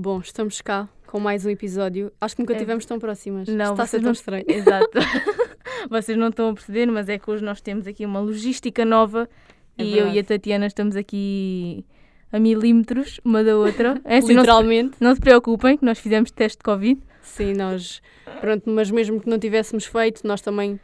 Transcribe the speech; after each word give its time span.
Bom, 0.00 0.20
estamos 0.20 0.60
cá 0.60 0.88
com 1.08 1.18
mais 1.18 1.44
um 1.44 1.50
episódio. 1.50 2.12
Acho 2.20 2.36
que 2.36 2.42
nunca 2.42 2.52
É. 2.52 2.56
estivemos 2.56 2.84
tão 2.84 3.00
próximas. 3.00 3.48
Não, 3.48 3.72
Está 3.72 3.82
a 3.82 3.86
ser 3.86 3.96
tão 3.96 4.04
não- 4.04 4.12
estranho. 4.12 4.44
Exato. 4.48 4.90
Vocês 5.90 6.16
não 6.16 6.28
estão 6.28 6.50
a 6.50 6.54
perceber, 6.54 6.86
mas 6.86 7.08
é 7.08 7.18
que 7.18 7.28
hoje 7.28 7.42
nós 7.44 7.60
temos 7.60 7.84
aqui 7.84 8.06
uma 8.06 8.20
logística 8.20 8.84
nova 8.84 9.28
É 9.76 9.82
e 9.82 9.88
eu 9.90 9.94
verdade. 10.04 10.16
e 10.16 10.20
a 10.20 10.24
Tatiana 10.24 10.66
estamos 10.66 10.94
aqui 10.94 11.84
a 12.30 12.38
milímetros 12.38 13.18
uma 13.24 13.42
da 13.42 13.56
outra. 13.56 14.00
É 14.04 14.18
assim, 14.18 14.34
não, 14.34 14.42
se, 14.44 14.48
Literalmente. 14.50 14.96
não 15.00 15.14
se 15.16 15.20
preocupem, 15.20 15.76
que 15.76 15.84
nós 15.84 15.98
fizemos 15.98 16.30
teste 16.30 16.58
de 16.58 16.62
Covid. 16.62 17.00
Sim, 17.22 17.54
nós. 17.54 18.00
Pronto, 18.40 18.70
mas 18.70 18.90
mesmo 18.92 19.20
que 19.20 19.28
não 19.28 19.38
tivéssemos 19.38 19.84
feito, 19.84 20.24
nós 20.26 20.40
também. 20.40 20.78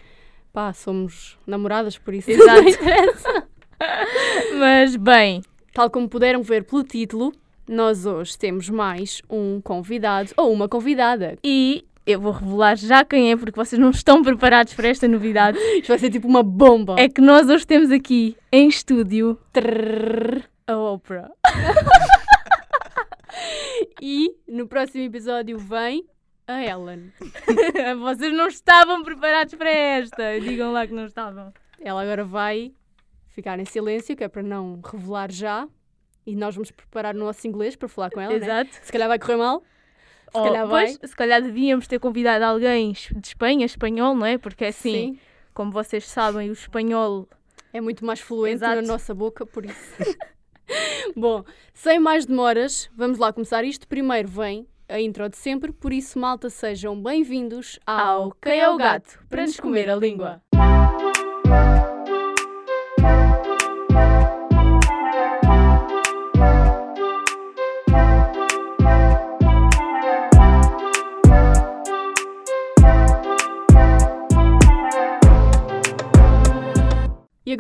Pá, 0.53 0.73
somos 0.73 1.39
namoradas, 1.47 1.99
por 1.99 2.15
isso. 2.15 2.31
Exato. 2.31 2.63
não 2.63 2.69
interessa. 2.69 3.49
Mas 4.59 4.97
bem, 4.97 5.41
Tal 5.73 5.91
como 5.91 6.09
puderam 6.09 6.41
ver 6.43 6.63
pelo 6.65 6.85
título, 6.85 7.33
nós 7.69 8.07
hoje 8.07 8.37
temos 8.39 8.69
mais 8.69 9.23
um 9.29 9.61
convidado 9.61 10.31
ou 10.37 10.53
uma 10.53 10.69
convidada. 10.69 11.37
e 11.43 11.85
eu 12.07 12.21
vou 12.21 12.33
revelar 12.33 12.77
já 12.77 13.03
quem 13.03 13.33
é, 13.33 13.37
porque 13.37 13.57
vocês 13.57 13.81
não 13.81 13.89
estão 13.89 14.23
preparados 14.23 14.75
para 14.75 14.89
esta 14.89 15.09
novidade. 15.09 15.57
Isto 15.79 15.89
vai 15.89 15.99
ser 15.99 16.11
tipo 16.11 16.29
uma 16.29 16.43
bomba. 16.43 16.97
É 16.99 17.09
que 17.09 17.23
nós 17.23 17.49
hoje 17.49 17.67
temos 17.67 17.91
aqui 17.91 18.37
em 18.53 18.69
estúdio 18.69 19.39
Trrr. 19.53 20.43
a 20.67 20.77
Oprah. 20.77 21.31
E 24.01 24.37
no 24.47 24.69
próximo 24.69 25.03
episódio 25.03 25.59
vem 25.59 26.05
a 26.47 26.63
Ellen. 26.63 27.11
Vocês 28.01 28.33
não 28.35 28.49
estavam 28.49 29.03
preparados 29.03 29.55
para 29.55 29.71
esta. 29.71 30.39
Digam 30.41 30.73
lá 30.73 30.87
que 30.87 30.93
não 30.93 31.07
estavam. 31.07 31.53
Ela 31.81 32.03
agora 32.03 32.25
vai 32.25 32.73
ficar 33.29 33.59
em 33.59 33.65
silêncio, 33.65 34.15
que 34.15 34.23
é 34.25 34.29
para 34.29 34.43
não 34.43 34.81
revelar 34.85 35.33
já. 35.33 35.67
E 36.27 36.35
nós 36.35 36.55
vamos 36.55 36.71
preparar 36.71 37.15
o 37.15 37.19
nosso 37.19 37.47
inglês 37.47 37.77
para 37.77 37.89
falar 37.89 38.11
com 38.11 38.21
ela. 38.21 38.33
né? 38.33 38.45
Exato. 38.45 38.71
Se 38.83 38.91
calhar 38.93 39.09
vai 39.09 39.19
correr 39.19 39.37
mal. 39.37 39.61
Se 39.61 40.39
Oh, 40.41 40.43
calhar 40.45 40.67
vai. 40.67 40.87
pois, 40.97 41.11
se 41.11 41.17
calhar 41.17 41.41
devíamos 41.43 41.87
ter 41.87 41.99
convidado 42.01 42.45
alguém 42.45 42.93
de 42.93 43.27
Espanha, 43.29 43.65
espanhol, 43.67 44.15
não 44.17 44.27
é? 44.27 44.37
Porque 44.39 44.65
assim, 44.65 45.15
Sim. 45.15 45.19
como 45.53 45.71
vocês 45.71 46.07
sabem, 46.07 46.51
o 46.51 46.53
espanhol. 46.53 47.29
É 47.73 47.81
muito 47.81 48.05
mais 48.05 48.21
fluente 48.21 48.55
Exato. 48.57 48.77
na 48.77 48.83
nossa 48.83 49.15
boca, 49.15 49.45
por 49.47 49.65
isso. 49.65 49.95
Bom, 51.17 51.45
sem 51.73 51.99
mais 51.99 52.25
demoras, 52.27 52.89
vamos 52.97 53.19
lá 53.19 53.33
começar 53.33 53.65
isto. 53.65 53.87
Primeiro 53.87 54.29
vem 54.29 54.67
a 54.89 55.01
intro 55.01 55.29
de 55.29 55.37
sempre, 55.37 55.73
por 55.73 55.93
isso, 55.93 56.19
malta, 56.19 56.51
sejam 56.51 57.01
bem-vindos 57.01 57.79
ao 57.87 58.33
Quem 58.41 58.61
é 58.61 58.69
o 58.69 58.77
Gato 58.77 59.19
para 59.29 59.43
nos 59.43 59.59
comer 59.59 59.89
a 59.91 59.97
língua. 59.97 60.43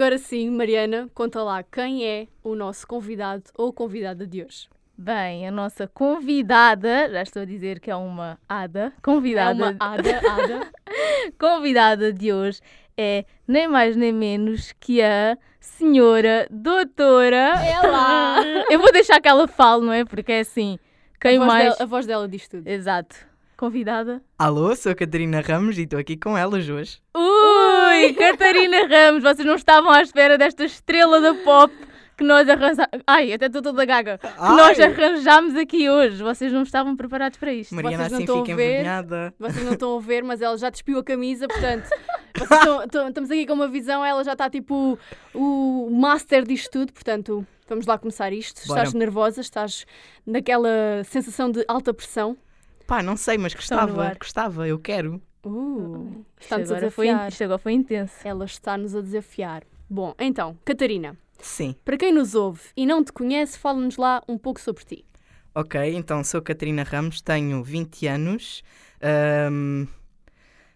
Agora 0.05 0.19
sim, 0.19 0.51
Mariana, 0.51 1.09
conta 1.15 1.43
lá 1.43 1.63
quem 1.63 2.07
é 2.07 2.29
o 2.43 2.55
nosso 2.55 2.87
convidado 2.87 3.45
ou 3.57 3.73
convidada 3.73 4.27
de 4.27 4.45
hoje. 4.45 4.69
Bem, 4.99 5.49
a 5.49 5.51
nossa 5.51 5.89
convidada, 5.89 7.09
já 7.11 7.23
estou 7.23 7.41
a 7.41 7.45
dizer 7.47 7.81
que 7.81 7.91
é 7.91 7.97
uma 7.97 8.39
ada, 8.47 8.93
É 8.95 9.01
convidada, 9.03 9.55
uma 9.55 9.77
ada, 9.81 10.19
ada. 10.19 10.73
convidada 11.41 12.13
de 12.13 12.35
hoje 12.35 12.61
é 12.99 13.25
nem 13.49 13.67
mais 13.67 13.97
nem 13.97 14.13
menos 14.13 14.73
que 14.79 15.01
a 15.01 15.39
senhora 15.59 16.47
doutora. 16.51 17.55
Ela! 17.65 18.45
Eu 18.71 18.79
vou 18.79 18.93
deixar 18.93 19.23
que 19.23 19.29
ela 19.29 19.49
fale, 19.49 19.87
não 19.87 19.93
é? 19.93 20.05
Porque 20.05 20.33
é 20.33 20.41
assim, 20.41 20.79
quem 21.19 21.39
a, 21.39 21.47
mais. 21.47 21.65
dela, 21.65 21.77
a 21.81 21.87
voz 21.87 22.05
dela 22.05 22.29
diz 22.29 22.47
tudo. 22.47 22.69
Exato. 22.69 23.17
Convidada. 23.57 24.21
Alô, 24.39 24.75
sou 24.75 24.93
a 24.93 24.95
Catarina 24.95 25.41
Ramos 25.41 25.79
e 25.79 25.83
estou 25.83 25.99
aqui 25.99 26.17
com 26.17 26.37
elas 26.37 26.69
hoje. 26.69 26.99
Ui, 27.17 28.13
Catarina 28.15 28.87
Ramos, 28.87 29.23
vocês 29.23 29.47
não 29.47 29.55
estavam 29.55 29.91
à 29.91 30.03
espera 30.03 30.37
desta 30.37 30.65
estrela 30.65 31.21
da 31.21 31.35
pop 31.35 31.73
que 32.17 32.25
nós 32.25 32.49
arranjámos. 32.49 32.91
Ai, 33.07 33.33
até 33.33 33.47
estou 33.47 33.63
toda 33.63 33.85
gaga. 33.85 34.19
Que 34.19 34.27
nós 34.39 34.79
Ai! 34.79 34.87
arranjámos 34.87 35.55
aqui 35.57 35.89
hoje. 35.89 36.23
Vocês 36.23 36.53
não 36.53 36.63
estavam 36.63 36.97
preparados 36.97 37.39
para 37.39 37.53
isto. 37.53 37.75
Mariana 37.75 38.09
Vocês 38.09 38.13
não 38.13 38.19
assim 38.37 38.45
fica 38.45 38.57
ver? 38.57 38.71
envergonhada. 38.73 39.35
Vocês 39.39 39.65
não 39.65 39.73
estão 39.73 39.97
a 39.97 40.01
ver, 40.01 40.25
mas 40.25 40.43
ela 40.43 40.59
já 40.59 40.69
despiu 40.71 40.99
a 40.99 41.05
camisa, 41.05 41.47
portanto, 41.47 41.89
vocês 42.37 42.51
estão- 42.61 42.85
estão- 42.85 43.09
estamos 43.09 43.31
aqui 43.31 43.47
com 43.47 43.53
uma 43.53 43.69
visão, 43.69 44.05
ela 44.05 44.23
já 44.25 44.33
está 44.33 44.51
tipo 44.51 44.99
o 45.33 45.89
master 45.93 46.45
disto 46.45 46.71
tudo, 46.73 46.93
portanto, 46.93 47.47
vamos 47.69 47.87
lá 47.87 47.97
começar 47.99 48.33
isto. 48.33 48.67
Bora. 48.67 48.81
Estás 48.81 48.95
nervosa, 48.95 49.41
estás 49.41 49.87
naquela 50.27 51.03
sensação 51.05 51.51
de 51.51 51.65
alta 51.69 51.95
pressão. 51.95 52.37
Pá, 52.87 53.03
não 53.03 53.17
sei, 53.17 53.39
mas 53.39 53.55
gostava, 53.55 54.15
gostava, 54.19 54.69
eu 54.69 54.79
quero. 54.79 55.21
Uh, 55.45 56.25
Isto 56.41 56.43
está-nos 56.45 56.71
a 56.73 56.77
agora, 56.77 56.91
foi, 56.91 57.07
desafiar. 57.07 57.29
isto 57.33 57.45
agora 57.45 57.59
foi 57.59 57.73
intenso. 57.73 58.15
Ela 58.25 58.45
está-nos 58.45 58.95
a 58.95 59.01
desafiar. 59.01 59.63
Bom, 59.89 60.15
então, 60.19 60.59
Catarina, 60.65 61.17
Sim. 61.39 61.75
para 61.85 61.97
quem 61.97 62.13
nos 62.13 62.35
ouve 62.35 62.63
e 62.77 62.87
não 62.87 63.05
te 63.05 63.13
conhece, 63.13 63.59
fala-nos 63.59 63.97
lá 63.97 64.23
um 64.29 64.39
pouco 64.39 64.61
sobre 64.61 64.85
ti. 64.85 65.05
Ok, 65.55 65.81
então 65.95 66.25
sou 66.25 66.43
Catarina 66.43 66.83
Ramos, 66.83 67.21
tenho 67.21 67.63
20 67.63 68.07
anos, 68.09 68.63
ahm, 69.01 69.87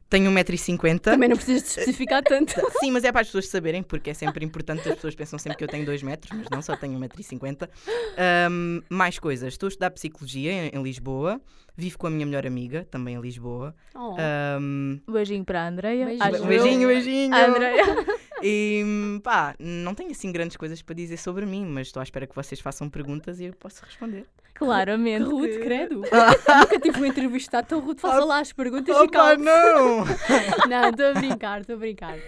tenho 0.09 0.31
1,50m. 0.31 0.99
Também 0.99 1.29
não 1.29 1.37
precisas 1.37 1.63
de 1.63 1.69
especificar 1.69 2.23
tanto. 2.23 2.55
Sim, 2.81 2.91
mas 2.91 3.05
é 3.05 3.13
para 3.13 3.21
as 3.21 3.29
pessoas 3.29 3.49
saberem, 3.49 3.83
porque 3.83 4.11
é 4.11 4.15
sempre 4.15 4.45
importante, 4.45 4.89
as 4.89 4.95
pessoas 4.95 5.15
pensam 5.15 5.39
sempre 5.39 5.59
que 5.59 5.65
eu 5.65 5.69
tenho 5.69 5.85
2 5.85 6.03
metros, 6.03 6.37
mas 6.37 6.49
não, 6.51 6.63
só 6.63 6.77
tenho 6.77 6.99
1,50m. 6.99 7.69
Ahm, 8.17 8.81
mais 8.89 9.19
coisas, 9.19 9.55
estou 9.55 9.67
a 9.67 9.69
estudar 9.69 9.91
Psicologia 9.91 10.53
em, 10.53 10.71
em 10.75 10.83
Lisboa, 10.83 11.41
vivo 11.77 11.99
com 11.99 12.07
a 12.07 12.11
minha 12.11 12.27
melhor 12.27 12.47
amiga, 12.47 12.87
também 12.91 13.15
em 13.15 13.21
Lisboa. 13.21 13.75
Oh. 13.95 14.17
Um 14.61 15.01
beijinho 15.13 15.45
para 15.45 15.65
a 15.65 15.69
Andreia. 15.69 16.07
Beijinho. 16.07 16.47
beijinho, 16.47 16.89
beijinho! 16.89 17.35
A 17.35 17.47
Andreia. 17.47 17.85
E 18.43 19.21
pá, 19.23 19.55
não 19.59 19.95
tenho 19.95 20.11
assim 20.11 20.31
grandes 20.33 20.57
coisas 20.57 20.81
para 20.83 20.95
dizer 20.95 21.17
sobre 21.17 21.45
mim, 21.47 21.65
mas 21.67 21.89
estou 21.89 22.01
à 22.01 22.03
espera 22.05 22.27
que 22.27 22.35
vocês 22.35 22.61
façam 22.61 22.89
perguntas 22.89 23.41
e 23.41 23.45
eu 23.45 23.53
posso 23.55 23.85
responder. 23.85 24.27
Claramente. 24.55 25.25
Que 25.25 25.31
rude, 25.31 25.59
credo. 25.61 26.01
Nunca 26.03 26.81
tive 26.81 27.01
um 27.01 27.05
entrevistado 27.05 27.69
tão 27.69 27.81
rude. 27.81 28.01
Faça 28.01 28.25
lá 28.25 28.41
as 28.41 28.53
perguntas 28.53 28.89
e 28.95 28.99
Opa, 28.99 29.09
calma. 29.11 29.45
não! 29.45 30.05
Não, 30.69 30.91
estou 30.91 31.07
a 31.07 31.13
brincar, 31.15 31.61
estou 31.61 31.77
a 31.77 31.79
brincar. 31.79 32.19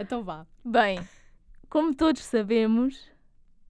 Então 0.00 0.22
vá. 0.22 0.46
Bem, 0.64 0.98
como 1.68 1.94
todos 1.94 2.22
sabemos, 2.22 2.98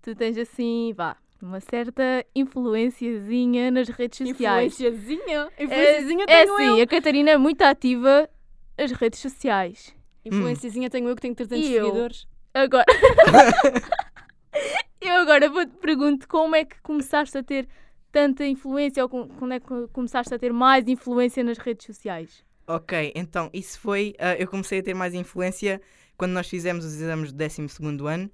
tu 0.03 0.15
tens 0.15 0.39
assim, 0.39 0.93
vá, 0.97 1.17
uma 1.43 1.61
certa 1.61 2.25
influenciazinha 2.35 3.71
nas 3.71 3.89
redes 3.89 4.19
sociais. 4.19 4.73
Influenciazinha. 4.81 5.49
É, 5.57 5.65
Influenciazinha 5.65 6.25
é 6.29 6.45
tenho 6.45 6.55
assim, 6.55 6.79
eu. 6.79 6.85
a 6.85 6.87
Catarina 6.87 7.31
é 7.31 7.37
muito 7.37 7.63
ativa 7.63 8.29
nas 8.79 8.93
redes 8.93 9.19
sociais. 9.21 9.96
Influenciazinha 10.27 10.91
tenho 10.91 11.09
eu 11.09 11.17
que 11.17 11.23
tenho 11.23 11.35
300 11.35 11.67
E 11.69 11.73
eu? 11.73 11.87
seguidores. 11.87 12.27
Agora. 12.55 12.85
eu 15.01 15.15
agora 15.15 15.49
vou-te 15.51 15.75
pergunto 15.77 16.27
como 16.29 16.57
é 16.57 16.65
que 16.65 16.81
começaste 16.83 17.37
a 17.37 17.43
ter 17.43 17.69
tanta 18.11 18.47
influência 18.47 19.03
ou 19.03 19.09
quando 19.09 19.53
é 19.53 19.61
que 19.61 19.67
começaste 19.93 20.35
a 20.35 20.39
ter 20.39 20.53
mais 20.53 20.87
influência 20.89 21.45
nas 21.45 21.59
redes 21.59 21.87
sociais? 21.87 22.45
ok, 22.69 23.13
então 23.15 23.49
isso 23.53 23.79
foi. 23.79 24.15
ah, 24.19 24.35
eu 24.35 24.49
comecei 24.49 24.81
a 24.81 24.83
ter 24.83 24.95
mais 24.95 25.15
influência 25.15 25.81
quando 26.17 26.33
nós 26.33 26.49
fizemos 26.49 26.85
os 26.85 26.95
exames 26.95 27.31
do 27.31 27.39
12 27.39 27.63
ano 28.09 28.31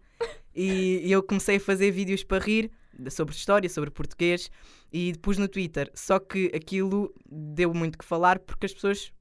e 0.54 1.10
eu 1.10 1.22
comecei 1.22 1.56
a 1.56 1.60
fazer 1.60 1.90
vídeos 1.90 2.24
para 2.24 2.42
rir 2.42 2.70
sobre 3.10 3.34
história, 3.34 3.68
sobre 3.68 3.90
português 3.90 4.50
e 4.92 5.12
pus 5.20 5.36
no 5.36 5.48
Twitter. 5.48 5.90
Só 5.94 6.18
que 6.18 6.50
aquilo 6.54 7.12
deu 7.26 7.74
muito 7.74 7.98
que 7.98 8.04
falar 8.04 8.38
porque 8.38 8.66
as 8.66 8.72
pessoas. 8.72 9.12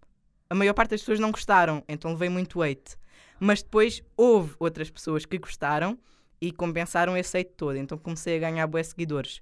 A 0.51 0.53
maior 0.53 0.73
parte 0.73 0.89
das 0.89 0.99
pessoas 0.99 1.17
não 1.17 1.31
gostaram, 1.31 1.81
então 1.87 2.11
levei 2.11 2.27
muito 2.27 2.61
hate. 2.61 2.97
Mas 3.39 3.63
depois 3.63 4.03
houve 4.17 4.53
outras 4.59 4.89
pessoas 4.89 5.25
que 5.25 5.37
gostaram 5.37 5.97
e 6.41 6.51
compensaram 6.51 7.15
esse 7.15 7.37
hate 7.37 7.53
todo, 7.55 7.77
então 7.77 7.97
comecei 7.97 8.35
a 8.35 8.39
ganhar 8.39 8.67
bué 8.67 8.83
seguidores. 8.83 9.41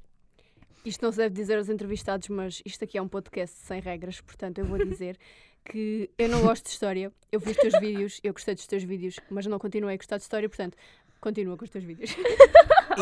Isto 0.85 1.03
não 1.03 1.11
se 1.11 1.17
deve 1.17 1.33
dizer 1.33 1.57
aos 1.57 1.67
entrevistados, 1.67 2.29
mas 2.29 2.61
isto 2.63 2.83
aqui 2.83 2.95
é 2.95 3.01
um 3.01 3.07
podcast 3.07 3.57
sem 3.57 3.81
regras, 3.81 4.21
portanto 4.21 4.59
eu 4.59 4.65
vou 4.65 4.77
dizer 4.77 5.17
que 5.65 6.11
eu 6.15 6.29
não 6.29 6.43
gosto 6.43 6.65
de 6.65 6.69
história. 6.69 7.11
Eu 7.31 7.39
vi 7.39 7.49
os 7.49 7.57
teus 7.57 7.79
vídeos, 7.79 8.19
eu 8.23 8.31
gostei 8.31 8.53
dos 8.53 8.67
teus 8.67 8.83
vídeos, 8.83 9.15
mas 9.31 9.47
não 9.47 9.57
continuei 9.57 9.95
a 9.95 9.97
gostar 9.97 10.17
de 10.17 10.23
história, 10.23 10.47
portanto, 10.47 10.77
continua 11.19 11.57
com 11.57 11.65
os 11.65 11.71
teus 11.71 11.83
vídeos. 11.83 12.15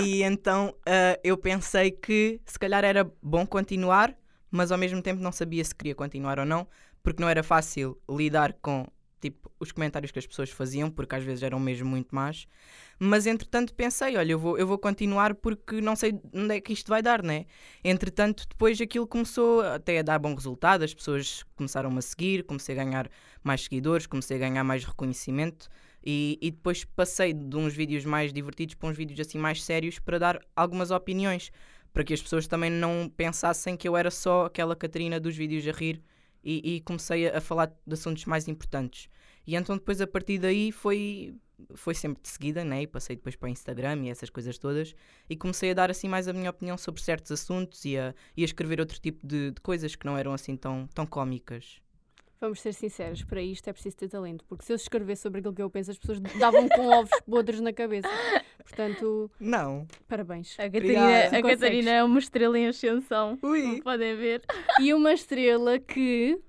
E 0.02 0.24
então 0.24 0.74
ah, 0.86 1.20
eu 1.26 1.38
pensei 1.38 1.92
que 1.92 2.40
se 2.46 2.58
calhar 2.58 2.86
era 2.86 3.04
bom 3.22 3.46
continuar, 3.46 4.18
mas 4.50 4.72
ao 4.72 4.78
mesmo 4.78 5.02
tempo 5.02 5.22
não 5.22 5.34
sabia 5.34 5.62
se 5.62 5.76
queria 5.76 5.94
continuar 5.94 6.40
ou 6.40 6.46
não, 6.46 6.66
porque 7.08 7.24
não 7.24 7.30
era 7.30 7.42
fácil 7.42 7.98
lidar 8.10 8.52
com 8.62 8.86
tipo, 9.22 9.50
os 9.62 9.72
comentários 9.72 10.12
que 10.12 10.20
as 10.20 10.28
pessoas 10.28 10.50
faziam, 10.50 10.92
porque 10.92 11.16
às 11.16 11.24
vezes 11.24 11.42
eram 11.42 11.58
mesmo 11.58 11.88
muito 11.88 12.14
más. 12.14 12.46
Mas 13.00 13.26
entretanto 13.26 13.74
pensei, 13.74 14.18
olha, 14.18 14.34
eu 14.34 14.38
vou, 14.38 14.58
eu 14.58 14.68
vou 14.68 14.78
continuar 14.78 15.34
porque 15.34 15.80
não 15.80 15.96
sei 15.96 16.20
onde 16.34 16.56
é 16.56 16.60
que 16.60 16.74
isto 16.74 16.90
vai 16.90 17.02
dar, 17.02 17.24
né? 17.24 17.46
Entretanto, 17.82 18.46
depois 18.50 18.82
aquilo 18.82 19.08
começou 19.08 19.62
até 19.62 20.00
a 20.00 20.02
dar 20.02 20.20
bom 20.20 20.36
resultado, 20.36 20.84
as 20.84 20.94
pessoas 20.94 21.46
começaram-me 21.56 21.98
a 21.98 22.02
seguir, 22.02 22.44
comecei 22.44 22.78
a 22.78 22.84
ganhar 22.84 23.10
mais 23.42 23.62
seguidores, 23.62 24.06
comecei 24.06 24.36
a 24.36 24.40
ganhar 24.42 24.66
mais 24.66 24.84
reconhecimento. 24.84 25.70
E, 26.06 26.38
e 26.42 26.52
depois 26.52 26.84
passei 26.84 27.32
de 27.32 27.56
uns 27.56 27.74
vídeos 27.74 28.04
mais 28.04 28.34
divertidos 28.34 28.76
para 28.76 28.90
uns 28.90 28.98
vídeos 28.98 29.18
assim 29.22 29.38
mais 29.38 29.64
sérios 29.64 29.98
para 29.98 30.20
dar 30.20 30.42
algumas 30.54 30.92
opiniões 30.92 31.54
para 31.94 32.04
que 32.04 32.14
as 32.14 32.22
pessoas 32.22 32.48
também 32.48 32.70
não 32.70 33.10
pensassem 33.16 33.78
que 33.78 33.88
eu 33.88 33.96
era 33.96 34.12
só 34.12 34.48
aquela 34.48 34.76
Catarina 34.76 35.22
dos 35.22 35.38
vídeos 35.38 35.66
a 35.66 35.72
rir 35.72 36.04
e, 36.44 36.76
e 36.76 36.82
comecei 36.82 37.28
a, 37.30 37.42
falar 37.42 37.68
de 37.86 37.94
assuntos 37.94 38.26
mais 38.26 38.48
importantes. 38.48 39.10
E 39.46 39.56
então 39.56 39.78
depois 39.78 40.02
a 40.02 40.08
partir 40.08 40.40
daí 40.40 40.72
foi 40.72 41.36
foi 41.74 41.96
sempre 41.96 42.22
de 42.22 42.30
seguida, 42.30 42.64
né? 42.64 42.84
E 42.84 42.88
passei 42.88 43.16
depois 43.16 43.36
para 43.36 43.48
o 43.48 43.50
Instagram 43.50 44.04
e 44.06 44.10
essas 44.10 44.30
coisas 44.30 44.58
todas. 44.58 44.94
E 45.30 45.36
comecei 45.36 45.72
a 45.72 45.74
dar 45.74 45.90
assim 45.90 46.08
mais 46.08 46.28
a 46.28 46.34
minha 46.34 46.50
opinião 46.50 46.78
sobre 46.78 47.02
certos 47.02 47.32
assuntos 47.32 47.84
e 47.84 47.98
a, 47.98 48.14
e 48.36 48.44
a 48.44 48.46
escrever 48.46 48.80
outro 48.80 49.00
tipo 49.00 49.26
de, 49.26 49.52
de 49.52 49.62
coisas 49.62 49.96
que 49.96 50.06
não 50.06 50.18
eram 50.18 50.34
assim 50.34 50.56
tão, 50.56 50.88
tão 50.94 51.06
cómicas. 51.06 51.82
Vamos 52.40 52.62
ser 52.62 52.74
sinceros, 52.74 53.24
para 53.24 53.42
isto 53.42 53.68
é 53.68 53.74
preciso 53.74 53.98
ter 53.98 54.10
talento, 54.10 54.46
porque 54.46 54.64
se 54.64 54.72
eu 54.72 54.76
escrever 54.76 55.16
sobre 55.16 55.40
aquilo 55.40 55.56
que 55.56 55.62
eu 55.62 55.70
penso, 55.72 55.90
as 55.90 55.98
pessoas 55.98 56.20
davam 56.40 56.70
com 56.70 56.88
ovos 56.94 57.10
podres 57.26 57.60
na 57.60 57.74
cabeça. 57.74 58.08
Portanto, 58.60 59.32
Não. 59.40 59.88
parabéns. 60.08 60.56
A 60.60 60.70
Catarina, 60.70 61.26
a. 61.26 61.42
Catarina 61.42 61.92
é 61.92 62.04
uma 62.04 62.20
estrela 62.20 62.58
em 62.60 62.68
ascensão. 62.68 63.40
Ui. 63.42 63.62
Como 63.62 63.84
podem 63.84 64.16
ver. 64.16 64.44
E 64.80 64.94
uma 64.94 65.14
estrela 65.14 65.80
que, 65.80 66.40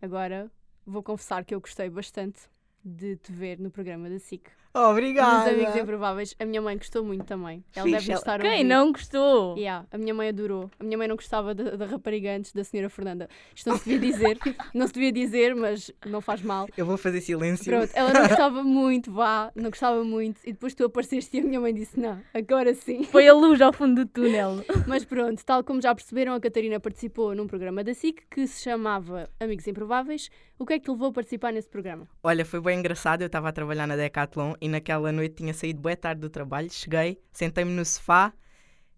agora, 0.00 0.50
vou 0.86 1.02
confessar 1.02 1.44
que 1.44 1.54
eu 1.54 1.60
gostei 1.60 1.90
bastante 1.90 2.40
de 2.82 3.16
te 3.16 3.32
ver 3.32 3.58
no 3.58 3.70
programa 3.70 4.08
da 4.08 4.18
SIC. 4.18 4.48
Dos 4.74 4.82
Obrigada. 4.82 5.50
Amigos 5.50 5.76
Improváveis. 5.76 6.34
A 6.36 6.44
minha 6.44 6.60
mãe 6.60 6.76
gostou 6.76 7.04
muito 7.04 7.24
também. 7.24 7.62
Ela 7.76 7.84
Fixe, 7.86 7.98
deve 8.00 8.10
ela- 8.10 8.18
estar 8.20 8.40
a 8.40 8.42
Quem 8.42 8.64
não 8.64 8.90
gostou? 8.90 9.56
Yeah, 9.56 9.86
a 9.92 9.96
minha 9.96 10.12
mãe 10.12 10.30
adorou. 10.30 10.68
A 10.80 10.82
minha 10.82 10.98
mãe 10.98 11.06
não 11.06 11.14
gostava 11.14 11.54
da, 11.54 11.76
da 11.76 11.86
rapariga 11.86 12.36
antes 12.36 12.52
da 12.52 12.64
senhora 12.64 12.90
Fernanda. 12.90 13.28
Isto 13.54 13.70
não 13.70 13.78
se 13.78 13.88
devia 13.88 14.10
dizer, 14.12 14.36
não 14.74 14.86
se 14.88 14.92
devia 14.94 15.12
dizer, 15.12 15.54
mas 15.54 15.92
não 16.04 16.20
faz 16.20 16.42
mal. 16.42 16.66
Eu 16.76 16.84
vou 16.86 16.96
fazer 16.96 17.20
silêncio. 17.20 17.64
Pronto, 17.66 17.90
ela 17.94 18.12
não 18.12 18.22
gostava 18.26 18.64
muito, 18.64 19.12
vá, 19.12 19.52
não 19.54 19.70
gostava 19.70 20.02
muito. 20.02 20.40
E 20.44 20.52
depois 20.52 20.74
tu 20.74 20.84
apareceste 20.84 21.36
e 21.36 21.40
a 21.40 21.44
minha 21.44 21.60
mãe 21.60 21.72
disse: 21.72 21.98
Não, 22.00 22.20
agora 22.34 22.74
sim. 22.74 23.04
Foi 23.04 23.28
a 23.28 23.32
luz 23.32 23.60
ao 23.60 23.72
fundo 23.72 24.04
do 24.04 24.10
túnel. 24.10 24.64
Mas 24.88 25.04
pronto, 25.04 25.44
tal 25.44 25.62
como 25.62 25.80
já 25.80 25.94
perceberam, 25.94 26.34
a 26.34 26.40
Catarina 26.40 26.80
participou 26.80 27.32
num 27.32 27.46
programa 27.46 27.84
da 27.84 27.94
SIC 27.94 28.22
que 28.28 28.44
se 28.48 28.64
chamava 28.64 29.30
Amigos 29.38 29.68
Improváveis. 29.68 30.28
O 30.58 30.64
que 30.64 30.74
é 30.74 30.78
que 30.78 30.84
te 30.84 30.90
levou 30.90 31.08
a 31.08 31.12
participar 31.12 31.52
nesse 31.52 31.68
programa? 31.68 32.06
Olha, 32.22 32.44
foi 32.44 32.60
bem 32.60 32.78
engraçado. 32.78 33.22
Eu 33.22 33.26
estava 33.26 33.48
a 33.48 33.52
trabalhar 33.52 33.88
na 33.88 33.96
Decathlon 33.96 34.54
e 34.64 34.68
naquela 34.68 35.12
noite 35.12 35.34
tinha 35.34 35.52
saído 35.52 35.82
boa 35.82 35.94
tarde 35.94 36.22
do 36.22 36.30
trabalho. 36.30 36.72
Cheguei, 36.72 37.20
sentei-me 37.30 37.70
no 37.70 37.84
sofá 37.84 38.32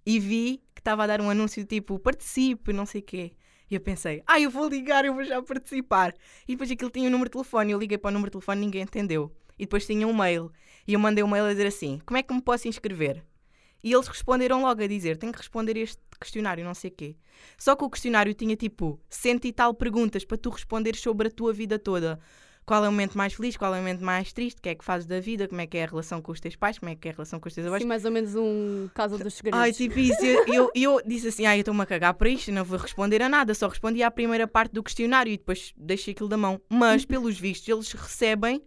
e 0.06 0.20
vi 0.20 0.62
que 0.72 0.80
estava 0.80 1.02
a 1.02 1.06
dar 1.08 1.20
um 1.20 1.28
anúncio 1.28 1.64
tipo 1.64 1.98
participe, 1.98 2.72
não 2.72 2.86
sei 2.86 3.00
o 3.00 3.04
quê. 3.04 3.32
E 3.68 3.74
eu 3.74 3.80
pensei, 3.80 4.22
ah, 4.28 4.38
eu 4.38 4.48
vou 4.48 4.68
ligar, 4.68 5.04
eu 5.04 5.12
vou 5.12 5.24
já 5.24 5.42
participar. 5.42 6.14
E 6.46 6.52
depois 6.52 6.70
aquilo 6.70 6.88
tinha 6.88 7.08
um 7.08 7.10
número 7.10 7.28
de 7.28 7.32
telefone. 7.32 7.72
Eu 7.72 7.80
liguei 7.80 7.98
para 7.98 8.10
o 8.10 8.12
número 8.12 8.30
de 8.30 8.34
telefone 8.34 8.60
ninguém 8.60 8.82
entendeu. 8.82 9.34
E 9.58 9.64
depois 9.64 9.84
tinha 9.84 10.06
um 10.06 10.14
mail. 10.16 10.52
E 10.86 10.92
eu 10.92 11.00
mandei 11.00 11.24
um 11.24 11.28
mail 11.28 11.46
a 11.46 11.50
dizer 11.50 11.66
assim: 11.66 12.00
como 12.06 12.16
é 12.16 12.22
que 12.22 12.32
me 12.32 12.40
posso 12.40 12.68
inscrever? 12.68 13.24
E 13.82 13.92
eles 13.92 14.06
responderam 14.06 14.62
logo 14.62 14.80
a 14.80 14.86
dizer: 14.86 15.16
tenho 15.16 15.32
que 15.32 15.38
responder 15.38 15.76
este 15.76 16.00
questionário, 16.20 16.64
não 16.64 16.74
sei 16.74 16.90
o 16.90 16.94
quê. 16.94 17.16
Só 17.58 17.74
que 17.74 17.82
o 17.82 17.90
questionário 17.90 18.32
tinha 18.34 18.54
tipo 18.54 19.00
cento 19.10 19.46
e 19.46 19.52
tal 19.52 19.74
perguntas 19.74 20.24
para 20.24 20.38
tu 20.38 20.48
responderes 20.48 21.00
sobre 21.00 21.26
a 21.26 21.30
tua 21.30 21.52
vida 21.52 21.76
toda. 21.76 22.20
Qual 22.66 22.84
é 22.84 22.88
o 22.88 22.90
momento 22.90 23.16
mais 23.16 23.32
feliz? 23.32 23.56
Qual 23.56 23.72
é 23.72 23.78
o 23.78 23.80
momento 23.80 24.04
mais 24.04 24.32
triste? 24.32 24.58
O 24.58 24.62
que 24.62 24.70
é 24.70 24.74
que 24.74 24.84
fazes 24.84 25.06
da 25.06 25.20
vida? 25.20 25.46
Como 25.46 25.60
é 25.60 25.68
que 25.68 25.78
é 25.78 25.84
a 25.84 25.86
relação 25.86 26.20
com 26.20 26.32
os 26.32 26.40
teus 26.40 26.56
pais? 26.56 26.76
Como 26.80 26.90
é 26.90 26.96
que 26.96 27.06
é 27.06 27.12
a 27.12 27.14
relação 27.14 27.38
com 27.38 27.48
os 27.48 27.54
teus 27.54 27.64
avós? 27.64 27.76
Assim, 27.78 27.86
mais 27.86 28.04
ou 28.04 28.10
menos 28.10 28.34
um 28.34 28.88
Casa 28.92 29.16
dos 29.16 29.34
Segredos. 29.34 29.60
Ai, 29.60 29.72
tipo 29.72 29.96
isso. 30.00 30.24
Eu, 30.24 30.44
eu, 30.52 30.70
eu 30.74 31.00
disse 31.06 31.28
assim: 31.28 31.46
ai, 31.46 31.58
eu 31.58 31.60
estou-me 31.60 31.80
a 31.80 31.86
cagar 31.86 32.12
para 32.14 32.28
isto, 32.28 32.50
não 32.50 32.64
vou 32.64 32.76
responder 32.76 33.22
a 33.22 33.28
nada. 33.28 33.54
Só 33.54 33.68
respondi 33.68 34.02
à 34.02 34.10
primeira 34.10 34.48
parte 34.48 34.72
do 34.72 34.82
questionário 34.82 35.32
e 35.32 35.36
depois 35.36 35.72
deixei 35.76 36.12
aquilo 36.12 36.28
da 36.28 36.36
mão. 36.36 36.60
Mas, 36.68 37.04
pelos 37.06 37.38
vistos, 37.38 37.68
eles 37.68 37.92
recebem 37.92 38.60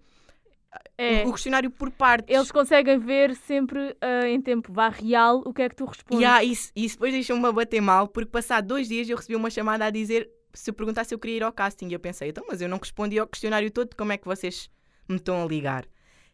É. 0.97 1.25
o, 1.25 1.33
questionário 1.33 1.69
por 1.69 1.91
partes. 1.91 2.33
Eles 2.33 2.53
conseguem 2.53 2.97
ver 2.99 3.35
sempre 3.35 3.97
ah, 3.99 4.29
em 4.29 4.39
tempo 4.41 4.71
vá 4.71 4.87
real 4.87 5.43
o 5.45 5.53
que 5.53 5.61
é 5.63 5.67
que 5.67 5.75
tu 5.75 5.83
respondes. 5.83 6.21
E 6.21 6.25
há 6.25 6.41
isso, 6.41 6.71
isso 6.73 6.95
depois 6.95 7.11
deixou-me 7.11 7.45
a 7.45 7.51
bater 7.51 7.81
mal, 7.81 8.07
porque 8.07 8.29
passado 8.31 8.67
dois 8.67 8.87
dias 8.87 9.09
eu 9.09 9.17
recebi 9.17 9.35
uma 9.35 9.49
chamada 9.49 9.83
a 9.83 9.89
dizer 9.89 10.29
se 10.53 10.69
eu 10.69 10.73
perguntasse 10.73 11.09
se 11.09 11.15
eu 11.15 11.19
queria 11.19 11.37
ir 11.37 11.43
ao 11.43 11.51
casting. 11.51 11.89
E 11.89 11.93
eu 11.93 11.99
pensei, 11.99 12.29
então, 12.29 12.45
mas 12.47 12.61
eu 12.61 12.69
não 12.69 12.77
respondi 12.77 13.19
ao 13.19 13.27
questionário 13.27 13.69
todo, 13.71 13.95
como 13.95 14.11
é 14.11 14.17
que 14.17 14.25
vocês 14.25 14.69
me 15.07 15.17
estão 15.17 15.43
a 15.43 15.45
ligar? 15.45 15.85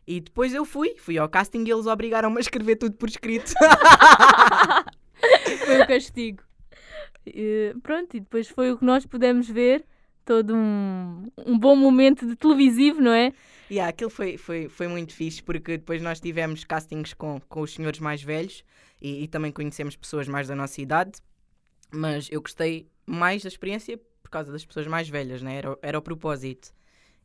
E 0.08 0.20
depois 0.20 0.54
eu 0.54 0.66
fui, 0.66 0.96
fui 0.98 1.18
ao 1.18 1.28
casting 1.28 1.64
e 1.66 1.72
eles 1.72 1.88
obrigaram-me 1.88 2.38
a 2.38 2.42
escrever 2.42 2.76
tudo 2.76 2.96
por 2.96 3.10
escrito. 3.10 3.54
Foi 5.66 5.82
o 5.82 5.88
castigo. 5.88 6.44
E, 7.26 7.76
pronto, 7.82 8.16
e 8.16 8.20
depois 8.20 8.48
foi 8.48 8.72
o 8.72 8.78
que 8.78 8.86
nós 8.86 9.06
pudemos 9.06 9.50
ver. 9.50 9.86
Todo 10.24 10.56
um, 10.56 11.28
um 11.46 11.58
bom 11.58 11.76
momento 11.76 12.26
de 12.26 12.36
televisivo, 12.36 13.00
não 13.00 13.12
é? 13.12 13.32
E 13.70 13.76
yeah, 13.76 13.90
aquilo 13.90 14.10
foi, 14.10 14.38
foi, 14.38 14.70
foi 14.70 14.88
muito 14.88 15.14
fixe, 15.14 15.42
porque 15.42 15.78
depois 15.78 16.02
nós 16.02 16.20
tivemos 16.20 16.64
castings 16.64 17.14
com, 17.14 17.40
com 17.48 17.62
os 17.62 17.74
senhores 17.74 18.00
mais 18.00 18.24
velhos 18.24 18.64
e, 19.00 19.24
e 19.24 19.28
também 19.28 19.52
conhecemos 19.52 19.96
pessoas 19.96 20.28
mais 20.28 20.48
da 20.48 20.56
nossa 20.56 20.82
idade, 20.82 21.20
mas 21.92 22.28
eu 22.32 22.42
gostei 22.42 22.88
mais 23.06 23.44
da 23.44 23.48
experiência 23.48 24.00
por 24.22 24.30
causa 24.30 24.52
das 24.52 24.66
pessoas 24.66 24.88
mais 24.88 25.08
velhas, 25.08 25.42
né? 25.42 25.58
era, 25.58 25.78
era 25.82 26.00
o 26.00 26.02
propósito. 26.02 26.74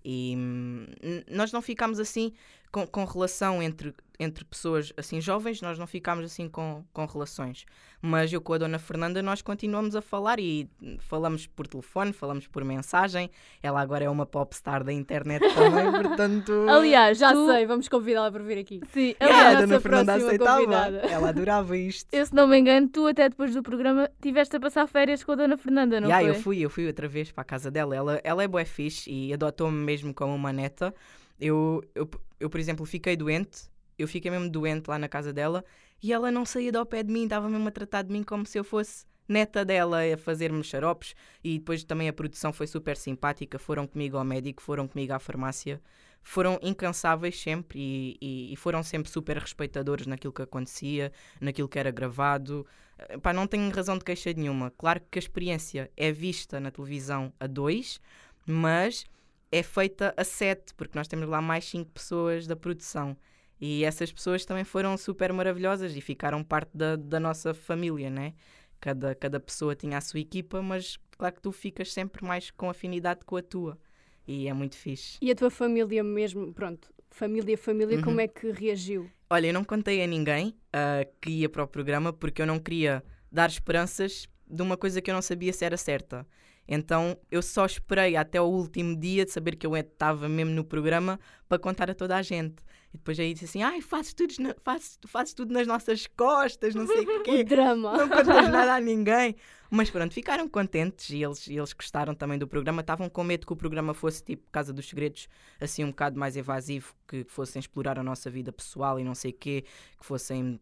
E 0.05 0.35
hum, 0.37 0.87
nós 1.29 1.53
não 1.53 1.61
ficámos 1.61 1.99
assim 1.99 2.33
com, 2.73 2.87
com 2.87 3.05
relação 3.05 3.61
entre, 3.63 3.93
entre 4.19 4.45
pessoas 4.45 4.93
assim 4.97 5.21
jovens, 5.21 5.61
nós 5.61 5.77
não 5.79 5.87
ficámos 5.87 6.25
assim 6.25 6.49
com, 6.49 6.85
com 6.93 7.05
relações. 7.05 7.65
Mas 8.03 8.33
eu 8.33 8.41
com 8.41 8.53
a 8.55 8.59
Dona 8.59 8.79
Fernanda 8.79 9.21
nós 9.23 9.43
continuamos 9.43 9.95
a 9.97 10.01
falar 10.01 10.39
e 10.39 10.69
falamos 11.01 11.47
por 11.47 11.67
telefone, 11.67 12.13
falamos 12.13 12.47
por 12.47 12.65
mensagem. 12.65 13.29
Ela 13.63 13.81
agora 13.81 14.05
é 14.05 14.09
uma 14.09 14.25
popstar 14.25 14.85
da 14.85 14.93
internet 14.93 15.43
também, 15.55 15.91
portanto. 16.03 16.67
Aliás, 16.69 17.19
Já 17.19 17.33
tu, 17.33 17.47
sei, 17.47 17.67
vamos 17.67 17.89
convidá-la 17.89 18.31
para 18.31 18.43
vir 18.43 18.59
aqui. 18.59 18.81
Sim, 18.93 19.15
Ela 19.19 19.31
é 19.31 19.35
Yeah, 19.35 19.51
a 19.51 19.59
a 19.59 19.61
Dona 19.67 19.81
Fernanda 19.81 20.15
aceitava. 20.15 20.55
convidada. 20.61 20.97
Ela 20.99 21.29
adorava 21.31 21.77
isto. 21.77 22.09
eu, 22.13 22.25
se 22.25 22.35
não 22.35 22.47
me 22.47 22.57
engano, 22.59 22.89
tu 22.89 23.07
até 23.07 23.29
depois 23.29 23.53
do 23.53 23.63
programa 23.63 24.09
tiveste 24.23 24.55
a 24.57 24.61
passar 24.61 24.87
férias 24.87 25.25
com 25.25 25.33
a 25.33 25.35
Dona 25.35 25.57
Fernanda, 25.57 26.01
não 26.01 26.09
Yeah, 26.09 26.27
foi? 26.29 26.37
eu 26.39 26.43
fui, 26.43 26.59
eu 26.61 26.71
fui 26.71 26.87
outra 26.87 27.09
vez 27.09 27.33
para 27.33 27.43
a 27.43 27.45
casa 27.45 27.71
dela. 27.71 27.95
Ela, 27.97 28.21
ela 28.23 28.43
é 28.45 28.49
bué 28.49 28.65
fixe 28.65 29.11
e 29.11 29.33
adotou-me 29.35 29.77
mesmo 29.77 30.15
como 30.15 30.35
uma 30.35 30.53
neta. 30.53 30.95
Eu, 31.39 31.83
eu, 31.95 32.09
eu, 32.41 32.51
por 32.51 32.59
exemplo, 32.61 32.85
fiquei 32.87 33.17
doente. 33.17 33.69
Eu 33.99 34.09
fiquei 34.09 34.31
mesmo 34.31 34.49
doente 34.51 34.89
lá 34.89 34.99
na 34.99 35.09
casa 35.09 35.33
dela 35.33 35.65
e 36.03 36.13
ela 36.13 36.31
não 36.33 36.45
saía 36.47 36.73
do 36.73 36.85
pé 36.87 37.03
de 37.03 37.13
mim, 37.13 37.25
estava 37.25 37.49
mesmo 37.49 37.69
a 37.69 37.71
tratar 37.71 38.03
de 38.03 38.11
mim 38.11 38.23
como 38.23 38.47
se 38.47 38.59
eu 38.59 38.65
fosse 38.65 39.05
neta 39.29 39.65
dela, 39.65 39.99
a 40.03 40.17
fazer-me 40.17 40.63
xaropes. 40.65 41.15
E 41.45 41.59
depois 41.59 41.85
também 41.85 42.09
a 42.09 42.13
produção 42.13 42.53
foi 42.53 42.67
super 42.67 42.97
simpática. 42.97 43.59
Foram 43.59 43.87
comigo 43.87 44.17
ao 44.17 44.25
médico, 44.25 44.63
foram 44.63 44.89
comigo 44.89 45.13
à 45.13 45.19
farmácia. 45.19 45.81
Foram 46.23 46.59
incansáveis 46.63 47.41
sempre 47.41 47.79
e, 47.79 48.19
e- 48.21 48.53
e 48.53 48.57
foram 48.57 48.83
sempre 48.83 49.11
super 49.11 49.37
respeitadores 49.39 50.07
naquilo 50.07 50.33
que 50.33 50.43
acontecia, 50.43 51.13
naquilo 51.41 51.69
que 51.69 51.79
era 51.79 51.91
gravado. 51.91 52.67
Eh, 52.99 53.19
Pá, 53.19 53.33
não 53.33 53.47
tenho 53.47 53.71
razão 53.71 53.97
de 53.99 54.05
queixa 54.05 54.33
nenhuma. 54.33 54.71
Claro 54.77 55.01
que 55.11 55.19
a 55.19 55.23
experiência 55.23 55.91
é 55.97 56.11
vista 56.13 56.59
na 56.61 56.71
televisão 56.71 57.33
a 57.41 57.47
dois, 57.47 58.01
mas 58.47 59.05
é 59.53 59.63
feita 59.63 60.15
a 60.17 60.25
sete, 60.25 60.75
porque 60.75 60.97
nós 60.99 61.09
temos 61.09 61.29
lá 61.29 61.41
mais 61.41 61.65
cinco 61.65 61.91
pessoas 61.91 62.47
da 62.47 62.55
produção. 62.57 63.17
E 63.61 63.85
essas 63.85 64.11
pessoas 64.13 64.45
também 64.45 64.65
foram 64.65 64.97
super 64.97 65.33
maravilhosas 65.33 65.95
e 65.95 66.01
ficaram 66.01 66.43
parte 66.43 66.71
da, 66.75 66.97
da 66.97 67.21
nossa 67.21 67.53
família, 67.53 68.09
né? 68.09 68.33
Cada, 68.81 69.15
cada 69.15 69.39
pessoa 69.39 69.75
tinha 69.77 69.99
a 69.99 70.01
sua 70.01 70.21
equipa, 70.21 70.63
mas 70.63 70.97
claro 71.19 71.35
que 71.35 71.43
tu 71.43 71.53
ficas 71.53 71.93
sempre 71.93 72.25
mais 72.25 72.51
com 72.51 72.71
afinidade 72.71 73.21
com 73.27 73.37
a 73.37 73.43
tua. 73.43 73.79
E 74.27 74.49
é 74.49 74.53
muito 74.55 74.77
fixe. 74.77 75.19
E 75.21 75.31
a 75.31 75.35
tua 75.35 75.51
família 75.51 76.03
mesmo, 76.03 76.55
pronto, 76.55 76.91
família, 77.11 77.59
família, 77.59 77.97
Uhum. 77.99 78.03
como 78.03 78.21
é 78.21 78.29
que 78.29 78.51
reagiu? 78.51 79.11
Olha, 79.29 79.49
eu 79.49 79.53
não 79.55 79.65
contei 79.65 80.03
a 80.03 80.07
ninguém 80.07 80.57
ah, 80.73 81.05
que 81.21 81.31
ia 81.31 81.49
para 81.49 81.63
o 81.63 81.69
programa 81.69 82.13
porque 82.13 82.41
eu 82.41 82.47
não 82.47 82.59
queria 82.59 83.05
dar 83.31 83.51
esperanças 83.51 84.27
de 84.49 84.63
uma 84.63 84.77
coisa 84.77 85.03
que 85.03 85.11
eu 85.11 85.15
não 85.15 85.23
sabia 85.23 85.53
se 85.53 85.65
era 85.65 85.77
certa. 85.77 86.27
Então 86.73 87.19
eu 87.31 87.43
só 87.43 87.67
esperei 87.67 88.17
até 88.17 88.41
o 88.41 88.45
último 88.45 88.95
dia 88.97 89.25
de 89.25 89.33
saber 89.33 89.57
que 89.57 89.67
eu 89.67 89.77
estava 89.77 90.29
mesmo 90.29 90.53
no 90.53 90.65
programa 90.65 91.19
para 91.49 91.59
contar 91.59 91.91
a 91.91 91.95
toda 91.95 92.17
a 92.17 92.23
gente. 92.23 92.63
E 92.95 92.97
depois 92.97 93.19
aí 93.19 93.33
disse 93.33 93.45
assim: 93.47 93.63
ai, 93.63 93.81
fazes 93.81 94.15
tudo, 94.15 94.33
na- 94.39 94.55
fazes, 94.63 94.99
fazes 95.07 95.35
tudo 95.35 95.53
nas 95.53 95.67
nossas 95.67 96.07
costas, 96.07 96.75
não 96.75 96.87
sei 96.87 97.01
o 97.05 97.23
quê. 97.25 97.43
drama. 97.45 97.97
Não 97.97 98.09
contas 98.09 98.27
nada 98.51 98.75
a 98.77 98.81
ninguém. 98.81 99.35
Mas 99.69 99.91
pronto, 99.91 100.13
ficaram 100.15 100.49
contentes 100.49 101.11
e 101.11 101.23
eles, 101.23 101.47
eles 101.49 101.73
gostaram 101.73 102.15
também 102.15 102.39
do 102.39 102.47
programa. 102.49 102.81
Estavam 102.83 103.09
com 103.09 103.23
medo 103.25 103.47
que 103.47 103.53
o 103.53 103.57
programa 103.57 103.93
fosse 103.93 104.23
tipo 104.23 104.49
Casa 104.51 104.73
dos 104.73 104.89
Segredos, 104.89 105.29
assim 105.61 105.85
um 105.85 105.89
bocado 105.91 106.19
mais 106.19 106.37
evasivo, 106.37 106.95
que 107.09 107.25
fossem 107.25 107.59
explorar 107.61 107.99
a 107.99 108.03
nossa 108.03 108.31
vida 108.31 108.53
pessoal 108.53 108.99
e 108.99 109.05
não 109.05 109.15
sei 109.15 109.31
o 109.33 109.35
quê, 109.35 109.65
que 109.99 110.05
fossem 110.07 110.61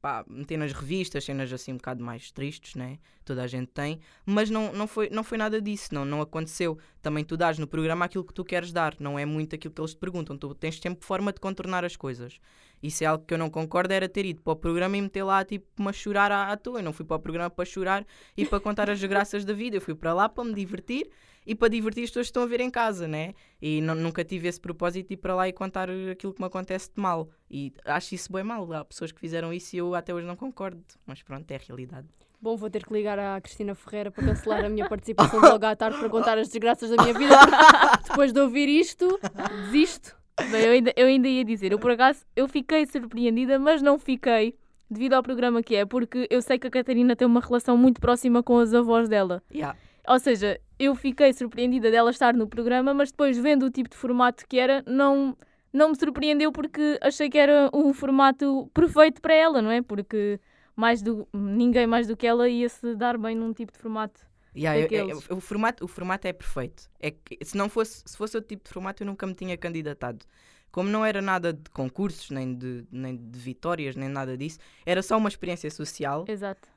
pá, 0.00 0.24
meter 0.28 0.56
nas 0.56 0.72
revistas, 0.72 1.24
cenas 1.24 1.52
assim 1.52 1.72
um 1.72 1.76
bocado 1.76 2.02
mais 2.02 2.30
tristes, 2.30 2.74
né? 2.74 2.98
Toda 3.24 3.42
a 3.42 3.46
gente 3.46 3.68
tem. 3.68 4.00
Mas 4.26 4.50
não, 4.50 4.72
não, 4.72 4.86
foi, 4.86 5.08
não 5.10 5.24
foi 5.24 5.38
nada 5.38 5.60
disso, 5.60 5.94
não, 5.94 6.04
não 6.04 6.20
aconteceu. 6.20 6.78
Também 7.00 7.24
tu 7.24 7.36
dás 7.36 7.58
no 7.58 7.66
programa 7.66 8.04
aquilo 8.04 8.24
que 8.24 8.34
tu 8.34 8.44
queres 8.44 8.72
dar, 8.72 8.94
não 9.00 9.18
é 9.18 9.24
muito 9.24 9.54
aquilo 9.54 9.72
que 9.72 9.80
eles 9.80 9.92
te 9.92 9.98
perguntam. 9.98 10.36
Tu 10.36 10.54
tens 10.54 10.78
sempre 10.78 11.04
forma 11.04 11.32
de 11.32 11.40
contornar 11.40 11.84
as 11.84 11.96
coisas. 11.96 12.40
Isso 12.82 13.02
é 13.02 13.06
algo 13.06 13.24
que 13.24 13.32
eu 13.32 13.38
não 13.38 13.48
concordo, 13.48 13.94
era 13.94 14.08
ter 14.08 14.26
ido 14.26 14.42
para 14.42 14.52
o 14.52 14.56
programa 14.56 14.96
e 14.96 15.00
meter 15.00 15.22
lá 15.22 15.44
tipo 15.44 15.66
uma 15.78 15.92
chorar 15.92 16.30
à, 16.30 16.52
à 16.52 16.56
toa. 16.56 16.80
Eu 16.80 16.84
não 16.84 16.92
fui 16.92 17.04
para 17.04 17.16
o 17.16 17.20
programa 17.20 17.48
para 17.48 17.64
chorar 17.64 18.06
e 18.36 18.44
para 18.44 18.60
contar 18.60 18.90
as 18.90 19.00
graças 19.04 19.44
da 19.44 19.54
vida. 19.54 19.76
Eu 19.76 19.80
fui 19.80 19.94
para 19.94 20.12
lá 20.12 20.28
para 20.28 20.44
me 20.44 20.54
divertir 20.54 21.08
e 21.46 21.54
para 21.54 21.68
divertir 21.68 22.04
as 22.04 22.10
pessoas 22.10 22.26
que 22.26 22.30
estão 22.30 22.42
a 22.42 22.46
ver 22.46 22.60
em 22.60 22.70
casa, 22.70 23.06
né? 23.08 23.34
E 23.60 23.80
nu- 23.80 23.94
nunca 23.94 24.24
tive 24.24 24.48
esse 24.48 24.60
propósito 24.60 25.08
de 25.08 25.14
ir 25.14 25.16
para 25.18 25.34
lá 25.34 25.48
e 25.48 25.52
contar 25.52 25.88
aquilo 26.10 26.32
que 26.34 26.40
me 26.40 26.46
acontece 26.46 26.90
de 26.94 27.00
mal. 27.00 27.28
E 27.50 27.72
acho 27.84 28.14
isso 28.14 28.32
bem 28.32 28.42
mal. 28.42 28.70
Há 28.72 28.84
pessoas 28.84 29.12
que 29.12 29.20
fizeram 29.20 29.52
isso 29.52 29.74
e 29.76 29.78
eu 29.78 29.94
até 29.94 30.14
hoje 30.14 30.26
não 30.26 30.36
concordo. 30.36 30.82
Mas 31.06 31.22
pronto, 31.22 31.50
é 31.50 31.56
a 31.56 31.60
realidade. 31.66 32.06
Bom, 32.40 32.56
vou 32.56 32.68
ter 32.68 32.84
que 32.84 32.92
ligar 32.92 33.18
à 33.18 33.40
Cristina 33.40 33.74
Ferreira 33.74 34.10
para 34.10 34.22
cancelar 34.24 34.64
a 34.64 34.68
minha 34.68 34.86
participação 34.88 35.40
logo 35.40 35.64
à 35.64 35.74
tarde 35.74 35.98
para 35.98 36.10
contar 36.10 36.36
as 36.36 36.48
desgraças 36.48 36.90
da 36.90 37.02
minha 37.02 37.14
vida. 37.14 37.34
Depois 38.06 38.32
de 38.32 38.40
ouvir 38.40 38.68
isto, 38.68 39.18
desisto. 39.66 40.14
Bem, 40.50 40.62
eu 40.64 40.72
ainda, 40.72 40.92
eu 40.96 41.06
ainda 41.06 41.28
ia 41.28 41.44
dizer, 41.44 41.72
eu 41.72 41.78
por 41.78 41.92
acaso 41.92 42.24
eu 42.34 42.46
fiquei 42.48 42.84
surpreendida, 42.86 43.58
mas 43.58 43.80
não 43.80 43.98
fiquei 43.98 44.56
devido 44.90 45.14
ao 45.14 45.22
programa 45.22 45.62
que 45.62 45.74
é, 45.76 45.86
porque 45.86 46.26
eu 46.28 46.42
sei 46.42 46.58
que 46.58 46.66
a 46.66 46.70
Catarina 46.70 47.14
tem 47.16 47.26
uma 47.26 47.40
relação 47.40 47.76
muito 47.78 48.00
próxima 48.00 48.42
com 48.42 48.58
as 48.58 48.74
avós 48.74 49.08
dela. 49.08 49.42
Yeah. 49.52 49.78
Ou 50.06 50.18
seja, 50.18 50.60
eu 50.78 50.94
fiquei 50.94 51.32
surpreendida 51.32 51.90
dela 51.90 52.10
estar 52.10 52.34
no 52.34 52.46
programa, 52.48 52.92
mas 52.92 53.10
depois 53.10 53.38
vendo 53.38 53.66
o 53.66 53.70
tipo 53.70 53.88
de 53.88 53.96
formato 53.96 54.46
que 54.46 54.58
era, 54.58 54.82
não, 54.86 55.36
não 55.72 55.90
me 55.90 55.96
surpreendeu 55.96 56.52
porque 56.52 56.98
achei 57.00 57.28
que 57.30 57.38
era 57.38 57.70
um 57.72 57.92
formato 57.92 58.70
perfeito 58.74 59.20
para 59.22 59.34
ela, 59.34 59.62
não 59.62 59.70
é? 59.70 59.80
Porque 59.82 60.40
mais 60.76 61.00
do, 61.02 61.26
ninguém 61.32 61.86
mais 61.86 62.06
do 62.06 62.16
que 62.16 62.26
ela 62.26 62.48
ia 62.48 62.68
se 62.68 62.94
dar 62.96 63.16
bem 63.16 63.34
num 63.34 63.52
tipo 63.52 63.72
de 63.72 63.78
formato. 63.78 64.20
Yeah, 64.56 64.78
eu- 64.78 65.10
eu- 65.10 65.36
o, 65.36 65.40
formato, 65.40 65.84
o 65.84 65.88
formato 65.88 66.28
é 66.28 66.32
perfeito. 66.32 66.88
É 67.00 67.10
que, 67.10 67.38
se 67.44 67.56
não 67.56 67.68
fosse, 67.68 68.02
se 68.06 68.16
fosse 68.16 68.36
outro 68.36 68.48
tipo 68.48 68.64
de 68.64 68.70
formato, 68.70 69.02
eu 69.02 69.06
nunca 69.06 69.26
me 69.26 69.34
tinha 69.34 69.56
candidatado. 69.56 70.24
Como 70.70 70.88
não 70.88 71.04
era 71.04 71.20
nada 71.22 71.52
de 71.52 71.70
concursos, 71.70 72.30
nem 72.30 72.54
de, 72.54 72.84
nem 72.90 73.16
de 73.16 73.38
vitórias, 73.38 73.96
nem 73.96 74.08
nada 74.08 74.36
disso, 74.36 74.58
era 74.84 75.02
só 75.02 75.16
uma 75.16 75.28
experiência 75.28 75.70
social 75.70 76.24
Exato. 76.28 76.68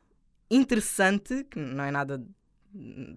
interessante, 0.50 1.43
que 1.46 1.60
não 1.60 1.84
é 1.84 1.91
nada 1.91 2.24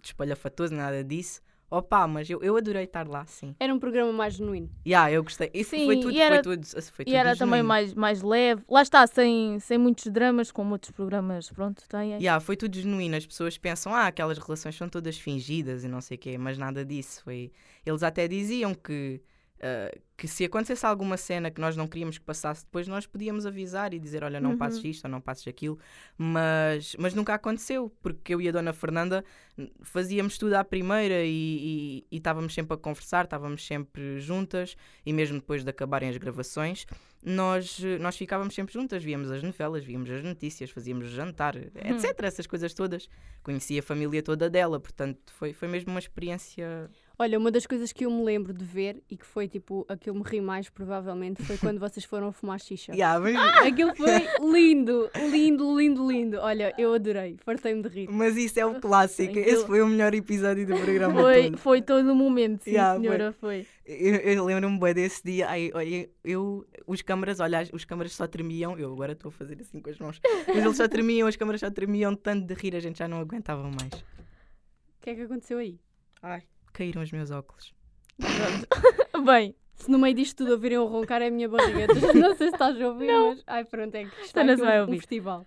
espalhafatoso, 0.02 0.75
nada 0.75 1.02
disso. 1.04 1.40
Opa, 1.71 2.04
mas 2.09 2.28
eu, 2.28 2.42
eu 2.42 2.57
adorei 2.57 2.83
estar 2.83 3.07
lá, 3.07 3.25
sim. 3.26 3.54
Era 3.61 3.73
um 3.73 3.78
programa 3.78 4.12
mais 4.12 4.35
genuíno. 4.35 4.69
Yeah, 4.85 5.12
eu 5.12 5.23
gostei. 5.23 5.49
Isso 5.54 5.71
Sim, 5.71 5.85
foi 5.85 6.00
tudo, 6.00 6.12
e 6.16 6.21
era- 6.21 6.42
foi 6.42 6.57
tudo, 6.57 6.66
foi 6.66 7.02
E 7.04 7.07
tudo 7.07 7.14
era 7.16 7.37
também 7.37 7.62
mais, 7.62 7.95
mais 7.95 8.23
leve. 8.23 8.64
Lá 8.69 8.83
está, 8.83 9.07
sem, 9.07 9.61
sem 9.61 9.78
muitos 9.78 10.09
dramas, 10.09 10.50
como 10.50 10.73
outros 10.73 10.90
programas, 10.90 11.49
pronto, 11.49 11.85
têm. 11.88 12.14
Yeah, 12.14 12.40
foi 12.40 12.57
tudo 12.57 12.76
genuíno. 12.76 13.14
As 13.14 13.25
pessoas 13.25 13.57
pensam, 13.57 13.95
ah, 13.95 14.09
aquelas 14.09 14.37
relações 14.38 14.75
são 14.75 14.88
todas 14.88 15.16
fingidas 15.16 15.85
e 15.85 15.88
não 15.88 16.00
sei 16.00 16.16
o 16.16 16.21
quê, 16.21 16.37
mas 16.37 16.59
nada 16.59 16.85
disso. 16.85 17.23
Foi... 17.23 17.52
Eles 17.87 18.02
até 18.02 18.26
diziam 18.26 18.75
que, 18.75 19.23
ah, 19.62 19.90
que 20.16 20.28
se 20.28 20.44
acontecesse 20.44 20.84
alguma 20.84 21.16
cena 21.16 21.50
que 21.50 21.60
nós 21.60 21.76
não 21.76 21.86
queríamos 21.88 22.18
que 22.18 22.24
passasse 22.24 22.64
depois, 22.64 22.86
nós 22.86 23.06
podíamos 23.06 23.46
avisar 23.46 23.94
e 23.94 23.98
dizer, 23.98 24.22
olha, 24.22 24.38
não 24.40 24.50
Uhum. 24.50 24.58
passes 24.58 24.84
isto 24.84 25.04
ou 25.06 25.10
não 25.10 25.20
passes 25.20 25.46
aquilo. 25.48 25.78
Mas, 26.18 26.94
mas 26.98 27.14
nunca 27.14 27.32
aconteceu, 27.34 27.90
porque 28.02 28.34
eu 28.34 28.40
e 28.40 28.48
a 28.48 28.52
Dona 28.52 28.72
Fernanda 28.74 29.24
n- 29.56 29.72
fazíamos 29.82 30.36
tudo 30.36 30.52
à 30.54 30.62
primeira 30.62 31.24
e, 31.24 31.30
e, 31.30 32.06
e 32.10 32.16
estávamos 32.18 32.52
sempre 32.52 32.74
a 32.74 32.76
conversar, 32.76 33.24
estávamos 33.24 33.66
sempre 33.66 34.20
juntas 34.20 34.76
e 35.06 35.12
mesmo 35.12 35.38
depois 35.38 35.64
de 35.64 35.70
acabarem 35.70 36.10
as 36.10 36.16
gravações, 36.18 36.84
nós, 37.22 37.80
nós 38.00 38.16
ficávamos 38.16 38.54
sempre 38.54 38.74
juntas, 38.74 39.02
víamos 39.02 39.30
as 39.30 39.42
novelas, 39.42 39.82
víamos 39.84 40.10
as 40.10 40.22
notícias, 40.22 40.70
fazíamos 40.70 41.08
jantar, 41.08 41.56
etc. 41.56 42.18
Essas 42.22 42.46
coisas 42.46 42.72
todas. 42.74 43.08
Conheci 43.42 43.78
a 43.78 43.82
família 43.82 44.22
toda 44.22 44.48
dela, 44.50 44.78
portanto 44.78 45.32
foi, 45.32 45.52
foi 45.54 45.68
mesmo 45.68 45.90
uma 45.90 45.98
experiência. 46.00 46.90
Olha, 47.22 47.38
uma 47.38 47.50
das 47.50 47.66
coisas 47.66 47.92
que 47.92 48.06
eu 48.06 48.10
me 48.10 48.24
lembro 48.24 48.54
de 48.54 48.64
ver 48.64 49.02
e 49.10 49.14
que 49.14 49.26
foi 49.26 49.46
tipo 49.46 49.84
a 49.90 49.94
que 49.94 50.08
eu 50.08 50.14
me 50.14 50.22
ri 50.22 50.40
mais 50.40 50.70
provavelmente 50.70 51.42
foi 51.42 51.58
quando 51.60 51.78
vocês 51.78 52.02
foram 52.02 52.32
fumar 52.32 52.58
xixa. 52.58 52.92
Yeah, 52.92 53.20
mas, 53.20 53.36
Aquilo 53.66 53.94
foi 53.94 54.26
lindo, 54.40 55.10
lindo, 55.30 55.78
lindo, 55.78 56.10
lindo. 56.10 56.38
Olha, 56.38 56.72
eu 56.78 56.94
adorei, 56.94 57.36
fartei-me 57.44 57.82
de 57.82 57.88
rir. 57.90 58.08
mas 58.10 58.38
isso 58.38 58.58
é 58.58 58.64
o 58.64 58.80
clássico. 58.80 59.32
Aquilo- 59.38 59.44
Esse 59.46 59.66
foi 59.66 59.82
o 59.82 59.86
melhor 59.86 60.14
episódio 60.14 60.66
do 60.66 60.74
programa 60.76 61.20
Foi, 61.20 61.42
todo. 61.50 61.58
foi 61.58 61.82
todo 61.82 62.10
o 62.10 62.14
momento, 62.14 62.62
sim, 62.62 62.70
Yeah, 62.70 62.94
foi. 62.94 63.02
senhora, 63.04 63.32
foi. 63.38 63.66
Eu, 63.84 64.14
eu 64.14 64.44
lembro-me 64.46 64.78
bem 64.80 64.94
desse 64.94 65.22
dia. 65.22 65.46
Ai, 65.50 65.70
olha, 65.74 66.08
eu, 66.24 66.64
os 66.86 67.02
câmaras, 67.02 67.38
olha, 67.38 67.68
os 67.74 67.84
câmaras 67.84 68.14
só 68.14 68.26
tremiam. 68.26 68.78
Eu 68.78 68.92
agora 68.94 69.12
estou 69.12 69.28
a 69.28 69.32
fazer 69.32 69.60
assim 69.60 69.78
com 69.78 69.90
as 69.90 69.98
mãos. 69.98 70.18
Mas 70.48 70.56
eles 70.64 70.76
só 70.76 70.88
tremiam, 70.88 71.28
as 71.28 71.36
câmaras 71.36 71.60
só 71.60 71.70
tremiam 71.70 72.14
tanto 72.14 72.46
de 72.46 72.54
rir, 72.54 72.74
a 72.76 72.80
gente 72.80 72.98
já 72.98 73.06
não 73.06 73.18
aguentava 73.20 73.64
mais. 73.64 73.92
O 73.92 75.02
que 75.02 75.10
é 75.10 75.14
que 75.16 75.20
aconteceu 75.20 75.58
aí? 75.58 75.78
Ai, 76.22 76.42
caíram 76.72 77.02
os 77.02 77.10
meus 77.12 77.30
óculos. 77.30 77.74
Bem, 79.24 79.54
Se 79.74 79.90
no 79.90 79.98
meio 79.98 80.14
disto 80.14 80.38
tudo 80.38 80.52
ouvirem 80.52 80.78
o 80.78 80.86
roncar 80.86 81.22
é 81.22 81.28
a 81.28 81.30
minha 81.30 81.48
barriga. 81.48 81.86
Não 82.14 82.36
sei 82.36 82.48
se 82.48 82.54
estás 82.54 82.80
a 82.80 82.88
ouvir, 82.88 83.12
mas. 83.18 83.42
Ai, 83.46 83.64
pronto, 83.64 83.94
é 83.94 84.04
que 84.04 84.20
está 84.20 84.44
não 84.44 84.54
aqui 84.54 84.62
vai 84.62 84.78
um, 84.80 84.84
um 84.86 84.86
ouvir. 84.86 84.98
festival. 84.98 85.46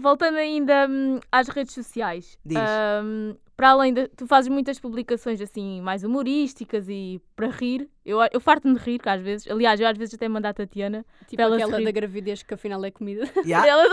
voltando 0.00 0.36
ainda 0.38 0.86
hum, 0.88 1.20
às 1.30 1.48
redes 1.48 1.74
sociais. 1.74 2.38
Diz. 2.44 2.58
hum, 3.04 3.36
para 3.56 3.70
além 3.70 3.92
de. 3.92 4.08
Tu 4.08 4.26
fazes 4.26 4.48
muitas 4.50 4.78
publicações 4.78 5.40
assim, 5.40 5.80
mais 5.80 6.02
humorísticas 6.04 6.88
e 6.88 7.20
para 7.36 7.48
rir. 7.48 7.88
Eu, 8.04 8.18
eu 8.32 8.40
farto-me 8.40 8.74
de 8.74 8.80
rir, 8.80 8.98
que 8.98 9.08
às 9.08 9.20
vezes. 9.20 9.50
Aliás, 9.50 9.78
eu 9.80 9.86
às 9.86 9.96
vezes 9.96 10.14
até 10.14 10.28
mando 10.28 10.46
à 10.48 10.54
Tatiana. 10.54 11.04
Tipo 11.28 11.36
Para 11.42 11.54
aquela 11.54 11.80
da 11.80 11.90
gravidez 11.90 12.42
que 12.42 12.54
afinal 12.54 12.84
é 12.84 12.90
comida. 12.90 13.22
Yeah? 13.44 13.66
Ela, 13.68 13.86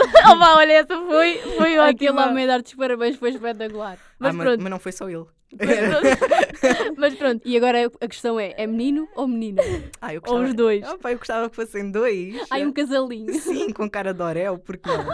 oh, 0.54 0.58
olha, 0.58 0.72
essa 0.72 0.96
foi, 1.04 1.38
foi 1.56 1.78
Aquele 1.78 2.10
ótima. 2.10 2.28
homem 2.30 2.44
a 2.44 2.46
dar-te 2.48 2.66
os 2.66 2.74
parabéns 2.74 3.16
foi 3.16 3.30
espetacular. 3.30 3.98
Mas 4.18 4.30
Ah, 4.30 4.32
mas, 4.36 4.46
pronto. 4.46 4.62
mas 4.62 4.70
não 4.70 4.78
foi 4.78 4.92
só 4.92 5.08
ele. 5.08 5.26
Mas 6.96 7.14
pronto, 7.16 7.42
E 7.44 7.56
agora 7.56 7.90
a 8.00 8.06
questão 8.06 8.38
é: 8.38 8.54
é 8.56 8.66
menino 8.68 9.08
ou 9.16 9.26
menina? 9.26 9.60
Ah, 10.00 10.14
eu 10.14 10.20
ou 10.20 10.34
gostava, 10.34 10.44
os 10.48 10.54
dois. 10.54 10.88
Opa, 10.88 11.10
eu 11.10 11.18
gostava 11.18 11.50
que 11.50 11.56
fossem 11.56 11.90
dois. 11.90 12.36
Ai, 12.50 12.64
um 12.64 12.72
casalinho. 12.72 13.34
Sim, 13.34 13.72
com 13.72 13.90
cara 13.90 14.14
de 14.14 14.22
Orel, 14.22 14.58
porque 14.58 14.88
não? 14.88 15.04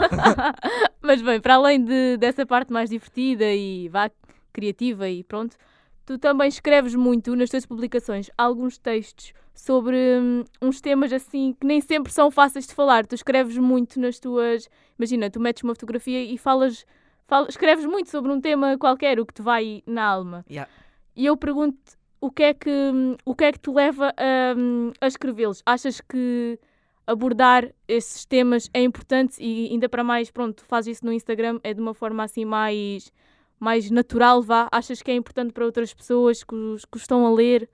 Mas 1.01 1.21
bem, 1.23 1.39
para 1.41 1.55
além 1.55 1.83
de, 1.83 2.17
dessa 2.17 2.45
parte 2.45 2.71
mais 2.71 2.89
divertida 2.91 3.45
e 3.51 3.89
vá 3.89 4.11
criativa 4.53 5.09
e 5.09 5.23
pronto, 5.23 5.55
tu 6.05 6.17
também 6.17 6.47
escreves 6.47 6.95
muito 6.95 7.35
nas 7.35 7.49
tuas 7.49 7.65
publicações 7.65 8.29
alguns 8.37 8.77
textos 8.77 9.33
sobre 9.53 9.97
hum, 9.97 10.43
uns 10.61 10.79
temas 10.79 11.11
assim 11.11 11.55
que 11.59 11.65
nem 11.65 11.81
sempre 11.81 12.11
são 12.11 12.29
fáceis 12.29 12.67
de 12.67 12.73
falar. 12.73 13.05
Tu 13.05 13.15
escreves 13.15 13.57
muito 13.57 13.99
nas 13.99 14.19
tuas. 14.19 14.69
Imagina, 14.97 15.29
tu 15.29 15.39
metes 15.39 15.63
uma 15.63 15.73
fotografia 15.73 16.23
e 16.23 16.37
falas, 16.37 16.85
fala- 17.27 17.47
escreves 17.49 17.85
muito 17.85 18.09
sobre 18.09 18.31
um 18.31 18.39
tema 18.39 18.77
qualquer, 18.77 19.19
o 19.19 19.25
que 19.25 19.33
te 19.33 19.41
vai 19.41 19.81
na 19.85 20.03
alma. 20.05 20.45
Yeah. 20.49 20.71
E 21.15 21.25
eu 21.25 21.35
pergunto 21.35 21.77
o 22.21 22.31
que 22.31 22.43
é 22.43 22.53
que 22.53 22.69
hum, 22.69 23.15
o 23.25 23.35
que 23.35 23.43
é 23.45 23.51
que 23.51 23.59
te 23.59 23.69
leva 23.71 24.13
a, 24.15 24.55
hum, 24.57 24.91
a 25.01 25.07
escrevê-los? 25.07 25.61
Achas 25.65 25.99
que 26.01 26.59
abordar 27.07 27.73
esses 27.87 28.25
temas 28.25 28.69
é 28.73 28.81
importante 28.81 29.41
e 29.41 29.69
ainda 29.71 29.87
para 29.87 30.03
mais, 30.03 30.29
pronto, 30.29 30.63
fazes 30.65 30.97
isso 30.97 31.05
no 31.05 31.13
Instagram, 31.13 31.59
é 31.63 31.73
de 31.73 31.79
uma 31.81 31.93
forma 31.93 32.23
assim 32.23 32.43
mais, 32.43 33.11
mais 33.59 33.89
natural, 33.89 34.41
vá? 34.41 34.67
Achas 34.71 35.01
que 35.01 35.11
é 35.11 35.15
importante 35.15 35.51
para 35.51 35.65
outras 35.65 35.93
pessoas 35.93 36.43
que 36.43 36.55
os, 36.55 36.85
que 36.85 36.97
estão 36.97 37.25
a 37.25 37.31
ler? 37.31 37.69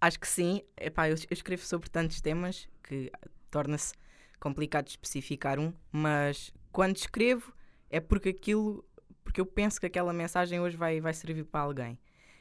Acho 0.00 0.18
que 0.18 0.28
sim. 0.28 0.62
Epá, 0.76 1.08
eu, 1.08 1.14
eu 1.14 1.32
escrevo 1.32 1.64
sobre 1.64 1.88
tantos 1.88 2.20
temas 2.20 2.68
que 2.82 3.10
torna-se 3.50 3.94
complicado 4.40 4.88
especificar 4.88 5.60
um, 5.60 5.72
mas 5.92 6.52
quando 6.72 6.96
escrevo 6.96 7.54
é 7.88 8.00
porque 8.00 8.30
aquilo, 8.30 8.84
porque 9.22 9.40
eu 9.40 9.46
penso 9.46 9.78
que 9.78 9.86
aquela 9.86 10.12
mensagem 10.12 10.60
hoje 10.60 10.76
vai, 10.76 11.00
vai 11.00 11.14
servir 11.14 11.44
para 11.44 11.60
alguém. 11.60 11.98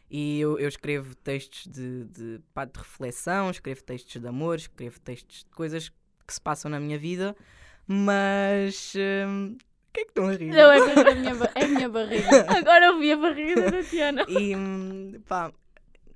E 0.10 0.40
eu, 0.40 0.60
eu 0.60 0.68
escrevo 0.68 1.16
textos 1.16 1.68
de, 1.68 2.06
de, 2.06 2.38
de 2.40 2.44
reflexão, 2.78 3.50
escrevo 3.50 3.84
textos 3.84 4.20
de 4.20 4.28
amor, 4.28 4.58
escrevo 4.58 5.00
textos 5.00 5.46
de 5.46 5.52
coisas 5.52 5.90
que 6.28 6.34
se 6.34 6.42
passam 6.42 6.72
na 6.72 6.80
minha 6.80 6.98
vida, 6.98 7.36
mas. 7.88 8.94
hum, 9.28 9.58
que 9.92 10.02
é 10.02 10.04
que 10.04 10.12
estão 10.12 10.28
a 10.28 10.34
rir? 10.34 10.48
Não, 10.48 10.72
é 10.72 10.78
a 10.78 11.16
minha, 11.16 11.34
é 11.56 11.64
a 11.64 11.68
minha 11.68 11.90
barriga. 11.90 12.46
Agora 12.58 12.86
eu 12.86 13.00
vi 13.00 13.12
a 13.12 13.18
barriga 13.18 13.62
da 13.62 13.72
Tatiana. 13.72 14.26
E 14.28 14.56
hum, 14.56 15.22
pá, 15.28 15.52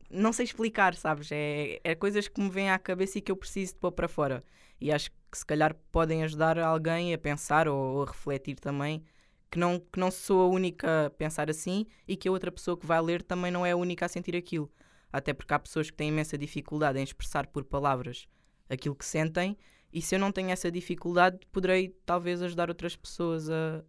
não 0.09 0.31
sei 0.31 0.45
explicar, 0.45 0.95
sabes? 0.95 1.29
É, 1.31 1.79
é 1.83 1.95
coisas 1.95 2.27
que 2.27 2.41
me 2.41 2.49
vêm 2.49 2.69
à 2.69 2.79
cabeça 2.79 3.17
e 3.17 3.21
que 3.21 3.31
eu 3.31 3.35
preciso 3.35 3.73
de 3.73 3.79
pôr 3.79 3.91
para 3.91 4.07
fora. 4.07 4.43
E 4.79 4.91
acho 4.91 5.11
que 5.31 5.37
se 5.37 5.45
calhar 5.45 5.75
podem 5.91 6.23
ajudar 6.23 6.57
alguém 6.59 7.13
a 7.13 7.17
pensar 7.17 7.67
ou, 7.67 7.77
ou 7.77 8.03
a 8.03 8.05
refletir 8.05 8.55
também 8.55 9.03
que 9.51 9.59
não, 9.59 9.79
que 9.79 9.99
não 9.99 10.11
sou 10.11 10.41
a 10.41 10.47
única 10.47 11.05
a 11.05 11.09
pensar 11.09 11.49
assim 11.49 11.85
e 12.07 12.15
que 12.15 12.27
a 12.27 12.31
outra 12.31 12.51
pessoa 12.51 12.77
que 12.77 12.85
vai 12.85 13.01
ler 13.01 13.21
também 13.21 13.51
não 13.51 13.65
é 13.65 13.71
a 13.71 13.77
única 13.77 14.05
a 14.05 14.09
sentir 14.09 14.35
aquilo. 14.35 14.71
Até 15.11 15.33
porque 15.33 15.53
há 15.53 15.59
pessoas 15.59 15.89
que 15.89 15.95
têm 15.95 16.09
imensa 16.09 16.37
dificuldade 16.37 16.99
em 16.99 17.03
expressar 17.03 17.47
por 17.47 17.63
palavras 17.63 18.27
aquilo 18.69 18.95
que 18.95 19.05
sentem, 19.05 19.57
e 19.95 20.01
se 20.01 20.13
eu 20.13 20.19
não 20.19 20.29
tenho 20.29 20.49
essa 20.49 20.69
dificuldade, 20.69 21.39
poderei 21.53 21.95
talvez 22.05 22.41
ajudar 22.41 22.67
outras 22.67 22.97
pessoas 22.97 23.49
a, 23.49 23.81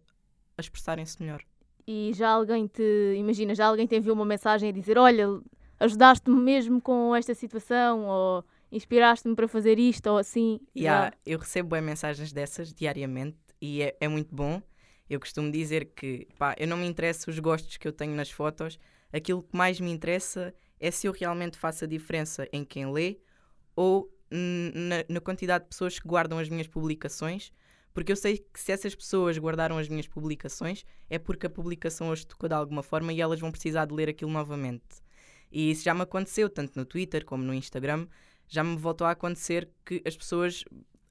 a 0.57 0.61
expressarem-se 0.61 1.21
melhor. 1.21 1.43
E 1.85 2.13
já 2.13 2.29
alguém 2.29 2.65
te, 2.65 3.13
imagina, 3.17 3.53
já 3.53 3.65
alguém 3.65 3.85
te 3.85 3.97
enviou 3.97 4.15
uma 4.15 4.25
mensagem 4.25 4.69
a 4.69 4.71
dizer: 4.71 4.97
Olha, 4.97 5.27
ajudaste-me 5.77 6.39
mesmo 6.39 6.81
com 6.81 7.13
esta 7.13 7.35
situação, 7.35 8.05
ou 8.05 8.45
inspiraste-me 8.71 9.35
para 9.35 9.49
fazer 9.49 9.77
isto, 9.77 10.07
ou 10.07 10.17
assim. 10.17 10.61
Yeah, 10.75 11.07
Já. 11.07 11.13
eu 11.25 11.39
recebo 11.39 11.69
bem 11.69 11.81
mensagens 11.81 12.31
dessas 12.31 12.73
diariamente 12.73 13.37
e 13.61 13.81
é, 13.81 13.97
é 13.99 14.07
muito 14.07 14.33
bom. 14.33 14.61
Eu 15.09 15.19
costumo 15.19 15.51
dizer 15.51 15.91
que 15.93 16.25
pá, 16.37 16.55
eu 16.57 16.67
não 16.69 16.77
me 16.77 16.87
interessa 16.87 17.29
os 17.29 17.37
gostos 17.37 17.75
que 17.75 17.85
eu 17.87 17.91
tenho 17.91 18.15
nas 18.15 18.31
fotos, 18.31 18.79
aquilo 19.11 19.43
que 19.43 19.57
mais 19.57 19.77
me 19.79 19.91
interessa 19.91 20.53
é 20.79 20.89
se 20.89 21.05
eu 21.05 21.11
realmente 21.11 21.57
faço 21.57 21.83
a 21.83 21.87
diferença 21.87 22.47
em 22.53 22.63
quem 22.63 22.89
lê 22.89 23.19
ou 23.75 24.09
na, 24.31 25.05
na 25.07 25.19
quantidade 25.21 25.63
de 25.65 25.69
pessoas 25.69 25.99
que 25.99 26.07
guardam 26.07 26.37
as 26.39 26.49
minhas 26.49 26.67
publicações, 26.67 27.51
porque 27.93 28.11
eu 28.11 28.15
sei 28.15 28.37
que 28.37 28.59
se 28.59 28.71
essas 28.71 28.93
pessoas 28.93 29.37
guardaram 29.37 29.77
as 29.77 29.89
minhas 29.89 30.07
publicações 30.07 30.85
é 31.09 31.17
porque 31.17 31.47
a 31.47 31.49
publicação 31.49 32.11
as 32.11 32.23
tocou 32.23 32.47
de 32.47 32.53
alguma 32.53 32.83
forma 32.83 33.11
e 33.11 33.21
elas 33.21 33.39
vão 33.39 33.51
precisar 33.51 33.85
de 33.85 33.93
ler 33.93 34.09
aquilo 34.09 34.31
novamente. 34.31 35.01
E 35.51 35.71
isso 35.71 35.83
já 35.83 35.93
me 35.93 36.01
aconteceu, 36.01 36.49
tanto 36.49 36.77
no 36.77 36.85
Twitter 36.85 37.25
como 37.25 37.43
no 37.43 37.53
Instagram, 37.53 38.07
já 38.47 38.63
me 38.63 38.77
voltou 38.77 39.07
a 39.07 39.11
acontecer 39.11 39.69
que 39.83 40.01
as 40.05 40.15
pessoas 40.15 40.63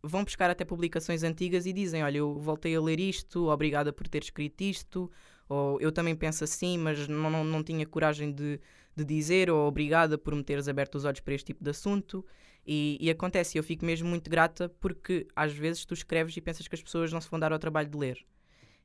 vão 0.02 0.24
buscar 0.24 0.50
até 0.50 0.64
publicações 0.64 1.22
antigas 1.22 1.66
e 1.66 1.72
dizem: 1.72 2.02
Olha, 2.02 2.18
eu 2.18 2.38
voltei 2.38 2.74
a 2.76 2.80
ler 2.80 3.00
isto, 3.00 3.48
obrigada 3.48 3.92
por 3.92 4.06
ter 4.08 4.22
escrito 4.22 4.60
isto, 4.62 5.10
ou 5.48 5.80
eu 5.80 5.92
também 5.92 6.14
penso 6.14 6.44
assim, 6.44 6.78
mas 6.78 7.08
não, 7.08 7.30
não, 7.30 7.44
não 7.44 7.62
tinha 7.62 7.86
coragem 7.86 8.32
de, 8.32 8.60
de 8.94 9.04
dizer, 9.04 9.50
ou 9.50 9.66
obrigada 9.66 10.16
por 10.16 10.34
me 10.34 10.42
teres 10.42 10.68
aberto 10.68 10.94
os 10.94 11.04
olhos 11.04 11.20
para 11.20 11.34
este 11.34 11.46
tipo 11.46 11.62
de 11.62 11.70
assunto. 11.70 12.24
E, 12.66 12.98
e 13.00 13.08
acontece, 13.10 13.56
eu 13.56 13.62
fico 13.62 13.84
mesmo 13.84 14.08
muito 14.08 14.28
grata 14.28 14.68
porque 14.80 15.26
às 15.36 15.52
vezes 15.52 15.84
tu 15.84 15.94
escreves 15.94 16.36
e 16.36 16.40
pensas 16.40 16.66
que 16.66 16.74
as 16.74 16.82
pessoas 16.82 17.12
não 17.12 17.20
se 17.20 17.30
vão 17.30 17.38
dar 17.38 17.52
ao 17.52 17.58
trabalho 17.58 17.88
de 17.88 17.96
ler. 17.96 18.18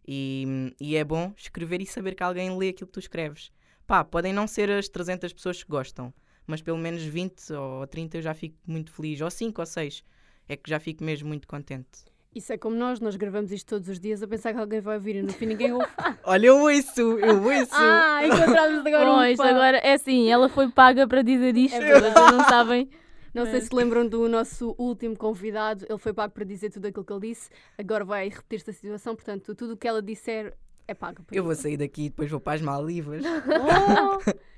E, 0.08 0.74
e 0.80 0.96
é 0.96 1.04
bom 1.04 1.34
escrever 1.38 1.82
e 1.82 1.86
saber 1.86 2.16
que 2.16 2.24
alguém 2.24 2.56
lê 2.58 2.70
aquilo 2.70 2.88
que 2.88 2.94
tu 2.94 3.00
escreves. 3.00 3.52
Pá, 3.88 4.04
podem 4.04 4.34
não 4.34 4.48
ser 4.48 4.70
as 4.70 4.88
300 4.88 5.34
pessoas 5.34 5.64
que 5.64 5.70
gostam, 5.70 6.14
mas 6.46 6.62
pelo 6.62 6.78
menos 6.78 7.04
20 7.04 7.54
ou 7.54 7.88
30 7.88 8.18
eu 8.18 8.22
já 8.22 8.34
fico 8.34 8.56
muito 8.68 8.92
feliz, 8.92 9.20
ou 9.22 9.30
5 9.30 9.62
ou 9.62 9.66
6, 9.66 10.04
é 10.48 10.56
que 10.56 10.70
já 10.70 10.80
fico 10.80 11.04
mesmo 11.04 11.28
muito 11.28 11.48
contente. 11.48 12.06
Isso 12.34 12.54
é 12.54 12.58
como 12.58 12.76
nós, 12.78 13.00
nós 13.02 13.18
gravamos 13.18 13.52
isto 13.52 13.68
todos 13.68 13.90
os 13.90 14.00
dias 14.00 14.24
a 14.24 14.28
pensar 14.28 14.54
que 14.54 14.60
alguém 14.60 14.80
vai 14.80 14.96
ouvir 14.96 15.18
e 15.18 15.22
no 15.22 15.34
fim 15.34 15.48
ninguém 15.48 15.74
ouve. 15.74 15.86
Olha, 16.24 16.46
eu 16.48 16.60
ouço, 16.62 17.02
eu 17.02 17.44
ouço. 17.44 17.72
ah, 17.74 18.22
encontramos 18.26 18.86
agora 18.86 19.06
Pois, 19.06 19.40
um 19.40 19.44
fã. 19.44 19.50
agora 19.50 19.78
é 19.80 19.94
assim, 19.94 20.30
ela 20.30 20.48
foi 20.48 20.70
paga 20.70 21.06
para 21.06 21.22
dizer 21.24 21.58
isto, 21.58 21.76
É 21.76 22.00
vocês 22.00 22.14
não 22.14 22.46
sabem. 22.46 22.90
Não 23.34 23.46
sei 23.46 23.62
se 23.62 23.74
lembram 23.74 24.08
do 24.08 24.28
nosso 24.28 24.76
último 24.78 25.18
convidado, 25.18 25.86
ele 25.88 25.98
foi 25.98 26.14
pago 26.14 26.34
para 26.34 26.44
dizer 26.44 26.70
tudo 26.70 26.88
aquilo 26.88 27.06
que 27.06 27.14
ele 27.14 27.30
disse, 27.30 27.50
agora 27.78 28.04
vai 28.04 28.30
repetir-se 28.30 28.70
a 28.70 28.74
situação, 28.74 29.16
portanto, 29.16 29.56
tudo 29.56 29.74
o 29.74 29.78
que 29.78 29.88
ela 29.88 30.02
disser 30.02 30.56
é 30.88 30.94
pago. 30.94 31.24
Eu 31.32 31.44
vou 31.44 31.56
sair 31.56 31.78
daqui 31.78 32.06
e 32.06 32.10
depois 32.10 32.30
vou 32.30 32.40
para 32.40 32.54
as 32.54 32.62
Maldivas. 32.62 33.24
Oh! 33.26 34.42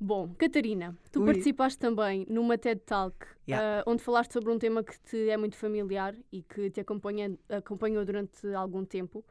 Bom, 0.00 0.28
Catarina, 0.38 0.96
tu 1.10 1.20
Ui. 1.20 1.26
participaste 1.26 1.76
também 1.76 2.24
numa 2.28 2.56
TED 2.56 2.80
Talk 2.86 3.26
Yeah. 3.48 3.80
ah, 3.80 3.90
onde 3.90 4.02
falaste 4.02 4.32
sobre 4.32 4.52
um 4.52 4.58
tema 4.58 4.84
que 4.84 5.00
te 5.00 5.30
é 5.30 5.36
muito 5.38 5.56
familiar 5.56 6.14
e 6.30 6.42
que 6.42 6.68
te 6.68 6.80
acompanha, 6.80 7.34
acompanhou 7.48 8.04
durante 8.04 8.46
algum 8.54 8.84
tempo. 8.84 9.24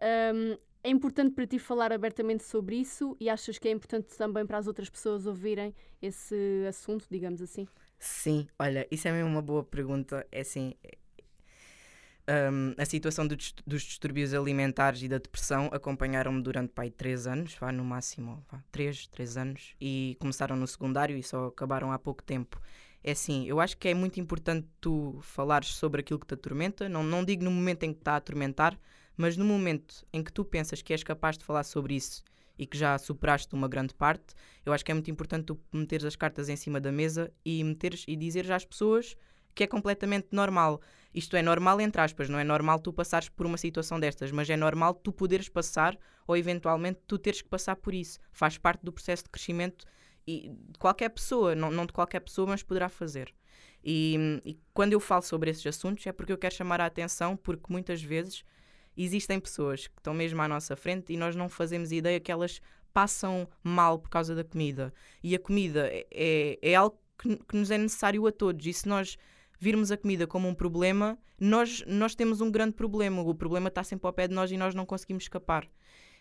Ahm, 0.00 0.56
é 0.84 0.88
importante 0.88 1.32
para 1.32 1.48
ti 1.48 1.58
falar 1.58 1.92
abertamente 1.92 2.44
sobre 2.44 2.76
isso 2.76 3.16
e 3.18 3.28
achas 3.28 3.58
que 3.58 3.66
é 3.66 3.72
importante 3.72 4.16
também 4.16 4.46
para 4.46 4.58
as 4.58 4.68
outras 4.68 4.88
pessoas 4.88 5.26
ouvirem 5.26 5.74
esse 6.00 6.64
assunto, 6.68 7.06
digamos 7.10 7.42
assim? 7.42 7.66
Sim, 7.98 8.46
olha, 8.58 8.86
isso 8.90 9.08
é 9.08 9.12
mesmo 9.12 9.28
uma 9.30 9.42
boa 9.42 9.62
pergunta. 9.64 10.26
É 10.32 10.40
assim, 10.40 10.74
hum, 12.28 12.74
a 12.76 12.84
situação 12.84 13.26
do 13.26 13.36
dos 13.66 13.82
distúrbios 13.82 14.34
alimentares 14.34 15.02
e 15.02 15.08
da 15.08 15.18
depressão 15.18 15.68
acompanharam-me 15.72 16.42
durante 16.42 16.72
pai 16.72 16.90
três 16.90 17.26
anos, 17.26 17.54
vá 17.54 17.70
no 17.72 17.84
máximo, 17.84 18.44
vá, 18.50 18.62
três, 18.72 19.06
três 19.06 19.36
anos, 19.36 19.74
e 19.80 20.16
começaram 20.20 20.56
no 20.56 20.66
secundário 20.66 21.16
e 21.16 21.22
só 21.22 21.46
acabaram 21.46 21.92
há 21.92 21.98
pouco 21.98 22.22
tempo. 22.22 22.60
É 23.02 23.12
assim, 23.12 23.46
eu 23.46 23.60
acho 23.60 23.76
que 23.76 23.88
é 23.88 23.94
muito 23.94 24.18
importante 24.18 24.66
tu 24.80 25.18
falares 25.22 25.68
sobre 25.68 26.00
aquilo 26.00 26.18
que 26.18 26.26
te 26.26 26.34
atormenta. 26.34 26.88
Não, 26.88 27.04
não 27.04 27.24
digo 27.24 27.44
no 27.44 27.50
momento 27.52 27.84
em 27.84 27.92
que 27.92 28.00
está 28.00 28.14
a 28.14 28.16
atormentar, 28.16 28.76
mas 29.16 29.36
no 29.36 29.44
momento 29.44 30.04
em 30.12 30.22
que 30.24 30.32
tu 30.32 30.44
pensas 30.44 30.82
que 30.82 30.92
és 30.92 31.04
capaz 31.04 31.38
de 31.38 31.44
falar 31.44 31.62
sobre 31.64 31.94
isso 31.94 32.24
e 32.58 32.66
que 32.66 32.76
já 32.76 32.96
superaste 32.98 33.54
uma 33.54 33.68
grande 33.68 33.94
parte, 33.94 34.34
eu 34.64 34.72
acho 34.72 34.84
que 34.84 34.90
é 34.90 34.94
muito 34.94 35.10
importante 35.10 35.46
tu 35.46 35.60
meteres 35.72 36.04
as 36.04 36.16
cartas 36.16 36.48
em 36.48 36.56
cima 36.56 36.80
da 36.80 36.90
mesa 36.90 37.32
e 37.44 37.62
meteres 37.62 38.04
e 38.06 38.16
dizeres 38.16 38.50
às 38.50 38.64
pessoas 38.64 39.16
que 39.54 39.64
é 39.64 39.66
completamente 39.66 40.28
normal. 40.32 40.80
Isto 41.14 41.36
é 41.36 41.42
normal 41.42 41.80
entre 41.80 42.00
aspas, 42.00 42.28
não 42.28 42.38
é 42.38 42.44
normal 42.44 42.78
tu 42.78 42.92
passares 42.92 43.28
por 43.28 43.46
uma 43.46 43.56
situação 43.56 43.98
destas, 43.98 44.30
mas 44.30 44.48
é 44.50 44.56
normal 44.56 44.94
tu 44.94 45.12
poderes 45.12 45.48
passar 45.48 45.98
ou 46.26 46.36
eventualmente 46.36 47.00
tu 47.06 47.18
teres 47.18 47.40
que 47.40 47.48
passar 47.48 47.76
por 47.76 47.94
isso. 47.94 48.18
Faz 48.32 48.58
parte 48.58 48.84
do 48.84 48.92
processo 48.92 49.24
de 49.24 49.30
crescimento 49.30 49.86
e 50.26 50.50
de 50.50 50.78
qualquer 50.78 51.08
pessoa, 51.08 51.54
não, 51.54 51.70
não 51.70 51.86
de 51.86 51.92
qualquer 51.92 52.20
pessoa, 52.20 52.46
mas 52.46 52.62
poderá 52.62 52.88
fazer. 52.88 53.32
E, 53.82 54.42
e 54.44 54.58
quando 54.74 54.92
eu 54.92 55.00
falo 55.00 55.22
sobre 55.22 55.50
esses 55.50 55.66
assuntos 55.66 56.06
é 56.06 56.12
porque 56.12 56.32
eu 56.32 56.38
quero 56.38 56.54
chamar 56.54 56.80
a 56.80 56.86
atenção, 56.86 57.36
porque 57.36 57.72
muitas 57.72 58.02
vezes 58.02 58.44
existem 58.96 59.38
pessoas 59.38 59.86
que 59.86 59.98
estão 59.98 60.14
mesmo 60.14 60.40
à 60.40 60.48
nossa 60.48 60.76
frente 60.76 61.12
e 61.12 61.16
nós 61.16 61.36
não 61.36 61.48
fazemos 61.48 61.92
ideia 61.92 62.20
que 62.20 62.32
elas 62.32 62.60
passam 62.92 63.48
mal 63.62 63.98
por 63.98 64.08
causa 64.08 64.34
da 64.34 64.42
comida. 64.42 64.92
E 65.22 65.34
a 65.34 65.38
comida 65.38 65.88
é, 65.88 66.06
é, 66.10 66.58
é 66.62 66.74
algo 66.74 66.98
que, 67.18 67.36
que 67.36 67.56
nos 67.56 67.70
é 67.70 67.78
necessário 67.78 68.26
a 68.26 68.32
todos. 68.32 68.64
E 68.66 68.72
se 68.72 68.88
nós 68.88 69.18
virmos 69.58 69.92
a 69.92 69.96
comida 69.96 70.26
como 70.26 70.48
um 70.48 70.54
problema, 70.54 71.18
nós, 71.38 71.84
nós 71.86 72.14
temos 72.14 72.40
um 72.40 72.50
grande 72.50 72.72
problema. 72.72 73.22
O 73.22 73.34
problema 73.34 73.68
está 73.68 73.84
sempre 73.84 74.06
ao 74.06 74.12
pé 74.12 74.28
de 74.28 74.34
nós 74.34 74.50
e 74.50 74.56
nós 74.56 74.74
não 74.74 74.86
conseguimos 74.86 75.24
escapar. 75.24 75.68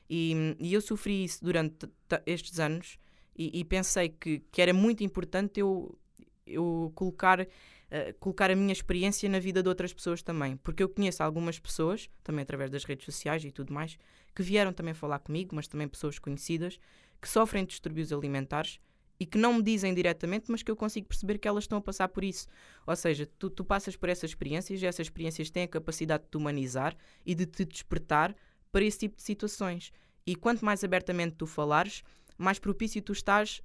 E, 0.09 0.55
e 0.59 0.73
eu 0.73 0.81
sofri 0.81 1.23
isso 1.23 1.43
durante 1.43 1.89
estes 2.25 2.59
anos 2.59 2.99
e, 3.37 3.59
e 3.59 3.63
pensei 3.63 4.09
que, 4.09 4.39
que 4.51 4.61
era 4.61 4.73
muito 4.73 5.03
importante 5.03 5.59
eu, 5.59 5.97
eu 6.45 6.91
colocar, 6.95 7.45
eh, 7.91 8.13
colocar 8.19 8.49
a 8.49 8.55
minha 8.55 8.73
experiência 8.73 9.29
na 9.29 9.39
vida 9.39 9.61
de 9.61 9.69
outras 9.69 9.93
pessoas 9.93 10.21
também. 10.21 10.57
Porque 10.57 10.83
eu 10.83 10.89
conheço 10.89 11.23
algumas 11.23 11.59
pessoas, 11.59 12.09
também 12.23 12.43
através 12.43 12.69
das 12.69 12.83
redes 12.83 13.05
sociais 13.05 13.43
e 13.43 13.51
tudo 13.51 13.73
mais, 13.73 13.97
que 14.35 14.43
vieram 14.43 14.73
também 14.73 14.93
falar 14.93 15.19
comigo, 15.19 15.55
mas 15.55 15.67
também 15.67 15.87
pessoas 15.87 16.19
conhecidas, 16.19 16.79
que 17.21 17.29
sofrem 17.29 17.63
de 17.63 17.69
distúrbios 17.69 18.11
alimentares 18.11 18.79
e 19.19 19.25
que 19.25 19.37
não 19.37 19.53
me 19.53 19.61
dizem 19.61 19.93
diretamente, 19.93 20.51
mas 20.51 20.61
que 20.61 20.69
eu 20.69 20.75
consigo 20.75 21.07
perceber 21.07 21.37
que 21.37 21.47
elas 21.47 21.63
estão 21.63 21.77
a 21.77 21.81
passar 21.81 22.09
por 22.09 22.23
isso. 22.23 22.47
Ou 22.85 22.95
seja, 22.95 23.27
tu, 23.39 23.49
tu 23.49 23.63
passas 23.63 23.95
por 23.95 24.09
essas 24.09 24.31
experiências 24.31 24.81
e 24.81 24.85
essas 24.85 25.07
experiências 25.07 25.49
têm 25.49 25.63
a 25.63 25.67
capacidade 25.67 26.23
de 26.23 26.29
te 26.29 26.37
humanizar 26.37 26.95
e 27.25 27.33
de 27.33 27.45
te 27.45 27.63
despertar 27.63 28.35
para 28.71 28.83
esse 28.83 28.99
tipo 28.99 29.15
de 29.15 29.23
situações. 29.23 29.91
E 30.25 30.35
quanto 30.35 30.65
mais 30.65 30.83
abertamente 30.83 31.35
tu 31.37 31.47
falares, 31.47 32.03
mais 32.37 32.59
propício 32.59 33.01
tu 33.01 33.13
estás 33.13 33.61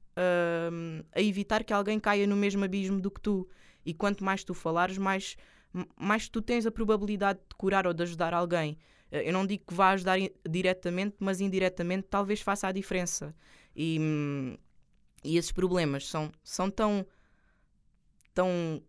hum, 0.73 1.03
a 1.13 1.21
evitar 1.21 1.65
que 1.65 1.73
alguém 1.73 1.99
caia 1.99 2.27
no 2.27 2.37
mesmo 2.37 2.65
abismo 2.65 3.01
do 3.01 3.11
que 3.11 3.21
tu. 3.21 3.49
E 3.85 3.95
quanto 3.95 4.25
mais 4.25 4.45
tu 4.45 4.55
falares, 4.55 4.99
mais, 4.99 5.37
mais 5.97 6.29
tu 6.29 6.43
tens 6.43 6.67
a 6.67 6.71
probabilidade 6.71 7.39
de 7.41 7.55
curar 7.57 7.87
ou 7.87 7.95
de 7.95 8.03
ajudar 8.03 8.35
alguém. 8.35 8.79
Eh, 9.11 9.29
Eu 9.29 9.33
não 9.33 9.47
digo 9.47 9.65
que 9.67 9.75
vá 9.75 9.91
ajudar 9.91 10.19
diretamente, 10.49 11.17
mas 11.21 11.41
indiretamente 11.41 12.09
talvez 12.11 12.41
faça 12.41 12.69
a 12.69 12.73
diferença. 12.73 13.35
E, 13.75 13.99
hum, 14.01 14.57
e 15.25 15.37
esses 15.37 15.53
problemas 15.53 16.07
são, 16.09 16.31
são 16.43 16.71
tão, 16.71 17.07
tão 18.35 18.83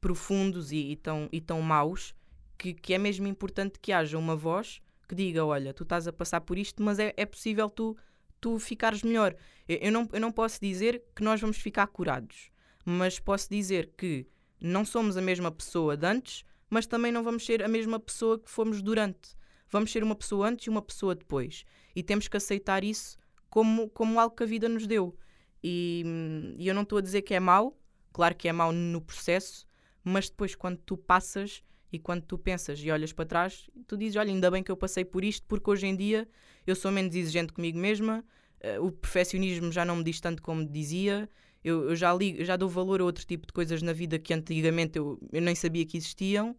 profundos 0.00 0.72
e, 0.72 0.92
e 0.92 0.96
tão, 0.96 1.28
e 1.32 1.40
tão 1.40 1.60
maus 1.62 2.14
que, 2.58 2.74
que 2.74 2.94
é 2.94 2.98
mesmo 2.98 3.26
importante 3.26 3.78
que 3.78 3.92
haja 3.92 4.18
uma 4.18 4.36
voz 4.36 4.80
que 5.08 5.14
diga: 5.14 5.44
Olha, 5.44 5.74
tu 5.74 5.82
estás 5.82 6.06
a 6.06 6.12
passar 6.12 6.40
por 6.40 6.58
isto, 6.58 6.82
mas 6.82 6.98
é, 6.98 7.12
é 7.16 7.26
possível 7.26 7.68
tu, 7.68 7.96
tu 8.40 8.58
ficares 8.58 9.02
melhor. 9.02 9.34
Eu, 9.68 9.78
eu 9.78 9.92
não, 9.92 10.08
eu 10.12 10.20
não 10.20 10.32
posso 10.32 10.60
dizer 10.60 11.02
que 11.14 11.22
nós 11.22 11.40
vamos 11.40 11.58
ficar 11.58 11.86
curados, 11.88 12.50
mas 12.84 13.18
posso 13.18 13.48
dizer 13.50 13.92
que 13.96 14.26
não 14.60 14.84
somos 14.84 15.16
a 15.16 15.22
mesma 15.22 15.50
pessoa 15.50 15.96
de 15.96 16.06
antes, 16.06 16.44
mas 16.68 16.86
também 16.86 17.12
não 17.12 17.22
vamos 17.22 17.44
ser 17.44 17.62
a 17.62 17.68
mesma 17.68 18.00
pessoa 18.00 18.38
que 18.38 18.50
fomos 18.50 18.82
durante. 18.82 19.36
Vamos 19.70 19.90
ser 19.90 20.02
uma 20.02 20.14
pessoa 20.14 20.48
antes 20.48 20.66
e 20.66 20.70
uma 20.70 20.82
pessoa 20.82 21.14
depois. 21.14 21.64
E 21.94 22.02
temos 22.02 22.28
que 22.28 22.36
aceitar 22.36 22.84
isso 22.84 23.16
como, 23.48 23.88
como 23.90 24.18
algo 24.18 24.34
que 24.34 24.42
a 24.42 24.46
vida 24.46 24.68
nos 24.68 24.86
deu. 24.86 25.16
E, 25.62 26.02
hum, 26.04 26.54
e 26.58 26.68
eu 26.68 26.74
não 26.74 26.82
estou 26.82 26.98
a 26.98 27.00
dizer 27.00 27.22
que 27.22 27.34
é 27.34 27.40
mau, 27.40 27.78
claro 28.12 28.34
que 28.34 28.48
é 28.48 28.52
mau 28.52 28.72
no 28.72 29.00
processo, 29.00 29.66
mas 30.02 30.28
depois 30.28 30.54
quando 30.54 30.78
tu 30.78 30.96
passas 30.96 31.62
e 31.92 31.98
quando 31.98 32.22
tu 32.22 32.36
pensas 32.36 32.80
e 32.80 32.90
olhas 32.90 33.12
para 33.12 33.24
trás, 33.24 33.70
tu 33.86 33.96
dizes: 33.96 34.16
Olha, 34.16 34.30
ainda 34.30 34.50
bem 34.50 34.62
que 34.62 34.70
eu 34.70 34.76
passei 34.76 35.04
por 35.04 35.24
isto, 35.24 35.46
porque 35.46 35.70
hoje 35.70 35.86
em 35.86 35.96
dia 35.96 36.28
eu 36.66 36.74
sou 36.74 36.90
menos 36.90 37.14
exigente 37.14 37.52
comigo 37.52 37.78
mesma, 37.78 38.24
eh, 38.60 38.80
o 38.80 38.90
perfeccionismo 38.90 39.70
já 39.70 39.84
não 39.84 39.96
me 39.96 40.04
diz 40.04 40.20
tanto 40.20 40.42
como 40.42 40.66
dizia, 40.66 41.28
eu, 41.64 41.90
eu 41.90 41.96
já, 41.96 42.12
ligo, 42.14 42.44
já 42.44 42.56
dou 42.56 42.68
valor 42.68 43.00
a 43.00 43.04
outro 43.04 43.24
tipo 43.26 43.46
de 43.46 43.52
coisas 43.52 43.82
na 43.82 43.92
vida 43.92 44.18
que 44.18 44.32
antigamente 44.34 44.98
eu, 44.98 45.18
eu 45.32 45.40
nem 45.42 45.54
sabia 45.54 45.84
que 45.86 45.96
existiam, 45.96 46.56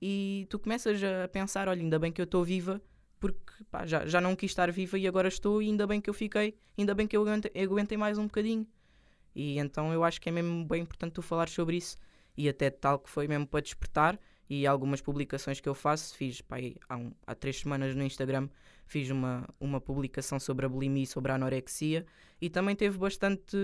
e 0.00 0.46
tu 0.50 0.58
começas 0.58 1.00
a 1.02 1.28
pensar: 1.28 1.68
Olha, 1.68 1.80
ainda 1.82 1.98
bem 1.98 2.12
que 2.12 2.20
eu 2.20 2.24
estou 2.24 2.44
viva, 2.44 2.80
porque 3.20 3.52
pá, 3.70 3.86
já, 3.86 4.06
já 4.06 4.20
não 4.20 4.36
quis 4.36 4.50
estar 4.50 4.70
viva 4.70 4.98
e 4.98 5.06
agora 5.06 5.28
estou, 5.28 5.62
e 5.62 5.66
ainda 5.66 5.86
bem 5.86 6.00
que 6.00 6.10
eu 6.10 6.14
fiquei, 6.14 6.56
ainda 6.78 6.94
bem 6.94 7.06
que 7.06 7.16
eu 7.16 7.22
aguentei, 7.22 7.50
aguentei 7.62 7.98
mais 7.98 8.18
um 8.18 8.24
bocadinho. 8.24 8.66
E 9.34 9.58
então 9.58 9.92
eu 9.92 10.04
acho 10.04 10.20
que 10.20 10.28
é 10.28 10.32
mesmo 10.32 10.64
bem 10.64 10.82
importante 10.82 11.12
tu 11.12 11.22
falar 11.22 11.48
sobre 11.48 11.76
isso. 11.76 11.96
E 12.36 12.48
até 12.48 12.70
tal 12.70 12.98
que 12.98 13.10
foi 13.10 13.26
mesmo 13.28 13.46
para 13.46 13.60
despertar. 13.60 14.18
E 14.48 14.66
algumas 14.66 15.00
publicações 15.00 15.58
que 15.58 15.68
eu 15.68 15.74
faço, 15.74 16.14
fiz 16.14 16.40
pá, 16.42 16.56
há, 16.88 16.96
um- 16.96 17.12
há 17.26 17.34
três 17.34 17.58
semanas 17.60 17.94
no 17.94 18.02
Instagram, 18.04 18.48
fiz 18.86 19.08
uma, 19.10 19.48
uma 19.58 19.80
publicação 19.80 20.38
sobre 20.38 20.66
a 20.66 20.68
bulimia 20.68 21.02
e 21.04 21.06
sobre 21.06 21.32
a 21.32 21.36
anorexia. 21.36 22.04
E 22.40 22.50
também 22.50 22.76
teve 22.76 22.98
bastante, 22.98 23.56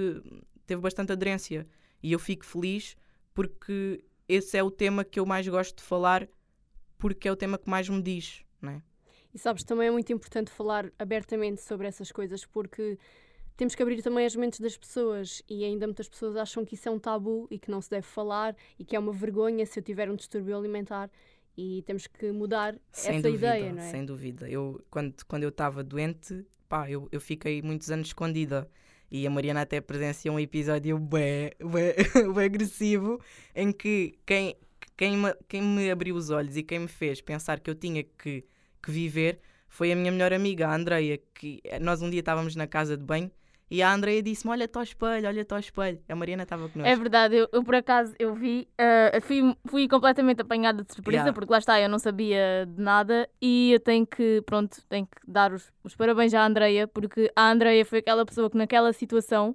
teve 0.71 0.81
bastante 0.81 1.13
aderência. 1.13 1.67
E 2.03 2.13
eu 2.13 2.19
fico 2.19 2.47
feliz 2.47 2.97
porque 3.35 4.05
esse 4.29 4.57
é 4.57 4.63
o 4.63 4.71
tema 4.71 5.05
que 5.05 5.19
eu 5.19 5.27
mais 5.27 5.47
gosto 5.47 5.77
de 5.77 5.83
falar, 5.83 6.29
porque 6.97 7.27
é 7.29 7.33
o 7.33 7.37
tema 7.37 7.59
que 7.59 7.69
mais 7.69 7.89
me 7.89 8.01
diz. 8.01 8.45
Não 8.63 8.73
é? 8.73 8.83
E 9.35 9.39
sabes, 9.39 9.65
também 9.65 9.89
é 9.89 9.91
muito 9.91 10.13
importante 10.13 10.51
falar 10.51 10.93
abertamente 10.99 11.61
sobre 11.61 11.87
essas 11.87 12.13
coisas 12.13 12.45
porque 12.45 12.99
temos 13.57 13.75
que 13.75 13.83
abrir 13.83 14.01
também 14.03 14.25
as 14.25 14.35
mentes 14.35 14.61
das 14.61 14.77
pessoas 14.77 15.43
e 15.49 15.65
ainda 15.65 15.87
muitas 15.87 16.09
pessoas 16.09 16.37
acham 16.37 16.65
que 16.65 16.75
isso 16.75 16.89
é 16.89 16.93
um 16.93 16.99
tabu 16.99 17.47
e 17.51 17.59
que 17.59 17.71
não 17.71 17.81
se 17.81 17.91
deve 17.91 18.07
falar 18.07 18.57
e 18.79 18.85
que 18.85 18.97
é 18.97 18.99
uma 18.99 19.13
vergonha 19.13 19.67
se 19.67 19.79
eu 19.79 19.83
tiver 19.83 20.11
um 20.11 20.17
distúrbio 20.17 20.57
alimentar 20.57 21.11
e 21.57 21.83
temos 21.83 22.07
que 22.07 22.33
mudar 22.33 22.77
Sem 22.91 23.17
essa 23.17 23.29
dúvida, 23.29 23.57
ideia, 23.59 23.73
não 23.73 23.83
é? 23.83 23.91
sem 23.91 24.05
dúvida. 24.05 24.49
Eu, 24.49 24.85
quando, 24.91 25.15
quando 25.27 25.43
eu 25.43 25.51
estava 25.51 25.85
doente, 25.85 26.45
pá, 26.69 26.91
eu, 26.91 27.09
eu 27.13 27.21
fiquei 27.21 27.61
muitos 27.61 27.91
anos 27.91 28.09
escondida. 28.09 28.69
E 29.11 29.27
a 29.27 29.31
Mariana 29.31 29.62
até 29.62 29.81
presenciou 29.81 30.37
um 30.37 30.40
episódio 30.40 30.99
bem, 30.99 31.53
bem, 31.59 32.33
bem 32.35 32.44
agressivo 32.44 33.20
em 33.55 33.73
que 33.73 34.18
quem, 34.25 34.57
quem 34.96 35.16
me, 35.16 35.35
quem 35.49 35.62
me 35.62 35.90
abriu 35.90 36.14
os 36.14 36.31
olhos 36.31 36.57
e 36.57 36.62
quem 36.62 36.81
me 36.81 36.88
fez 36.88 37.20
pensar 37.20 37.59
que 37.59 37.68
eu 37.68 37.75
tinha 37.75 38.05
que, 38.05 38.44
que 38.83 38.90
viver 38.90 39.40
foi 39.68 39.92
a 39.92 39.96
minha 39.96 40.12
melhor 40.12 40.33
amiga, 40.33 40.68
a 40.68 40.75
Andreia, 40.75 41.20
que 41.35 41.61
nós 41.81 42.03
um 42.03 42.11
dia 42.11 42.20
estávamos 42.20 42.55
na 42.55 42.66
casa 42.66 42.96
de 42.96 43.05
banho 43.05 43.31
e 43.71 43.83
a 43.83 43.93
Andreia 43.93 44.23
disse-me: 44.23 44.51
Olha-te 44.53 44.77
ao 44.77 44.83
espelho, 44.83 45.29
olha-te 45.29 45.53
ao 45.53 45.59
espelho. 45.61 46.01
A 46.09 46.15
Mariana 46.17 46.43
estava 46.43 46.69
connosco. 46.69 46.93
É 46.93 46.97
verdade, 46.97 47.37
eu, 47.37 47.49
eu 47.53 47.63
por 47.63 47.75
acaso 47.77 48.15
eu 48.19 48.35
vi, 48.35 48.67
uh, 48.81 49.21
fui, 49.23 49.55
fui 49.67 49.87
completamente 49.89 50.41
apanhada 50.43 50.83
de 50.83 50.93
surpresa, 50.93 51.19
Yeah. 51.23 51.33
porque 51.33 51.53
lá 51.53 51.59
está, 51.59 51.81
eu 51.81 51.89
não 51.89 51.99
sabia 51.99 52.67
de 52.67 52.83
nada 52.83 53.29
e 53.41 53.73
eu 53.73 53.81
tenho 53.81 54.07
que, 54.07 54.43
pronto, 54.45 54.79
tenho 54.89 55.07
que 55.07 55.13
dar 55.27 55.53
os, 55.53 55.71
os 55.85 55.95
parabéns 55.95 56.35
à 56.35 56.45
Andreia, 56.45 56.89
porque 56.89 57.31
a 57.37 57.51
Andreia 57.51 57.85
foi 57.85 58.01
aquela 58.01 58.27
pessoa 58.27 58.51
que 58.51 58.57
naquela 58.57 58.93
situação 58.93 59.55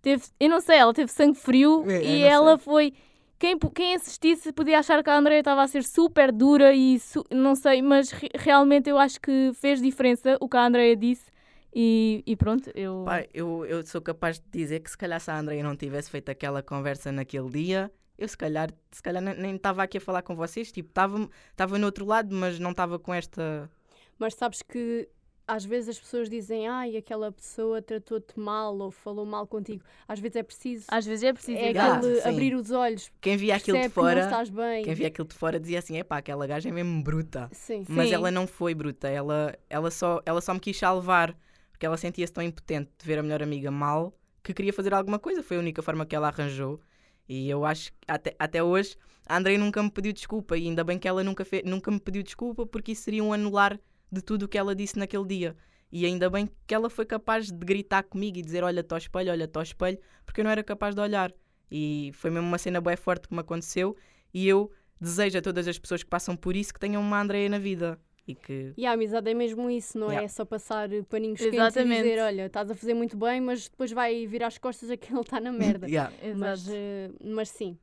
teve, 0.00 0.24
eu 0.40 0.48
não 0.48 0.60
sei, 0.60 0.78
ela 0.78 0.94
teve 0.94 1.12
sangue 1.12 1.38
frio 1.38 1.84
É, 1.86 1.98
eu 1.98 2.02
e 2.02 2.22
ela 2.22 2.56
sei. 2.56 2.64
foi. 2.64 2.94
Quem, 3.38 3.58
quem 3.58 3.94
assistisse 3.94 4.52
podia 4.52 4.78
achar 4.78 5.02
que 5.02 5.08
a 5.08 5.16
Andreia 5.16 5.38
estava 5.40 5.62
a 5.62 5.66
ser 5.66 5.82
super 5.82 6.30
dura 6.30 6.74
e 6.74 6.98
su- 6.98 7.24
não 7.30 7.54
sei, 7.54 7.80
mas 7.80 8.10
re- 8.10 8.28
realmente 8.34 8.90
eu 8.90 8.98
acho 8.98 9.18
que 9.20 9.50
fez 9.54 9.80
diferença 9.80 10.36
o 10.40 10.48
que 10.48 10.56
a 10.58 10.66
Andreia 10.66 10.94
disse 10.94 11.29
e, 11.74 12.22
e 12.26 12.36
pronto, 12.36 12.70
eu. 12.74 13.02
Pá, 13.04 13.24
eu, 13.32 13.64
eu 13.66 13.84
sou 13.86 14.00
capaz 14.00 14.38
de 14.38 14.44
dizer 14.50 14.80
que 14.80 14.90
se 14.90 14.98
calhar 14.98 15.20
se 15.20 15.30
a 15.30 15.38
Andreia 15.38 15.62
não 15.62 15.76
tivesse 15.76 16.10
feito 16.10 16.28
aquela 16.30 16.62
conversa 16.62 17.12
naquele 17.12 17.48
dia, 17.48 17.90
eu 18.18 18.28
se 18.28 18.36
calhar, 18.36 18.70
se 18.90 19.02
calhar 19.02 19.22
nem- 19.22 19.56
estava 19.56 19.82
aqui 19.82 19.98
a 19.98 20.00
falar 20.00 20.22
com 20.22 20.34
vocês. 20.34 20.70
Tipo, 20.72 20.88
estava 20.88 21.28
estava 21.50 21.78
no 21.78 21.86
outro 21.86 22.04
lado, 22.04 22.34
mas 22.34 22.58
não 22.58 22.72
estava 22.72 22.98
com 22.98 23.14
esta. 23.14 23.70
Mas 24.18 24.34
sabes 24.34 24.62
que 24.62 25.08
às 25.46 25.64
vezes 25.64 25.88
as 25.88 25.98
pessoas 25.98 26.30
dizem 26.30 26.68
ai, 26.68 26.96
aquela 26.96 27.32
pessoa 27.32 27.82
tratou-te 27.82 28.38
mal 28.38 28.76
ou 28.78 28.90
falou 28.90 29.26
mal 29.26 29.46
contigo. 29.46 29.82
Às 30.06 30.20
vezes 30.20 30.36
é 30.36 30.42
preciso. 30.42 30.86
Às 30.88 31.04
vezes 31.04 31.24
é 31.24 31.32
preciso. 31.32 31.58
é 31.58 31.70
exato. 31.70 31.96
aquele 32.06 32.20
sim. 32.20 32.28
abrir 32.28 32.54
os 32.54 32.70
olhos. 32.70 33.10
Quem 33.20 33.36
via 33.36 33.56
aquilo 33.56 33.78
de 33.78 33.88
percebe 33.88 33.94
que 33.94 34.00
não 34.00 34.04
fora. 34.06 34.20
estás 34.20 34.48
bem. 34.50 34.84
Quem 34.84 34.94
via 34.94 35.06
aquilo 35.08 35.26
de 35.26 35.34
fora 35.34 35.58
dizia 35.58 35.78
assim: 35.80 35.96
epá, 35.98 36.18
aquela 36.18 36.46
gaja 36.46 36.68
é 36.68 36.72
mesmo 36.72 37.02
bruta. 37.02 37.48
Sim. 37.52 37.84
Mas 37.88 38.08
Sim. 38.08 38.14
ela 38.14 38.30
não 38.30 38.46
foi 38.46 38.74
bruta, 38.74 39.08
ela, 39.08 39.56
ela, 39.68 39.90
só, 39.90 40.20
ela 40.24 40.40
só 40.40 40.54
me 40.54 40.60
quis 40.60 40.76
salvar, 40.78 41.36
porque 41.80 41.86
ela 41.86 41.96
sentia-se 41.96 42.30
tão 42.30 42.44
impotente 42.44 42.90
de 42.98 43.06
ver 43.06 43.18
a 43.18 43.22
melhor 43.22 43.42
amiga 43.42 43.70
mal 43.70 44.14
que 44.42 44.52
queria 44.52 44.70
fazer 44.70 44.92
alguma 44.92 45.18
coisa. 45.18 45.42
Foi 45.42 45.56
a 45.56 45.60
única 45.60 45.80
forma 45.80 46.04
que 46.04 46.14
ela 46.14 46.28
arranjou. 46.28 46.78
E 47.26 47.48
eu 47.48 47.64
acho 47.64 47.90
que 47.92 47.98
até, 48.06 48.36
até 48.38 48.62
hoje 48.62 48.98
a 49.26 49.38
Andrei 49.38 49.56
nunca 49.56 49.82
me 49.82 49.90
pediu 49.90 50.12
desculpa. 50.12 50.58
E 50.58 50.66
ainda 50.66 50.84
bem 50.84 50.98
que 50.98 51.08
ela 51.08 51.24
nunca, 51.24 51.42
fe, 51.42 51.62
nunca 51.64 51.90
me 51.90 51.98
pediu 51.98 52.22
desculpa, 52.22 52.66
porque 52.66 52.92
isso 52.92 53.04
seria 53.04 53.24
um 53.24 53.32
anular 53.32 53.80
de 54.12 54.20
tudo 54.20 54.42
o 54.42 54.48
que 54.48 54.58
ela 54.58 54.74
disse 54.74 54.98
naquele 54.98 55.24
dia. 55.24 55.56
E 55.90 56.04
ainda 56.04 56.28
bem 56.28 56.50
que 56.66 56.74
ela 56.74 56.90
foi 56.90 57.06
capaz 57.06 57.50
de 57.50 57.64
gritar 57.64 58.02
comigo 58.02 58.36
e 58.36 58.42
dizer: 58.42 58.62
Olha-te 58.62 58.92
ao 58.92 58.98
espelho, 58.98 59.32
olha-te 59.32 59.56
ao 59.56 59.62
espelho, 59.62 59.98
porque 60.26 60.42
eu 60.42 60.44
não 60.44 60.50
era 60.50 60.62
capaz 60.62 60.94
de 60.94 61.00
olhar. 61.00 61.32
E 61.70 62.10
foi 62.12 62.30
mesmo 62.30 62.46
uma 62.46 62.58
cena 62.58 62.82
bem 62.82 62.94
forte 62.94 63.26
que 63.26 63.32
me 63.32 63.40
aconteceu. 63.40 63.96
E 64.34 64.46
eu 64.46 64.70
desejo 65.00 65.38
a 65.38 65.40
todas 65.40 65.66
as 65.66 65.78
pessoas 65.78 66.02
que 66.02 66.10
passam 66.10 66.36
por 66.36 66.54
isso 66.54 66.74
que 66.74 66.80
tenham 66.80 67.00
uma 67.00 67.22
Andreia 67.22 67.48
na 67.48 67.58
vida. 67.58 67.98
E 68.30 68.34
que 68.34 68.72
E 68.76 68.86
a 68.86 68.92
amizade 68.92 69.30
é 69.30 69.34
mesmo 69.34 69.70
isso, 69.70 69.98
não 69.98 70.08
Yeah. 70.08 70.24
é 70.24 70.28
só 70.28 70.44
passar 70.44 70.88
paninhos 71.08 71.38
quentes 71.40 71.54
e 71.54 71.56
Exatamente. 71.60 72.02
dizer, 72.02 72.20
olha, 72.20 72.46
estás 72.46 72.70
a 72.70 72.74
fazer 72.74 72.94
muito 72.94 73.16
bem, 73.16 73.40
mas 73.40 73.68
depois 73.68 73.92
vai 73.92 74.26
virar 74.26 74.46
as 74.48 74.58
costas 74.58 74.90
a 74.90 74.96
que 74.96 75.12
ele 75.12 75.20
está 75.20 75.40
na 75.40 75.52
merda. 75.52 75.86
Yeah. 75.90 76.12
mas, 76.36 76.68
eh, 76.68 77.10
mas 77.24 77.48
sim. 77.50 77.76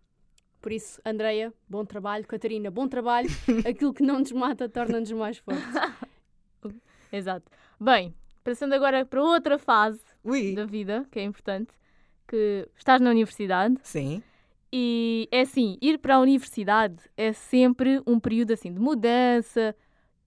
Por 0.62 0.72
isso, 0.72 1.00
Andreia, 1.06 1.54
bom 1.70 1.86
trabalho. 1.86 2.26
Catarina, 2.26 2.70
bom 2.72 2.88
trabalho. 2.88 3.30
Aquilo 3.66 3.94
que 3.94 4.04
não 4.04 4.20
nos 4.20 4.32
mata 4.32 4.68
torna-nos 4.68 5.12
mais 5.12 5.38
fortes. 5.38 5.64
Exato. 7.12 7.50
Bem, 7.80 8.14
passando 8.44 8.74
agora 8.74 9.06
para 9.06 9.22
outra 9.24 9.58
fase 9.58 10.00
Ui. 10.24 10.56
da 10.56 10.66
vida, 10.66 11.06
que 11.12 11.20
é 11.20 11.24
importante, 11.24 11.70
que 12.28 12.68
estás 12.76 13.00
na 13.00 13.10
universidade 13.12 13.76
Sim. 13.84 14.22
e 14.74 15.30
é 15.32 15.42
assim, 15.42 15.78
ir 15.82 15.98
para 16.00 16.16
a 16.16 16.20
universidade 16.20 16.98
é 17.16 17.32
sempre 17.32 18.02
um 18.06 18.20
período 18.20 18.52
assim 18.52 18.74
de 18.74 18.80
mudança 18.80 19.74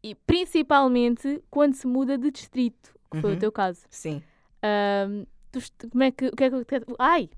e 0.02 0.14
principalmente 0.14 1.42
quando 1.50 1.74
se 1.74 1.86
muda 1.86 2.16
de 2.18 2.30
distrito, 2.30 2.94
que 3.10 3.20
foi 3.20 3.30
o 3.30 3.32
Uhum. 3.34 3.38
teu 3.38 3.52
caso. 3.52 3.82
Sim. 3.90 4.22
Ahm, 4.62 5.24
tu 5.50 5.60
como 5.90 6.02
é 6.04 6.10
que, 6.10 6.26
o 6.28 6.36
que 6.36 6.44
é 6.44 6.50
que 6.50 6.56
eu 6.56 6.64
te, 6.64 6.74
ai, 6.98 7.30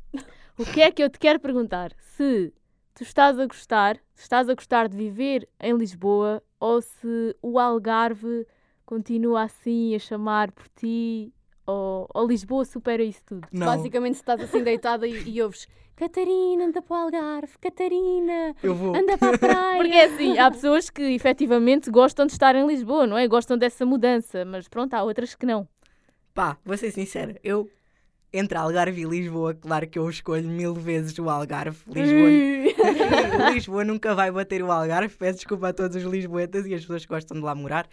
o 0.58 0.64
que 0.64 0.80
é 0.82 0.90
que 0.90 1.02
eu 1.02 1.10
te 1.10 1.18
quero 1.18 1.40
perguntar? 1.40 1.92
Se 1.98 2.52
tu 2.94 3.02
estás 3.02 3.38
a 3.38 3.46
gostar, 3.46 3.96
se 4.14 4.22
estás 4.22 4.48
a 4.48 4.54
gostar 4.54 4.88
de 4.88 4.96
viver 4.96 5.48
em 5.60 5.76
Lisboa 5.76 6.42
ou 6.60 6.80
se 6.82 7.36
o 7.40 7.58
Algarve 7.58 8.46
continua 8.84 9.42
assim 9.44 9.94
a 9.94 9.98
chamar 9.98 10.50
por 10.52 10.68
ti 10.68 11.32
ou, 11.66 12.08
ou 12.12 12.26
Lisboa 12.26 12.64
supera 12.64 13.02
isso 13.02 13.22
tudo? 13.24 13.46
Não. 13.52 13.66
Basicamente, 13.66 14.14
se 14.14 14.20
estás 14.22 14.40
assim 14.42 14.62
deitada 14.62 15.06
e, 15.06 15.22
e 15.28 15.40
ouves 15.42 15.66
Catarina, 16.02 16.64
anda 16.64 16.82
para 16.82 16.96
o 16.96 16.98
Algarve, 16.98 17.52
Catarina, 17.60 18.56
Eu 18.60 18.74
vou. 18.74 18.96
anda 18.96 19.16
para 19.16 19.36
a 19.36 19.38
praia. 19.38 19.76
Porque 19.76 19.94
é 19.94 20.04
assim, 20.06 20.36
há 20.36 20.50
pessoas 20.50 20.90
que 20.90 21.00
efetivamente 21.00 21.88
gostam 21.92 22.26
de 22.26 22.32
estar 22.32 22.56
em 22.56 22.66
Lisboa, 22.66 23.06
não 23.06 23.16
é? 23.16 23.28
Gostam 23.28 23.56
dessa 23.56 23.86
mudança, 23.86 24.44
mas 24.44 24.66
pronto, 24.66 24.92
há 24.94 25.04
outras 25.04 25.36
que 25.36 25.46
não. 25.46 25.68
Pá, 26.34 26.56
vou 26.64 26.76
ser 26.76 26.90
sincera. 26.90 27.38
Eu, 27.44 27.70
entre 28.32 28.58
Algarve 28.58 29.00
e 29.00 29.04
Lisboa, 29.04 29.54
claro 29.54 29.88
que 29.88 29.96
eu 29.96 30.10
escolho 30.10 30.48
mil 30.48 30.74
vezes 30.74 31.16
o 31.20 31.30
Algarve. 31.30 31.78
Lisboa, 31.86 33.52
Lisboa 33.54 33.84
nunca 33.84 34.12
vai 34.12 34.32
bater 34.32 34.60
o 34.60 34.72
Algarve. 34.72 35.14
Peço 35.16 35.36
desculpa 35.38 35.68
a 35.68 35.72
todos 35.72 35.96
os 35.96 36.02
lisboetas 36.02 36.66
e 36.66 36.74
as 36.74 36.80
pessoas 36.80 37.06
que 37.06 37.14
gostam 37.14 37.36
de 37.36 37.44
lá 37.44 37.54
morar. 37.54 37.86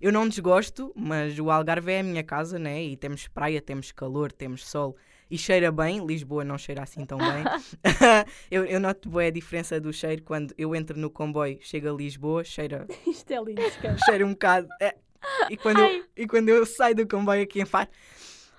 Eu 0.00 0.12
não 0.12 0.28
desgosto, 0.28 0.92
mas 0.94 1.36
o 1.36 1.50
Algarve 1.50 1.90
é 1.90 1.98
a 1.98 2.04
minha 2.04 2.22
casa, 2.22 2.60
né? 2.60 2.80
E 2.84 2.96
temos 2.96 3.26
praia, 3.26 3.60
temos 3.60 3.90
calor, 3.90 4.30
temos 4.30 4.64
sol 4.64 4.94
e 5.30 5.36
cheira 5.36 5.70
bem. 5.72 6.04
Lisboa 6.04 6.44
não 6.44 6.56
cheira 6.58 6.82
assim 6.82 7.04
tão 7.04 7.18
bem. 7.18 7.44
eu, 8.50 8.64
eu 8.64 8.80
noto 8.80 9.08
bem 9.10 9.28
a 9.28 9.30
diferença 9.30 9.80
do 9.80 9.92
cheiro 9.92 10.22
quando 10.22 10.54
eu 10.56 10.74
entro 10.74 10.98
no 10.98 11.10
comboio, 11.10 11.58
chego 11.60 11.88
a 11.88 11.92
Lisboa, 11.92 12.44
cheira 12.44 12.86
Isto 13.06 13.32
é 13.32 13.42
lindo, 13.42 13.62
cheira 14.04 14.24
um 14.24 14.30
bocado. 14.30 14.68
é. 14.80 14.94
E, 15.50 15.56
quando 15.56 15.80
eu, 15.80 16.04
e 16.16 16.26
quando 16.26 16.48
eu 16.48 16.64
saio 16.64 16.94
do 16.94 17.08
comboio 17.08 17.42
aqui 17.42 17.60
em 17.60 17.64
Faro, 17.64 17.88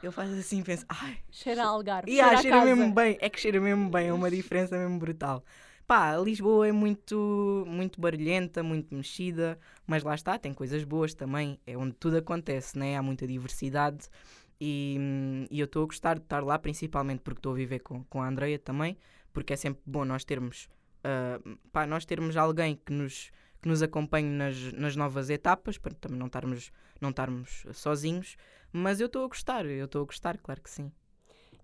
eu 0.03 0.11
faço 0.11 0.33
assim 0.33 0.59
e 0.59 0.63
penso, 0.63 0.85
ai, 0.89 1.17
Cheira 1.31 1.63
a 1.63 1.67
Algarve. 1.67 2.11
e 2.11 2.19
ah, 2.19 2.25
cheira 2.37 2.41
cheira 2.41 2.65
mesmo 2.65 2.93
bem, 2.93 3.17
é 3.21 3.29
que 3.29 3.39
cheira 3.39 3.59
mesmo 3.61 3.89
bem, 3.89 4.07
é 4.07 4.13
uma 4.13 4.29
diferença 4.29 4.77
mesmo 4.77 4.99
brutal. 4.99 5.43
Pá, 5.87 6.17
Lisboa 6.17 6.67
é 6.67 6.71
muito, 6.73 7.63
muito 7.65 8.01
barulhenta, 8.01 8.61
muito 8.61 8.93
mexida, 8.93 9.57
mas 9.85 10.03
lá 10.03 10.13
está, 10.13 10.37
tem 10.37 10.53
coisas 10.53 10.83
boas 10.83 11.13
também, 11.13 11.57
é 11.65 11.77
onde 11.77 11.93
tudo 11.93 12.17
acontece, 12.17 12.77
né? 12.77 12.97
há 12.97 13.01
muita 13.01 13.25
diversidade 13.25 14.09
e, 14.59 14.97
hum, 14.99 15.45
e 15.49 15.59
eu 15.59 15.65
estou 15.65 15.83
a 15.83 15.85
gostar 15.85 16.15
de 16.15 16.23
estar 16.23 16.43
lá, 16.43 16.57
principalmente 16.57 17.21
porque 17.21 17.39
estou 17.39 17.53
a 17.53 17.55
viver 17.55 17.79
com, 17.79 18.03
com 18.05 18.21
a 18.21 18.27
Andreia 18.27 18.59
também, 18.59 18.97
porque 19.31 19.53
é 19.53 19.55
sempre 19.55 19.81
bom 19.85 20.03
nós 20.03 20.23
termos, 20.23 20.69
ah, 21.03 21.39
pá, 21.71 21.85
nós 21.85 22.05
termos 22.05 22.35
alguém 22.35 22.75
que 22.75 22.91
nos, 22.91 23.31
que 23.61 23.67
nos 23.67 23.81
acompanhe 23.81 24.29
nas, 24.29 24.73
nas 24.73 24.95
novas 24.95 25.29
etapas, 25.29 25.77
para 25.77 25.93
também 25.93 26.17
não 26.17 26.27
estarmos, 26.27 26.71
não 26.99 27.09
estarmos 27.09 27.65
sozinhos, 27.73 28.35
mas 28.71 28.99
eu 28.99 29.07
estou 29.07 29.23
a 29.23 29.27
gostar, 29.27 29.65
eu 29.65 29.85
estou 29.85 30.01
a 30.01 30.05
gostar, 30.05 30.37
claro 30.37 30.61
que 30.61 30.69
sim. 30.69 30.91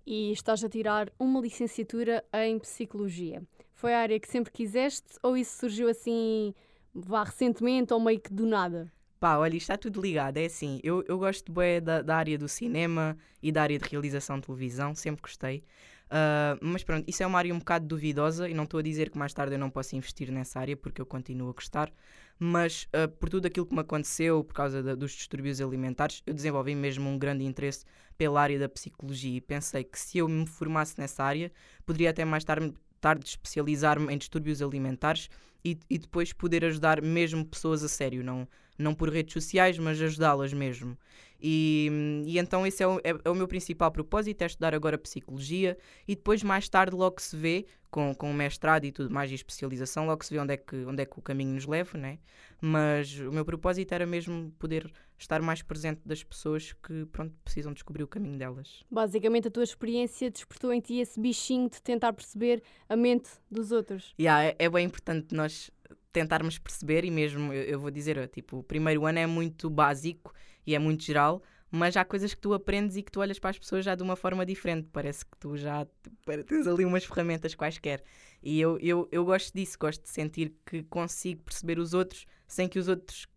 E 0.05 0.31
estás 0.31 0.63
a 0.63 0.69
tirar 0.69 1.11
uma 1.17 1.39
licenciatura 1.39 2.23
em 2.33 2.59
Psicologia. 2.59 3.41
Foi 3.73 3.93
a 3.93 3.99
área 3.99 4.19
que 4.19 4.27
sempre 4.27 4.51
quiseste 4.51 5.17
ou 5.23 5.37
isso 5.37 5.59
surgiu 5.59 5.89
assim, 5.89 6.53
vá 6.93 7.23
recentemente 7.23 7.93
ou 7.93 7.99
meio 7.99 8.19
que 8.19 8.33
do 8.33 8.45
nada? 8.45 8.91
Pá, 9.23 9.37
olha, 9.37 9.55
está 9.55 9.77
tudo 9.77 10.01
ligado. 10.01 10.35
É 10.35 10.43
assim, 10.47 10.81
eu, 10.83 11.01
eu 11.07 11.17
gosto 11.17 11.49
bué 11.49 11.79
da, 11.79 12.01
da 12.01 12.17
área 12.17 12.37
do 12.37 12.49
cinema 12.49 13.17
e 13.41 13.53
da 13.53 13.61
área 13.63 13.79
de 13.79 13.87
realização 13.89 14.37
de 14.37 14.45
televisão, 14.45 14.93
sempre 14.93 15.21
gostei. 15.21 15.63
Ah, 16.09 16.57
mas 16.61 16.83
pronto, 16.83 17.05
isso 17.07 17.23
é 17.23 17.25
uma 17.25 17.37
área 17.37 17.55
um 17.55 17.59
bocado 17.59 17.87
duvidosa 17.87 18.49
e 18.49 18.53
não 18.53 18.65
estou 18.65 18.81
a 18.81 18.83
dizer 18.83 19.09
que 19.09 19.17
mais 19.17 19.33
tarde 19.33 19.55
eu 19.55 19.59
não 19.59 19.69
possa 19.69 19.95
investir 19.95 20.29
nessa 20.29 20.59
área 20.59 20.75
porque 20.75 21.01
eu 21.01 21.05
continuo 21.05 21.49
a 21.49 21.53
gostar. 21.53 21.89
Mas 22.37 22.89
ah, 22.91 23.07
por 23.07 23.29
tudo 23.29 23.45
aquilo 23.45 23.65
que 23.65 23.73
me 23.73 23.79
aconteceu, 23.79 24.43
por 24.43 24.53
causa 24.53 24.93
dos 24.93 25.13
distúrbios 25.13 25.61
alimentares, 25.61 26.21
eu 26.27 26.33
desenvolvi 26.33 26.75
mesmo 26.75 27.09
um 27.09 27.17
grande 27.17 27.45
interesse 27.45 27.85
pela 28.17 28.41
área 28.41 28.59
da 28.59 28.67
psicologia 28.67 29.37
e 29.37 29.39
pensei 29.39 29.85
que 29.85 29.97
se 29.97 30.17
eu 30.17 30.27
me 30.27 30.45
formasse 30.45 30.99
nessa 30.99 31.23
área, 31.23 31.49
poderia 31.85 32.09
até 32.09 32.25
mais 32.25 32.43
tarde, 32.43 32.73
tarde 32.99 33.25
especializar-me 33.25 34.13
em 34.13 34.17
distúrbios 34.17 34.61
alimentares 34.61 35.29
e, 35.63 35.77
e 35.89 35.97
depois 35.97 36.33
poder 36.33 36.65
ajudar 36.65 37.01
mesmo 37.01 37.45
pessoas 37.45 37.85
a 37.85 37.87
sério, 37.87 38.21
não, 38.21 38.45
não 38.77 38.93
por 38.93 39.09
redes 39.09 39.33
sociais, 39.33 39.77
mas 39.77 40.01
ajudá-las 40.01 40.53
mesmo. 40.53 40.97
E, 41.45 42.23
e 42.25 42.39
então 42.39 42.65
esse 42.65 42.81
é 42.81 42.87
o, 42.87 42.99
é, 42.99 43.13
é 43.25 43.29
o 43.29 43.35
meu 43.35 43.49
principal 43.49 43.91
propósito, 43.91 44.41
é 44.41 44.45
estudar 44.45 44.73
agora 44.73 44.97
psicologia 44.97 45.77
e 46.07 46.15
depois 46.15 46.41
mais 46.41 46.69
tarde 46.69 46.95
logo 46.95 47.19
se 47.19 47.35
vê, 47.35 47.65
com, 47.91 48.15
com 48.15 48.31
o 48.31 48.33
mestrado 48.33 48.85
e 48.85 48.91
tudo 48.93 49.13
mais 49.13 49.29
e 49.29 49.35
especialização, 49.35 50.05
logo 50.05 50.23
se 50.23 50.33
vê 50.33 50.39
onde 50.39 50.53
é 50.53 50.57
que, 50.57 50.75
onde 50.85 51.03
é 51.03 51.05
que 51.05 51.19
o 51.19 51.21
caminho 51.21 51.53
nos 51.53 51.65
leva, 51.65 51.97
né? 51.97 52.17
Mas 52.61 53.19
o 53.19 53.29
meu 53.29 53.43
propósito 53.43 53.93
era 53.93 54.05
mesmo 54.05 54.51
poder 54.57 54.89
estar 55.17 55.41
mais 55.41 55.61
presente 55.61 56.01
das 56.05 56.23
pessoas 56.23 56.73
que, 56.73 57.05
pronto, 57.07 57.35
precisam 57.43 57.73
descobrir 57.73 58.03
o 58.03 58.07
caminho 58.07 58.37
delas. 58.37 58.83
Basicamente, 58.89 59.49
a 59.49 59.51
tua 59.51 59.63
experiência 59.63 60.31
despertou 60.31 60.71
em 60.73 60.79
ti 60.79 60.99
esse 60.99 61.19
bichinho 61.19 61.69
de 61.69 61.81
tentar 61.81 62.13
perceber 62.13 62.63
a 62.87 62.95
mente 62.95 63.29
dos 63.51 63.71
outros. 63.71 64.13
Yeah, 64.19 64.45
é, 64.45 64.55
é 64.57 64.69
bem 64.69 64.85
importante 64.85 65.35
nós 65.35 65.69
tentarmos 66.13 66.57
perceber 66.57 67.03
e 67.03 67.11
mesmo, 67.11 67.51
eu, 67.51 67.79
vou 67.79 67.91
dizer, 67.91 68.27
tipo, 68.29 68.59
o 68.59 68.63
primeiro 68.63 69.05
ano 69.05 69.19
é 69.19 69.27
muito 69.27 69.69
básico 69.69 70.33
e 70.65 70.75
é 70.75 70.79
muito 70.79 71.03
geral, 71.03 71.43
mas 71.69 71.97
há 71.97 72.05
coisas 72.05 72.33
que 72.33 72.39
tu 72.39 72.53
aprendes 72.53 72.95
e 72.95 73.01
que 73.01 73.11
tu 73.11 73.19
olhas 73.19 73.39
para 73.39 73.49
as 73.49 73.57
pessoas 73.57 73.83
já 73.83 73.95
de 73.95 74.03
uma 74.03 74.15
forma 74.15 74.45
diferente. 74.45 74.87
Parece 74.93 75.25
que 75.25 75.35
tu 75.39 75.57
já 75.57 75.85
tipo, 76.03 76.43
tens 76.43 76.67
ali 76.67 76.85
umas 76.85 77.03
ferramentas 77.03 77.55
quaisquer. 77.55 78.03
E 78.43 78.61
eu, 78.61 78.77
eu, 78.79 79.09
eu 79.11 79.25
gosto 79.25 79.51
disso, 79.53 79.77
gosto 79.79 80.03
de 80.03 80.09
sentir 80.09 80.53
que 80.65 80.83
consigo 80.83 81.41
perceber 81.41 81.79
os 81.79 81.95
outros 81.95 82.25
sem 82.47 82.69
que 82.69 82.77
os 82.77 82.87
outros 82.87 83.27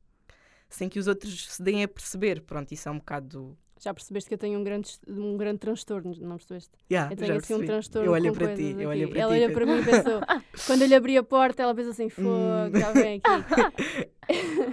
sem 0.69 0.89
que 0.89 0.99
os 0.99 1.07
outros 1.07 1.47
se 1.49 1.63
deem 1.63 1.83
a 1.83 1.89
perceber. 1.89 2.43
Pronto, 2.43 2.73
isso 2.73 2.89
é 2.89 2.93
um 2.93 2.99
bocado. 2.99 3.57
Já 3.79 3.93
percebeste 3.93 4.29
que 4.29 4.35
eu 4.35 4.39
tenho 4.39 4.59
um 4.59 4.65
grande, 4.65 4.91
um 5.07 5.37
grande 5.37 5.59
transtorno, 5.59 6.15
não 6.21 6.37
percebeste? 6.37 6.71
Yeah, 6.91 7.13
Eu 7.13 7.17
tenho 7.17 7.33
já 7.35 7.39
assim 7.39 7.55
um 7.55 7.65
transtorno. 7.65 8.09
Eu 8.09 8.13
olhei 8.13 8.31
com 8.31 8.37
para 8.39 8.55
ti, 8.55 8.63
coisas 8.63 8.81
eu 8.81 8.89
olhei 8.89 9.07
para 9.07 9.21
ela 9.21 9.35
ti. 9.37 9.43
olha 9.45 9.53
para 9.53 9.67
mim 9.67 9.79
e 9.79 9.85
pensou. 9.85 10.21
quando 10.67 10.83
eu 10.83 10.89
lhe 10.89 10.95
abri 10.95 11.19
a 11.19 11.23
porta, 11.23 11.63
ela 11.63 11.75
pensa 11.75 11.91
assim: 11.91 12.09
fogo, 12.09 12.27
Hum. 12.29 12.79
já 12.81 12.93
vem 12.93 13.21
aqui. 13.23 13.31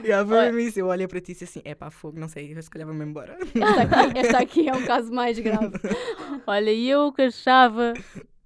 Yeah, 0.03 0.27
foi 0.27 0.45
mesmo 0.45 0.59
isso. 0.59 0.79
Eu 0.79 0.87
olhei 0.87 1.07
para 1.07 1.21
ti 1.21 1.31
e 1.31 1.33
disse 1.33 1.43
assim: 1.43 1.61
é 1.63 1.75
pá, 1.75 1.91
fogo, 1.91 2.19
não 2.19 2.27
sei, 2.27 2.57
eu 2.57 2.61
se 2.61 2.69
calhar 2.69 2.87
vou-me 2.87 3.05
embora. 3.05 3.37
Esta 3.39 3.81
aqui, 3.83 4.17
esta 4.19 4.37
aqui 4.39 4.67
é 4.69 4.73
um 4.73 4.83
caso 4.85 5.11
mais 5.13 5.37
grave. 5.37 5.73
Olha, 6.47 6.71
e 6.71 6.89
eu 6.89 7.11
que 7.13 7.21
achava 7.23 7.93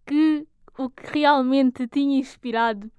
que 0.05 0.45
o 0.77 0.89
que 0.89 1.07
realmente 1.19 1.87
tinha 1.87 2.19
inspirado 2.19 2.91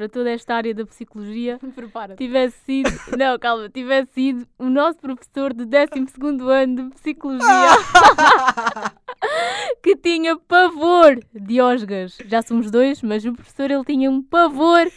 para 0.00 0.08
toda 0.08 0.30
esta 0.30 0.54
área 0.54 0.74
da 0.74 0.86
psicologia 0.86 1.60
tivesse 2.16 2.56
sido, 2.64 2.90
não, 3.18 3.38
calma, 3.38 3.68
tivesse 3.68 4.10
sido 4.14 4.48
o 4.58 4.70
nosso 4.70 4.98
professor 4.98 5.52
de 5.52 5.66
12 5.66 6.50
ano 6.50 6.88
de 6.88 6.94
psicologia 6.94 7.44
que 9.84 9.94
tinha 9.96 10.36
pavor 10.36 11.20
de 11.34 11.60
osgas. 11.60 12.16
Já 12.24 12.40
somos 12.40 12.70
dois, 12.70 13.02
mas 13.02 13.26
o 13.26 13.34
professor 13.34 13.70
ele 13.70 13.84
tinha 13.84 14.10
um 14.10 14.22
pavor 14.22 14.90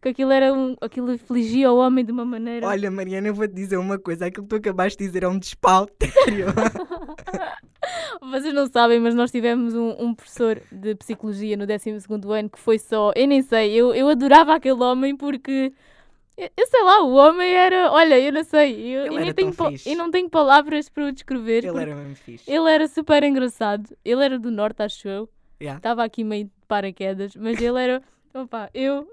que 0.00 0.08
aquilo 0.08 0.32
era 0.32 0.52
um, 0.52 0.76
aquilo 0.80 1.12
afligia 1.12 1.70
o 1.70 1.78
homem 1.78 2.04
de 2.04 2.12
uma 2.12 2.24
maneira. 2.24 2.66
Olha, 2.66 2.90
Mariana, 2.90 3.28
eu 3.28 3.34
vou-te 3.34 3.54
dizer 3.54 3.76
uma 3.76 3.98
coisa: 3.98 4.26
aquilo 4.26 4.44
que 4.44 4.50
tu 4.50 4.56
acabaste 4.56 4.98
de 4.98 5.06
dizer 5.06 5.24
é 5.24 5.28
um 5.28 5.38
despautério. 5.38 6.46
Vocês 8.20 8.54
não 8.54 8.66
sabem, 8.66 9.00
mas 9.00 9.14
nós 9.14 9.30
tivemos 9.30 9.74
um, 9.74 9.90
um 9.98 10.14
professor 10.14 10.60
de 10.70 10.94
psicologia 10.94 11.56
no 11.56 11.66
12 11.66 11.90
ano 12.38 12.50
que 12.50 12.58
foi 12.58 12.78
só. 12.78 13.12
Eu 13.14 13.26
nem 13.26 13.42
sei, 13.42 13.72
eu, 13.72 13.94
eu 13.94 14.08
adorava 14.08 14.54
aquele 14.54 14.82
homem 14.82 15.16
porque. 15.16 15.72
Eu, 16.36 16.48
eu 16.56 16.66
sei 16.66 16.82
lá, 16.82 17.02
o 17.02 17.14
homem 17.14 17.52
era. 17.52 17.90
Olha, 17.92 18.18
eu 18.18 18.32
não 18.32 18.44
sei, 18.44 18.80
eu, 18.80 19.06
eu 19.06 19.20
nem 19.20 19.34
tenho, 19.34 19.54
eu 19.86 19.96
não 19.96 20.10
tenho 20.10 20.30
palavras 20.30 20.88
para 20.88 21.06
o 21.06 21.12
descrever. 21.12 21.64
Ele 21.64 21.80
era 21.80 21.94
mesmo 21.94 22.16
fixe. 22.16 22.50
ele 22.50 22.70
era 22.70 22.86
super 22.88 23.22
engraçado. 23.22 23.96
Ele 24.04 24.24
era 24.24 24.38
do 24.38 24.50
norte, 24.50 24.82
acho 24.82 25.08
eu. 25.08 25.28
Yeah. 25.60 25.78
Estava 25.78 26.04
aqui 26.04 26.24
meio 26.24 26.44
de 26.44 26.52
paraquedas, 26.66 27.36
mas 27.36 27.60
ele 27.60 27.78
era. 27.82 28.02
Opa, 28.32 28.70
eu. 28.72 29.06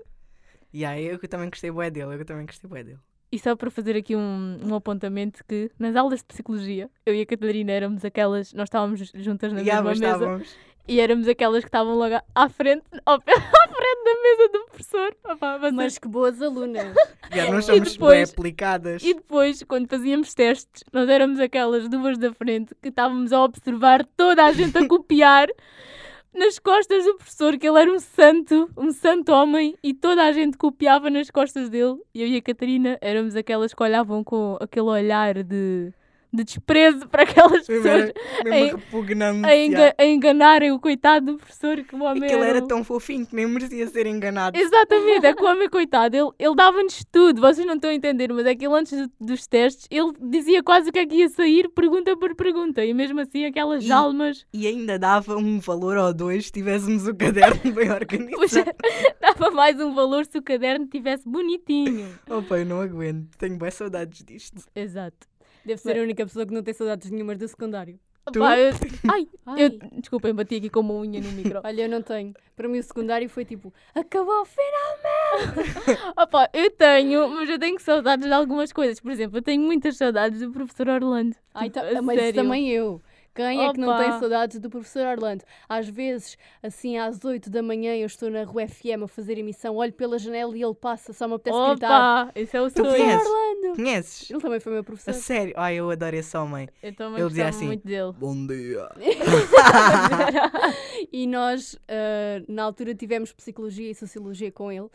Yeah, 0.78 1.00
eu 1.02 1.18
que 1.20 1.28
também 1.28 1.50
gostei 1.50 1.72
bué 1.72 1.90
dele, 1.90 2.14
eu 2.14 2.18
que 2.20 2.26
também 2.26 2.46
gostei 2.46 2.70
bué 2.70 2.84
dele. 2.84 3.00
E 3.32 3.38
só 3.40 3.56
para 3.56 3.70
fazer 3.70 3.96
aqui 3.98 4.16
um, 4.16 4.60
um 4.64 4.76
apontamento 4.76 5.44
que 5.46 5.70
nas 5.78 5.96
aulas 5.96 6.20
de 6.20 6.26
psicologia, 6.26 6.90
eu 7.06 7.14
e 7.14 7.22
a 7.22 7.26
Catarina 7.26 7.72
éramos 7.72 8.06
aquelas, 8.06 8.54
nós 8.54 8.68
estávamos 8.68 9.12
juntas 9.16 9.52
na 9.52 9.60
Yeah, 9.62 9.82
mesma 9.88 10.06
mesa 10.06 10.16
estávamos. 10.18 10.56
e 10.88 11.00
éramos 11.02 11.28
aquelas 11.28 11.62
que 11.64 11.68
estavam 11.68 11.96
logo 11.96 12.16
à 12.34 12.48
frente, 12.50 12.84
ao 13.06 13.20
pé- 13.20 13.34
à 13.34 13.68
frente 13.68 14.04
da 14.06 14.24
mesa 14.24 14.52
do 14.54 14.66
professor. 14.68 15.16
Opa, 15.26 15.58
vocês- 15.58 15.74
Mas 15.74 15.98
que 15.98 16.08
boas 16.08 16.42
alunas. 16.42 16.96
Yeah, 17.34 17.52
nós 17.52 17.66
E 17.66 17.68
somos 17.74 17.92
depois- 17.94 18.32
bué 18.32 18.34
aplicadas. 18.40 19.04
E 19.04 19.14
depois, 19.14 19.62
quando 19.64 19.90
fazíamos 19.90 20.34
testes, 20.34 20.86
nós 20.94 21.10
éramos 21.10 21.42
aquelas 21.42 21.90
duas 21.90 22.18
da 22.18 22.32
frente 22.34 22.74
que 22.82 22.88
estávamos 22.88 23.34
a 23.34 23.44
observar 23.44 24.06
toda 24.16 24.46
a 24.46 24.54
gente 24.54 24.78
a 24.78 24.88
copiar 24.88 25.50
nas 26.38 26.60
costas 26.60 27.04
do 27.04 27.16
professor, 27.16 27.58
que 27.58 27.68
ele 27.68 27.80
era 27.80 27.92
um 27.92 28.00
santo, 28.00 28.70
um 28.78 28.92
santo 28.92 29.32
homem, 29.32 29.76
e 29.84 29.94
toda 29.94 30.24
a 30.24 30.32
gente 30.32 30.58
copiava 30.58 31.10
nas 31.10 31.32
costas 31.32 31.70
dele. 31.70 31.98
E 32.14 32.22
eu 32.22 32.28
e 32.28 32.38
a 32.38 32.42
Catarina 32.42 32.98
éramos 33.02 33.36
aquelas 33.36 33.74
que 33.74 33.84
olhavam 33.84 34.24
com 34.24 34.58
aquele 34.62 34.86
olhar 34.86 35.44
de, 35.44 35.92
de 36.34 36.44
desprezo 36.44 37.08
para 37.08 37.24
aquelas 37.24 37.66
pessoas 37.66 38.12
mesmo 38.44 38.78
repugnante. 38.78 39.46
a, 39.48 39.56
enga- 39.56 39.96
a 39.98 40.06
enganarem 40.06 40.72
o 40.72 40.80
coitado 40.80 41.34
do 41.34 41.38
professor, 41.38 41.78
que 41.84 41.96
o 41.96 42.04
homem 42.04 42.28
que 42.28 42.34
ele 42.36 42.44
era 42.46 42.62
tão 42.68 42.84
fofinho 42.84 43.26
que 43.26 43.36
nem 43.36 43.48
merecia 43.48 43.88
ser 43.88 44.06
enganado. 44.08 44.58
Exatamente, 44.58 45.26
é 45.26 45.34
que 45.34 45.42
o 45.44 45.48
homem, 45.48 45.70
coitado, 45.70 46.16
ele, 46.16 46.30
ele 46.38 46.56
dava-nos 46.56 47.04
tudo, 47.12 47.42
vocês 47.42 47.66
não 47.66 47.76
estão 47.76 47.90
a 47.90 47.94
entender, 47.94 48.32
mas 48.34 48.46
é 48.46 48.56
que 48.56 48.66
ele 48.66 48.74
antes 48.76 48.98
de- 48.98 49.10
dos 49.20 49.48
testes, 49.48 49.88
ele 49.90 50.12
dizia 50.22 50.62
quase 50.62 50.90
o 50.90 50.94
que 50.94 51.00
é 51.00 51.06
que 51.06 51.16
ia 51.16 51.30
sair, 51.30 51.70
pergunta 51.70 52.16
por 52.18 52.36
pergunta, 52.36 52.84
e 52.84 52.94
mesmo 52.94 53.20
assim 53.20 53.46
aquelas 53.46 53.84
E- 53.86 53.92
almas 53.92 54.46
E 54.54 54.68
ainda 54.68 55.00
dava 55.00 55.36
um 55.38 55.60
valor 55.60 55.98
ou 55.98 56.14
dois 56.14 56.46
se 56.48 56.52
tivéssemos 56.52 57.08
o 57.08 57.16
caderno 57.16 57.72
bem 57.74 57.90
organizado. 57.92 58.72
dava 59.22 59.52
mais 59.52 59.80
um 59.80 59.94
valor 59.94 60.26
se 60.26 60.38
o 60.38 60.42
caderno 60.42 60.86
tivesse 60.88 61.28
bonitinho. 61.28 62.08
Opa, 62.30 62.58
eu 62.60 62.66
não 62.66 62.82
aguento. 62.82 63.30
Tenho 63.38 63.58
bem 63.58 63.72
saudades 63.72 64.24
disto. 64.24 64.62
Exato. 64.76 65.28
Deve 65.68 65.82
ser 65.82 65.98
a 65.98 66.02
única 66.02 66.26
pessoa 66.26 66.46
que 66.46 66.54
não 66.54 66.64
tem 66.64 66.74
saudades 66.74 67.12
nenhumas 67.12 67.38
do 67.38 67.48
secundário. 67.48 68.00
Tu? 68.34 68.40
Pá, 68.40 68.58
eu- 68.60 68.74
ai, 69.10 69.28
Ai. 69.46 69.64
eu, 69.64 69.70
desculpem, 70.02 70.34
bati 70.34 70.56
aqui 70.56 70.70
com 70.70 70.82
uma 70.82 70.96
unha 70.96 71.22
no 71.22 71.32
micro. 71.32 71.62
Olha, 71.64 71.84
eu 71.84 71.90
não 71.90 72.02
tenho. 72.02 72.34
Para 72.58 72.68
mim 72.68 72.78
o 72.80 72.84
secundário 72.84 73.30
foi 73.30 73.46
tipo, 73.46 73.74
acabou, 73.96 74.44
Opa, 76.18 76.50
eu 76.54 76.70
tenho, 76.72 77.30
mas 77.30 77.50
eu 77.50 77.58
tenho 77.60 77.80
saudades 77.80 78.26
de 78.26 78.34
algumas 78.34 78.74
coisas. 78.74 79.00
Por 79.00 79.12
exemplo, 79.12 79.38
eu 79.38 79.42
tenho 79.42 79.62
muitas 79.62 79.96
saudades 79.98 80.42
do 80.42 80.52
professor 80.52 80.90
Orlando. 80.90 81.36
Ai, 81.54 81.70
Tipo, 81.70 81.86
tá- 81.86 82.00
a 82.00 82.02
mas 82.02 82.20
sério. 82.20 82.34
também 82.44 82.70
eu. 82.70 83.02
Quem 83.38 83.66
é 83.66 83.72
que 83.72 83.80
não 83.80 83.96
tem 83.98 84.10
Opa. 84.10 84.20
saudades 84.20 84.60
do 84.60 84.70
professor 84.70 85.06
Orlando? 85.06 85.44
Às 85.70 85.88
vezes, 85.88 86.38
assim 86.62 86.98
às 86.98 87.24
8 87.24 87.50
da 87.50 87.62
manhã, 87.62 87.96
eu 87.96 88.08
estou 88.08 88.30
na 88.32 88.44
rua 88.44 88.68
FM 88.68 89.04
a 89.04 89.08
fazer 89.08 89.38
emissão, 89.38 89.76
olho 89.76 89.94
pela 89.94 90.18
janela 90.18 90.58
e 90.58 90.64
ele 90.64 90.74
passa, 90.74 91.14
só 91.14 91.28
me 91.28 91.36
apetece 91.36 91.70
gritar. 91.70 92.24
Opa, 92.24 92.32
esse 92.36 92.58
é 92.58 92.62
o 92.62 92.70
sonho. 92.70 92.90
conheces? 92.90 93.28
Orlando! 93.28 93.76
Conheces? 93.76 94.32
Ele 94.32 94.40
também 94.42 94.60
foi 94.60 94.72
meu 94.72 94.82
A 94.82 94.84
professor. 94.84 95.14
sério? 95.14 95.54
Ai, 95.56 95.76
eu 95.76 95.90
adoro 95.90 96.16
esse 96.16 96.36
homem. 96.36 96.68
Eu 96.82 96.96
também 96.96 97.20
Ele 97.20 97.28
dizia 97.30 97.44
gostava 97.46 97.58
assim, 97.58 97.66
muito 97.68 97.86
dele. 97.88 98.12
Bom 98.18 98.48
dia. 98.48 98.90
E 101.12 101.28
nós, 101.28 101.78
ah, 101.88 102.44
na 102.48 102.64
altura, 102.64 102.94
tivemos 102.96 103.32
psicologia 103.34 103.92
e 103.92 103.96
sociologia 103.96 104.52
com 104.52 104.72
ele. 104.72 104.88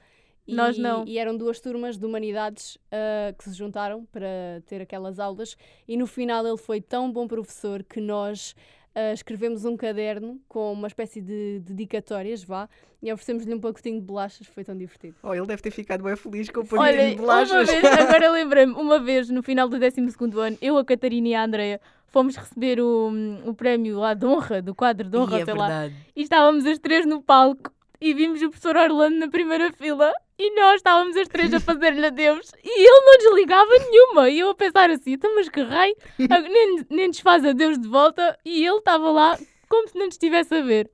E, 0.47 0.55
Nós 0.55 0.77
não. 0.77 1.05
E 1.07 1.19
eram 1.19 1.37
duas 1.37 1.61
turmas 1.61 1.97
de 1.97 2.05
humanidades 2.05 2.77
ah, 2.91 3.33
que 3.39 3.45
se 3.45 3.55
juntaram 3.55 4.05
para 4.07 4.61
ter 4.67 4.81
aquelas 4.83 5.19
aulas. 5.19 5.57
E 5.87 5.97
no 5.97 6.07
final 6.07 6.47
ele 6.47 6.57
foi 6.59 6.81
tão 6.81 7.11
bom 7.13 7.29
professor 7.29 7.83
que 7.85 8.01
nós 8.01 8.55
ah, 8.95 9.13
escrevemos 9.13 9.65
um 9.65 9.77
caderno 9.77 10.41
com 10.49 10.73
uma 10.73 10.89
espécie 10.89 11.21
de 11.21 11.61
dedicatórias, 11.61 12.43
vá, 12.43 12.69
e 13.01 13.13
oferecemos-lhe 13.13 13.55
um 13.55 13.61
pacotinho 13.61 14.01
de 14.01 14.07
bolachas. 14.07 14.47
Foi 14.49 14.65
tão 14.65 14.77
divertido. 14.77 15.15
Oh, 15.23 15.33
ele 15.35 15.47
deve 15.47 15.63
ter 15.63 15.71
ficado 15.71 16.03
bem 16.03 16.17
feliz 16.17 16.51
com 16.51 16.61
o 16.61 16.67
Olha, 16.73 16.97
paninho 16.97 17.17
de 17.17 17.23
uma 17.23 17.45
bolachas. 17.45 17.71
vez, 17.71 17.85
agora 17.85 18.31
lembrei-me, 18.31 18.73
uma 18.73 18.99
vez 18.99 19.31
no 19.31 19.43
final 19.43 19.69
do 19.69 19.79
12 19.79 20.01
ano, 20.41 20.59
eu, 20.61 20.77
a 20.77 20.85
Catarina 20.85 21.29
e 21.29 21.35
a 21.35 21.45
Andreia 21.45 21.81
fomos 22.09 22.37
receber 22.37 22.79
o, 22.81 23.11
o 23.47 23.55
prémio 23.55 23.99
lá 23.99 24.13
de 24.13 24.27
honra, 24.27 24.61
do 24.61 24.75
quadro 24.75 25.09
de 25.09 25.17
honra, 25.17 25.39
E 25.39 25.43
é 25.43 25.45
sei 25.45 25.55
lá, 25.55 25.69
verdade. 25.69 25.97
e 26.15 26.23
estávamos 26.23 26.67
as 26.67 26.79
três 26.79 27.07
no 27.07 27.23
palco 27.23 27.73
e 28.01 28.13
vimos 28.13 28.43
o 28.43 28.51
professor 28.51 28.77
Orlando 28.77 29.17
na 29.17 29.29
primeira 29.29 29.73
fila 29.73 30.13
e 30.39 30.55
nós 30.59 30.77
estávamos 30.77 31.17
as 31.17 31.29
três 31.29 31.53
a 31.55 31.61
fazer-lhe 31.61 32.05
adeus 32.07 32.53
e 32.65 32.69
ele 32.87 33.05
não 33.05 33.19
desligava 33.19 33.71
nenhuma. 33.91 34.29
E 34.31 34.39
eu 34.41 34.51
a 34.51 34.55
pensar 34.55 34.91
assim, 34.91 35.13
então, 35.13 35.35
mas 35.35 35.49
que 35.49 35.63
raio, 35.63 35.95
Ah, 36.31 36.41
nem, 36.41 36.85
nem 36.91 37.09
nos 37.09 37.21
faz 37.21 37.45
adeus 37.45 37.79
de 37.79 37.87
volta 37.89 38.37
e 38.45 38.65
ele 38.67 38.79
estava 38.79 39.11
lá 39.11 39.39
como 39.69 39.89
se 39.89 39.97
não 39.97 40.07
nos 40.07 40.15
estivesse 40.15 40.55
a 40.55 40.61
ver. 40.63 40.91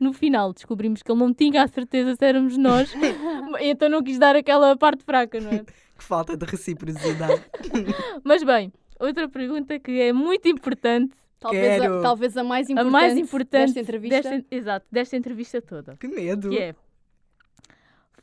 No 0.00 0.12
final 0.12 0.52
descobrimos 0.52 1.02
que 1.02 1.10
ele 1.10 1.18
não 1.20 1.34
tinha 1.34 1.62
a 1.62 1.68
certeza 1.68 2.14
se 2.14 2.24
éramos 2.24 2.56
nós, 2.56 2.92
então 3.60 3.88
não 3.88 4.02
quis 4.02 4.18
dar 4.18 4.36
aquela 4.36 4.76
parte 4.76 5.02
fraca, 5.02 5.40
não 5.40 5.50
é? 5.50 5.58
Que 5.58 6.04
falta 6.04 6.36
de 6.36 6.44
reciprocidade. 6.46 7.42
Mas 8.22 8.42
bem, 8.44 8.72
outra 9.00 9.28
pergunta 9.28 9.78
que 9.80 10.00
é 10.00 10.12
muito 10.12 10.48
importante, 10.48 11.14
Talvez, 11.40 11.80
a, 11.82 12.00
talvez 12.00 12.36
a 12.36 12.42
mais 12.44 12.68
a 12.68 12.72
importante, 12.72 12.92
mais 12.92 13.16
importante 13.16 13.66
desta 13.74 13.80
entrevista. 13.80 14.22
desta- 14.30 14.46
exato, 14.50 14.86
desta 14.90 15.16
entrevista 15.16 15.62
toda. 15.62 15.96
que 15.96 16.08
medo. 16.08 16.50
que 16.50 16.58
é 16.58 16.74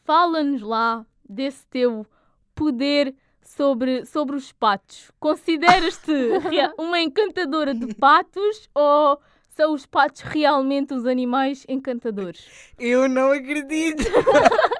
fala-nos 0.05 0.61
lá 0.61 1.05
desse 1.27 1.65
teu 1.67 2.05
poder 2.53 3.13
sobre, 3.41 4.05
sobre 4.05 4.35
os 4.35 4.51
patos. 4.51 5.11
Consideras-te 5.19 6.11
uma 6.79 7.01
encantadora 7.01 7.73
de 7.73 7.93
patos 7.95 8.69
ou 8.73 9.19
são 9.49 9.73
os 9.73 9.85
patos 9.85 10.21
realmente 10.21 10.93
os 10.93 11.05
animais 11.05 11.65
encantadores? 11.67 12.73
Eu 12.79 13.09
não 13.09 13.31
acredito. 13.31 14.03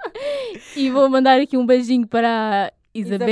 E 0.76 0.90
vou 0.90 1.10
mandar 1.10 1.40
aqui 1.40 1.58
um 1.58 1.66
beijinho 1.66 2.08
para 2.08 2.72
Isabela, 3.00 3.26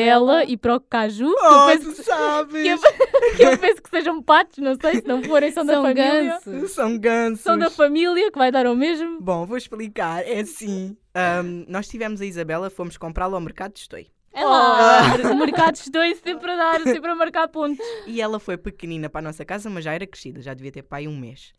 Isabela. 0.43 0.43
e 0.45 0.57
para 0.57 0.75
o 0.75 0.79
Caju, 0.79 1.33
que, 1.33 1.45
eu 1.45 1.51
Oh, 1.51 1.65
penso, 1.67 1.89
tu 1.91 1.95
que, 1.95 2.03
sabes. 2.03 2.65
eu, 2.65 2.77
que 3.37 3.43
eu 3.43 3.57
penso 3.57 3.81
que 3.81 3.89
sejam 3.89 4.21
patos, 4.21 4.57
não 4.59 4.75
sei, 4.75 4.95
se 5.01 5.07
não 5.07 5.23
forem, 5.23 5.51
são, 5.51 5.65
da 5.65 5.73
São 5.73 5.83
família. 5.83 6.39
gansos. 6.45 6.71
São 6.71 6.97
gansos. 6.99 7.39
São 7.41 7.57
da 7.57 7.69
família, 7.69 8.31
que 8.31 8.37
vai 8.37 8.51
dar 8.51 8.65
ao 8.65 8.75
mesmo. 8.75 9.19
Bom, 9.21 9.45
vou 9.45 9.57
explicar. 9.57 10.27
É 10.27 10.41
assim. 10.41 10.97
ahm, 11.15 11.65
nós 11.67 11.87
tivemos 11.87 12.19
a 12.21 12.25
Isabela, 12.25 12.69
fomos 12.69 12.97
comprá-la 12.97 13.35
ao 13.37 13.41
mercado 13.41 13.73
de 13.73 13.79
Estoi. 13.79 14.07
É 14.35 14.43
lá, 14.43 15.15
o 15.31 15.35
mercado 15.37 15.75
estou 15.75 16.01
sempre 16.15 16.49
a 16.51 16.55
dar, 16.55 16.81
sempre 16.81 17.11
a 17.11 17.15
marcar 17.15 17.47
pontos. 17.49 17.85
E 18.07 18.19
ela 18.19 18.39
foi 18.39 18.57
pequenina 18.57 19.07
para 19.07 19.19
a 19.19 19.21
nossa 19.21 19.45
casa, 19.45 19.69
mas 19.69 19.83
já 19.85 19.93
era 19.93 20.07
crescida, 20.07 20.41
já 20.41 20.55
devia 20.55 20.71
ter 20.71 20.81
pai 20.81 21.07
um 21.07 21.15
mês. 21.15 21.53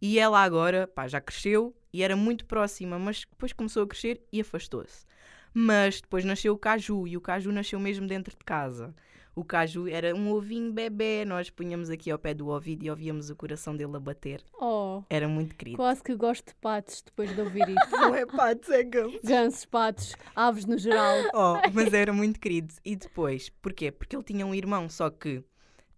E 0.00 0.16
ela 0.16 0.38
agora, 0.40 0.86
pá, 0.86 1.08
já 1.08 1.20
cresceu 1.20 1.74
e 1.92 2.04
era 2.04 2.14
muito 2.14 2.46
próxima, 2.46 3.00
mas 3.00 3.26
depois 3.28 3.52
começou 3.52 3.82
a 3.82 3.86
crescer 3.86 4.20
e 4.32 4.40
afastou-se. 4.40 5.04
Mas 5.52 6.00
depois 6.00 6.24
nasceu 6.24 6.52
o 6.54 6.58
Caju 6.58 7.06
e 7.06 7.16
o 7.16 7.20
Caju 7.20 7.50
nasceu 7.52 7.78
mesmo 7.80 8.06
dentro 8.06 8.36
de 8.36 8.44
casa. 8.44 8.94
o 9.34 9.44
caju 9.44 9.86
era 9.88 10.14
um 10.14 10.30
ovinho 10.32 10.72
bebê. 10.72 11.24
Nós 11.24 11.48
punhamos 11.48 11.88
aqui 11.88 12.10
ao 12.10 12.18
pé 12.18 12.34
do 12.34 12.48
ouvido 12.48 12.84
e 12.84 12.90
ouvíamos 12.90 13.30
o 13.30 13.36
coração 13.36 13.74
dele 13.76 13.96
a 13.96 14.00
bater. 14.00 14.42
Oh, 14.60 15.02
Era 15.08 15.26
muito 15.28 15.54
querido. 15.56 15.76
quase 15.76 16.02
que 16.02 16.14
gosto 16.14 16.48
de 16.48 16.54
patos 16.56 17.00
depois 17.02 17.34
de 17.34 17.40
ouvir 17.40 17.66
isto. 17.68 17.90
Não 17.96 18.14
é 18.14 18.26
patos, 18.26 18.68
é 18.68 18.82
ganso. 18.82 19.18
Gansos, 19.24 19.64
patos, 19.64 20.14
aves 20.36 20.64
no 20.66 20.76
geral. 20.76 21.16
Oh, 21.32 21.54
mas 21.72 21.92
era 21.94 22.12
muito 22.12 22.38
querido. 22.40 22.74
E 22.84 22.94
depois, 22.96 23.48
porquê? 23.62 23.90
Porque 23.90 24.14
ele 24.14 24.24
tinha 24.24 24.44
um 24.46 24.54
irmão, 24.54 24.88
só 24.90 25.08
que 25.08 25.42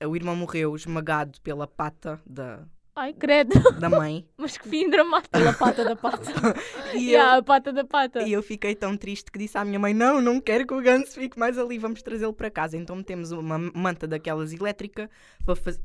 o 0.05 0.15
irmão 0.15 0.37
morreu 0.37 0.75
esmagado 0.77 1.41
pela 1.41 1.67
pata 1.67 2.21
da, 2.27 2.65
Ai, 2.95 3.13
credo. 3.15 3.53
da 3.81 3.89
mãe. 3.89 4.27
Mas 4.37 4.59
que 4.59 4.69
fim 4.69 4.91
dramático. 4.91 5.31
Pela 5.33 5.53
pata 5.55 5.85
da 5.85 5.97
pata. 5.97 6.23
E, 6.95 7.07
Yeah, 7.13 7.37
eu, 7.37 7.41
a 7.41 7.43
pata 7.43 7.73
da 7.73 7.85
pata. 7.85 8.23
e 8.23 8.33
eu 8.33 8.43
fiquei 8.43 8.75
tão 8.75 8.97
triste 8.99 9.31
que 9.33 9.39
disse 9.39 9.57
à 9.57 9.65
minha 9.65 9.79
mãe: 9.79 9.95
Não, 9.95 10.21
não 10.21 10.41
quero 10.41 10.67
que 10.67 10.75
o 10.75 10.83
ganso 10.83 11.13
fique 11.19 11.39
mais 11.39 11.57
ali, 11.57 11.79
vamos 11.79 12.03
trazê-lo 12.03 12.35
para 12.35 12.51
casa. 12.51 12.77
Então 12.77 12.95
metemos 12.97 13.33
uma 13.33 13.59
manta 13.59 14.07
daquelas 14.07 14.53
elétrica 14.53 15.11
para 15.45 15.57
fazer. 15.57 15.81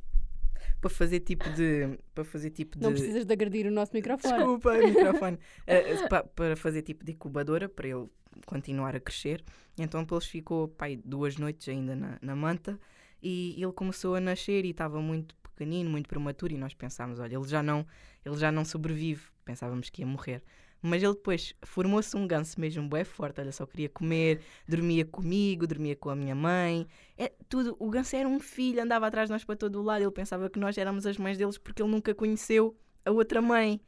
Para 0.81 0.89
fazer 0.89 1.21
tipo 1.21 1.49
de. 1.51 1.97
Para 2.13 2.23
fazer 2.25 2.49
tipo 2.51 2.77
de. 2.77 2.83
Não 2.83 2.91
precisas 2.91 3.25
de 3.25 3.33
agredir 3.33 3.65
o 3.67 3.71
nosso 3.71 3.93
microfone. 3.93 4.33
Desculpa, 4.35 4.73
microfone. 4.77 5.39
Eh, 5.65 6.07
pa- 6.09 6.23
para 6.23 6.55
fazer 6.57 6.81
tipo 6.81 7.05
de 7.05 7.13
incubadora, 7.13 7.67
para 7.69 7.87
ele 7.87 8.07
continuar 8.45 8.95
a 8.95 8.99
crescer. 8.99 9.43
Então 9.77 10.01
depois 10.01 10.25
ficou 10.25 10.67
pai, 10.67 10.99
duas 11.03 11.37
noites 11.37 11.67
ainda 11.69 11.95
na, 11.95 12.17
na 12.21 12.35
manta 12.35 12.77
e 13.23 13.55
ele 13.57 13.71
começou 13.71 14.15
a 14.15 14.19
nascer 14.19 14.65
e 14.65 14.71
estava 14.71 14.99
muito 15.01 15.35
pequenino, 15.57 15.89
muito 15.89 16.07
prematuro 16.07 16.53
e 16.53 16.57
nós 16.57 16.73
pensámos, 16.73 17.19
olha, 17.19 17.35
ele 17.35 17.47
já 17.47 17.63
não, 17.63 17.85
ele 18.23 18.37
já 18.37 18.51
não 18.51 18.63
sobrevive. 18.63 19.23
Pensávamos 19.43 19.89
que 19.89 20.01
ia 20.01 20.07
morrer. 20.07 20.43
Mas 20.79 21.01
ele 21.01 21.13
depois 21.13 21.55
formou-se 21.63 22.15
um 22.15 22.27
ganso 22.27 22.59
mesmo 22.61 22.87
bué 22.87 23.03
forte, 23.03 23.41
olha, 23.41 23.51
só 23.51 23.65
queria 23.65 23.89
comer, 23.89 24.41
dormia 24.67 25.03
comigo, 25.03 25.65
dormia 25.65 25.95
com 25.95 26.09
a 26.09 26.15
minha 26.15 26.35
mãe. 26.35 26.87
É, 27.17 27.31
tudo, 27.49 27.75
o 27.79 27.89
ganso 27.89 28.15
era 28.15 28.29
um 28.29 28.39
filho, 28.39 28.83
andava 28.83 29.07
atrás 29.07 29.27
de 29.27 29.33
nós 29.33 29.43
para 29.43 29.55
todo 29.55 29.79
o 29.79 29.83
lado, 29.83 30.03
ele 30.03 30.11
pensava 30.11 30.49
que 30.49 30.59
nós 30.59 30.77
éramos 30.77 31.07
as 31.07 31.17
mães 31.17 31.37
deles 31.37 31.57
porque 31.57 31.81
ele 31.81 31.89
nunca 31.89 32.13
conheceu 32.13 32.77
a 33.03 33.11
outra 33.11 33.41
mãe. 33.41 33.81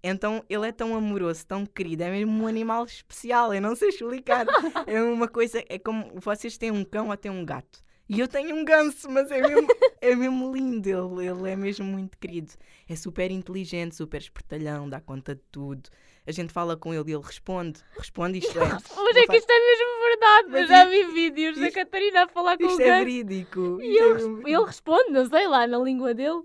Então 0.00 0.44
ele 0.48 0.68
é 0.68 0.70
tão 0.70 0.94
amoroso, 0.94 1.44
tão 1.44 1.66
querido, 1.66 2.04
é 2.04 2.10
mesmo 2.10 2.44
um 2.44 2.46
animal 2.46 2.84
especial, 2.84 3.52
eu 3.52 3.60
não 3.60 3.74
sei 3.74 3.88
explicar. 3.88 4.46
É 4.86 5.02
uma 5.02 5.26
coisa, 5.26 5.62
é 5.68 5.78
como 5.78 6.12
vocês 6.20 6.56
têm 6.56 6.70
um 6.70 6.84
cão 6.84 7.08
ou 7.08 7.16
têm 7.16 7.32
um 7.32 7.44
gato. 7.44 7.82
E 8.08 8.20
eu 8.20 8.26
tenho 8.28 8.56
um 8.56 8.64
ganso, 8.64 9.08
mas 9.10 9.30
é 9.30 9.40
mesmo, 9.40 9.68
é 10.00 10.14
mesmo 10.16 10.52
lindo, 10.54 10.88
ele, 10.88 11.26
ele 11.28 11.50
é 11.50 11.56
mesmo 11.56 11.84
muito 11.84 12.16
querido. 12.18 12.52
É 12.88 12.96
super 12.96 13.30
inteligente, 13.30 13.94
super 13.94 14.18
espertalhão, 14.20 14.88
dá 14.88 15.00
conta 15.00 15.34
de 15.34 15.42
tudo. 15.52 15.90
A 16.26 16.32
gente 16.32 16.52
fala 16.52 16.76
com 16.76 16.92
ele 16.94 17.10
e 17.10 17.14
ele 17.14 17.22
responde. 17.22 17.80
Responde 17.96 18.38
isto 18.44 18.58
é. 18.58 18.66
Mas 18.68 19.16
é 19.16 19.26
que 19.26 19.36
isto 19.36 19.50
é 19.50 19.58
mesmo 19.60 20.08
verdade. 20.08 20.46
Eu 20.46 20.52
Mas 20.52 20.68
já 20.68 20.84
isto- 20.94 21.12
vi 21.12 21.12
vídeos 21.14 21.56
da 21.58 21.66
isto- 21.68 21.74
Catarina 21.74 22.24
a 22.24 22.28
falar 22.28 22.56
com 22.56 22.64
o 22.64 22.66
Isto 22.66 22.80
é 22.80 22.84
ganso. 22.86 23.04
verídico. 23.04 23.78
E 23.82 23.92
isto 23.92 24.04
ele, 24.04 24.50
é 24.52 24.54
ele 24.56 24.64
responde, 24.64 25.10
não 25.10 25.26
sei 25.28 25.46
lá, 25.48 25.66
na 25.66 25.78
língua 25.78 26.14
dele. 26.14 26.42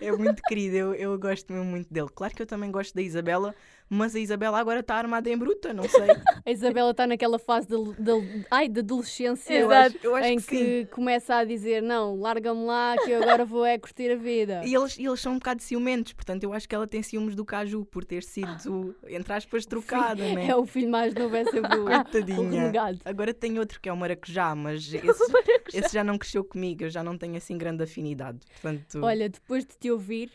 É 0.00 0.10
muito 0.12 0.42
querido, 0.42 0.76
eu, 0.76 0.94
eu 0.94 1.18
gosto 1.18 1.52
mesmo 1.52 1.64
muito 1.66 1.92
dele. 1.92 2.08
Claro 2.14 2.34
que 2.34 2.42
eu 2.42 2.46
também 2.46 2.70
gosto 2.70 2.92
da 2.94 3.00
Isabela, 3.02 3.54
mas 3.90 4.14
a 4.14 4.20
Isabela 4.20 4.58
agora 4.58 4.80
está 4.80 4.94
armada 4.94 5.28
em 5.28 5.36
bruta, 5.36 5.74
não 5.74 5.88
sei. 5.88 6.00
A 6.46 6.50
Isabela 6.50 6.92
está 6.92 7.06
naquela 7.06 7.38
fase 7.38 7.66
de, 7.66 7.76
de- 7.76 8.46
ai, 8.50 8.68
de 8.68 8.80
adolescência 8.80 9.52
Eu 9.52 9.70
acho, 9.70 9.98
eu 10.02 10.16
acho 10.16 10.28
em 10.28 10.36
que, 10.38 10.46
que 10.46 10.86
começa 10.86 11.34
a 11.34 11.44
dizer: 11.44 11.82
Não, 11.82 12.18
larga-me 12.18 12.64
lá 12.64 12.96
que 12.96 13.10
eu 13.10 13.22
agora 13.22 13.44
vou 13.44 13.64
é 13.64 13.78
curtir 13.78 14.10
a 14.10 14.16
vida. 14.16 14.62
E 14.64 14.74
eles, 14.74 14.98
eles 14.98 15.20
são 15.20 15.32
um 15.32 15.38
bocado 15.38 15.62
ciumentos, 15.62 16.12
portanto 16.12 16.44
eu 16.44 16.52
acho 16.52 16.68
que 16.68 16.74
ela 16.74 16.86
tem 16.86 17.02
ciúmes 17.02 17.34
do 17.34 17.44
Caju 17.44 17.84
por 17.84 18.04
ter 18.04 18.22
sido, 18.22 18.94
entre 19.06 19.32
aspas, 19.32 19.66
trocada, 19.66 20.22
né? 20.32 20.48
É 20.48 20.56
o 20.56 20.64
filho 20.64 20.88
mais 20.88 21.12
novo, 21.12 21.34
é 21.36 21.44
sempre 21.44 21.78
o, 21.78 21.84
Coitadinha. 21.84 22.72
Agora 23.04 23.34
tem 23.34 23.58
outro 23.58 23.80
que 23.80 23.88
é 23.88 23.92
o 23.92 23.96
maracujá, 23.96 24.54
mas 24.54 24.82
esse, 24.94 25.32
esse 25.74 25.92
já 25.94 26.04
não 26.04 26.16
cresceu 26.16 26.44
comigo, 26.44 26.84
eu 26.84 26.90
já 26.90 27.02
não 27.02 27.18
tenho 27.18 27.36
assim 27.36 27.58
grande 27.58 27.82
afinidade. 27.82 28.40
Portanto, 28.60 29.00
Olha, 29.02 29.28
depois 29.28 29.64
de 29.64 29.76
te 29.76 29.90
ouvir, 29.90 30.30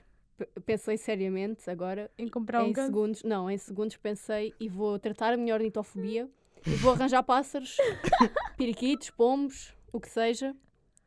pensei 0.65 0.97
seriamente 0.97 1.69
agora, 1.69 2.09
Em 2.17 2.27
comprar 2.27 2.63
um 2.63 2.67
em 2.67 2.73
ganso. 2.73 2.87
segundos, 2.87 3.23
não, 3.23 3.49
em 3.49 3.57
segundos 3.57 3.97
pensei 3.97 4.53
e 4.59 4.67
vou 4.67 4.97
tratar 4.99 5.33
a 5.33 5.37
minha 5.37 5.53
ornitofobia 5.53 6.29
e 6.65 6.71
vou 6.75 6.91
arranjar 6.91 7.21
pássaros, 7.23 7.77
periquitos, 8.57 9.09
pombos, 9.11 9.73
o 9.93 9.99
que 9.99 10.09
seja, 10.09 10.55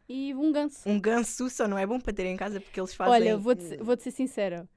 e 0.08 0.34
um 0.34 0.50
ganso. 0.52 0.88
um 0.88 0.98
ganso 1.00 1.50
só 1.50 1.68
não 1.68 1.76
é 1.76 1.86
bom 1.86 2.00
para 2.00 2.12
ter 2.12 2.26
em 2.26 2.36
casa 2.36 2.60
porque 2.60 2.80
eles 2.80 2.94
fazem. 2.94 3.12
Olha, 3.12 3.36
vou-te 3.36 3.76
vou 3.78 3.98
ser 3.98 4.10
sincera. 4.10 4.68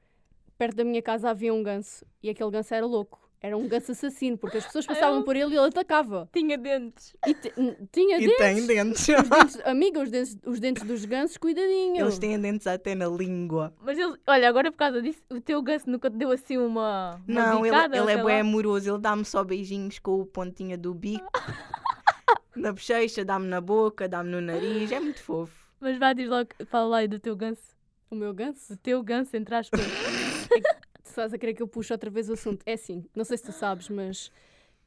Perto 0.57 0.75
da 0.75 0.83
minha 0.83 1.01
casa 1.01 1.29
havia 1.29 1.53
um 1.53 1.63
ganso 1.63 2.05
e 2.21 2.29
aquele 2.29 2.51
ganso 2.51 2.73
era 2.73 2.85
louco. 2.85 3.19
Era 3.43 3.57
um 3.57 3.67
ganso 3.67 3.91
assassino, 3.91 4.37
porque 4.37 4.57
as 4.57 4.65
pessoas 4.65 4.85
passavam 4.87 5.23
por 5.23 5.35
ele 5.35 5.55
e 5.55 5.57
ele 5.57 5.67
atacava. 5.67 6.29
Tinha 6.31 6.57
dentes. 6.57 7.15
E 7.25 7.33
te- 7.33 7.51
tinha 7.91 8.17
E 8.17 8.27
dentes. 8.27 8.37
tem 8.37 8.67
dentes. 8.67 9.07
Os 9.09 9.29
dentes. 9.29 9.61
Amiga, 9.65 9.99
os 9.99 10.11
dentes, 10.11 10.37
os 10.45 10.59
dentes 10.59 10.83
dos 10.83 11.05
gansos, 11.05 11.37
cuidadinho. 11.37 11.97
Eles 12.03 12.19
têm 12.19 12.39
dentes 12.39 12.67
até 12.67 12.93
na 12.93 13.07
língua. 13.07 13.73
Mas 13.81 13.97
ele, 13.97 14.15
olha, 14.27 14.47
agora 14.47 14.71
por 14.71 14.77
causa 14.77 15.01
disso, 15.01 15.19
o 15.31 15.41
teu 15.41 15.59
ganso 15.63 15.89
nunca 15.89 16.09
te 16.11 16.17
deu 16.17 16.29
assim 16.31 16.57
uma. 16.57 17.19
uma 17.27 17.41
Não, 17.43 17.65
ele, 17.65 17.71
bicada, 17.75 17.97
ele 17.97 18.11
é 18.11 18.15
sei 18.15 18.23
bem 18.23 18.39
amoroso, 18.41 18.91
ele 18.91 18.99
dá-me 18.99 19.25
só 19.25 19.43
beijinhos 19.43 19.97
com 19.97 20.21
o 20.21 20.25
pontinha 20.25 20.77
do 20.77 20.93
bico. 20.93 21.25
na 22.55 22.71
bochecha, 22.71 23.25
dá-me 23.25 23.47
na 23.47 23.59
boca, 23.59 24.07
dá-me 24.07 24.29
no 24.29 24.39
nariz, 24.39 24.91
é 24.91 24.99
muito 24.99 25.23
fofo. 25.23 25.55
Mas 25.79 25.97
vá, 25.97 26.13
diz 26.13 26.29
logo, 26.29 26.49
fala 26.67 26.85
lá 26.87 26.97
aí 26.97 27.07
do 27.07 27.19
teu 27.19 27.35
ganso. 27.35 27.75
O 28.11 28.15
meu 28.15 28.33
ganso? 28.35 28.73
O 28.73 28.77
teu 28.77 29.01
ganso, 29.01 29.35
entre 29.35 29.55
aspas. 29.55 29.81
Tu 31.11 31.15
estás 31.15 31.33
a 31.33 31.37
querer 31.37 31.53
que 31.53 31.61
eu 31.61 31.67
puxe 31.67 31.91
outra 31.91 32.09
vez 32.09 32.29
o 32.29 32.33
assunto? 32.33 32.63
É 32.65 32.71
assim, 32.71 33.03
não 33.13 33.25
sei 33.25 33.35
se 33.35 33.43
tu 33.43 33.51
sabes, 33.51 33.89
mas 33.89 34.31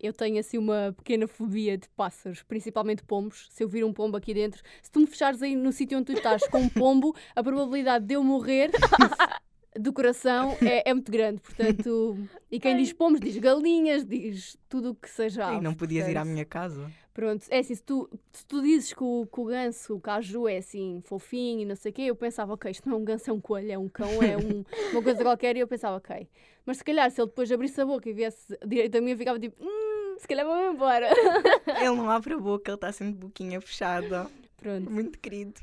eu 0.01 0.11
tenho 0.11 0.41
assim 0.41 0.57
uma 0.57 0.95
pequena 0.97 1.29
fobia 1.29 1.77
de 1.77 1.87
pássaros, 1.91 2.43
principalmente 2.43 3.03
pombos. 3.03 3.47
Se 3.51 3.63
eu 3.63 3.69
vir 3.69 3.85
um 3.85 3.93
pombo 3.93 4.17
aqui 4.17 4.33
dentro, 4.33 4.63
se 4.81 4.91
tu 4.91 5.01
me 5.01 5.07
fechares 5.07 5.43
aí 5.43 5.55
no 5.55 5.71
sítio 5.71 5.99
onde 5.99 6.07
tu 6.07 6.13
estás 6.15 6.49
com 6.49 6.61
um 6.61 6.69
pombo, 6.71 7.15
a 7.37 7.43
probabilidade 7.43 8.07
de 8.07 8.15
eu 8.15 8.25
morrer 8.25 8.71
do 9.79 9.93
coração 9.93 10.57
é, 10.63 10.89
é 10.91 10.95
muito 10.95 11.11
grande. 11.11 11.41
Portanto, 11.41 12.17
e 12.51 12.59
quem 12.61 12.77
diz 12.77 12.93
pombos 12.93 13.21
diz 13.21 13.37
galinhas, 13.39 14.05
diz 14.05 14.57
tudo 14.69 14.91
o 14.91 14.95
que 14.95 15.09
seja. 15.11 15.55
e 15.55 15.61
não 15.61 15.75
podias 15.75 16.07
ir 16.07 16.11
à 16.13 16.15
portanto. 16.21 16.33
minha 16.33 16.45
casa. 16.45 16.91
Pronto, 17.13 17.47
é 17.49 17.59
assim, 17.61 17.75
se 17.77 17.83
tu, 17.83 18.11
se 18.33 18.45
tu 18.45 18.61
dizes 18.61 18.93
que 18.93 19.03
o, 19.05 19.25
que 19.33 19.41
o 19.41 19.45
ganso, 19.45 19.95
o 19.95 20.01
caju 20.01 20.49
é 20.49 20.57
assim, 20.57 21.01
fofinho 21.05 21.61
e 21.61 21.65
não 21.65 21.77
sei 21.77 21.93
o 21.93 21.95
quê, 21.95 22.03
eu 22.03 22.17
pensava, 22.17 22.53
ok, 22.55 22.69
isto 22.71 22.89
não 22.89 22.97
é 22.97 23.01
um 23.01 23.05
ganso, 23.05 23.31
é 23.31 23.33
um 23.33 23.41
coelho, 23.41 23.71
é 23.73 23.79
um 23.79 23.89
cão, 23.89 24.21
é 24.21 24.37
um- 24.37 24.65
uma 24.93 25.01
coisa 25.03 25.23
qualquer, 25.23 25.57
e 25.57 25.61
eu 25.61 25.69
pensava, 25.69 25.97
ok. 25.97 26.29
Mas 26.67 26.79
se 26.79 26.85
calhar, 26.85 27.09
se 27.13 27.21
ele 27.21 27.29
depois 27.29 27.53
abrisse 27.53 27.81
a 27.81 27.87
boca 27.87 28.09
e 28.11 28.13
viesse 28.13 28.59
direito 28.67 28.97
a 28.99 29.01
mim, 29.01 29.13
eu 29.13 29.17
ficava 29.17 29.39
tipo, 29.39 29.55
hum, 29.65 30.17
se 30.19 30.27
calhar 30.27 30.45
vou-me 30.45 30.75
embora. 30.75 31.09
Ele 31.79 31.97
não 31.97 32.11
abre 32.11 32.35
a 32.35 32.39
boca, 32.39 32.71
ele 32.71 32.77
está 32.77 32.91
sempre 32.91 33.15
de 33.15 33.19
boquinha 33.21 33.61
fechada. 33.61 34.29
Pronto, 34.57 34.91
Muito 34.91 35.19
querido. 35.19 35.61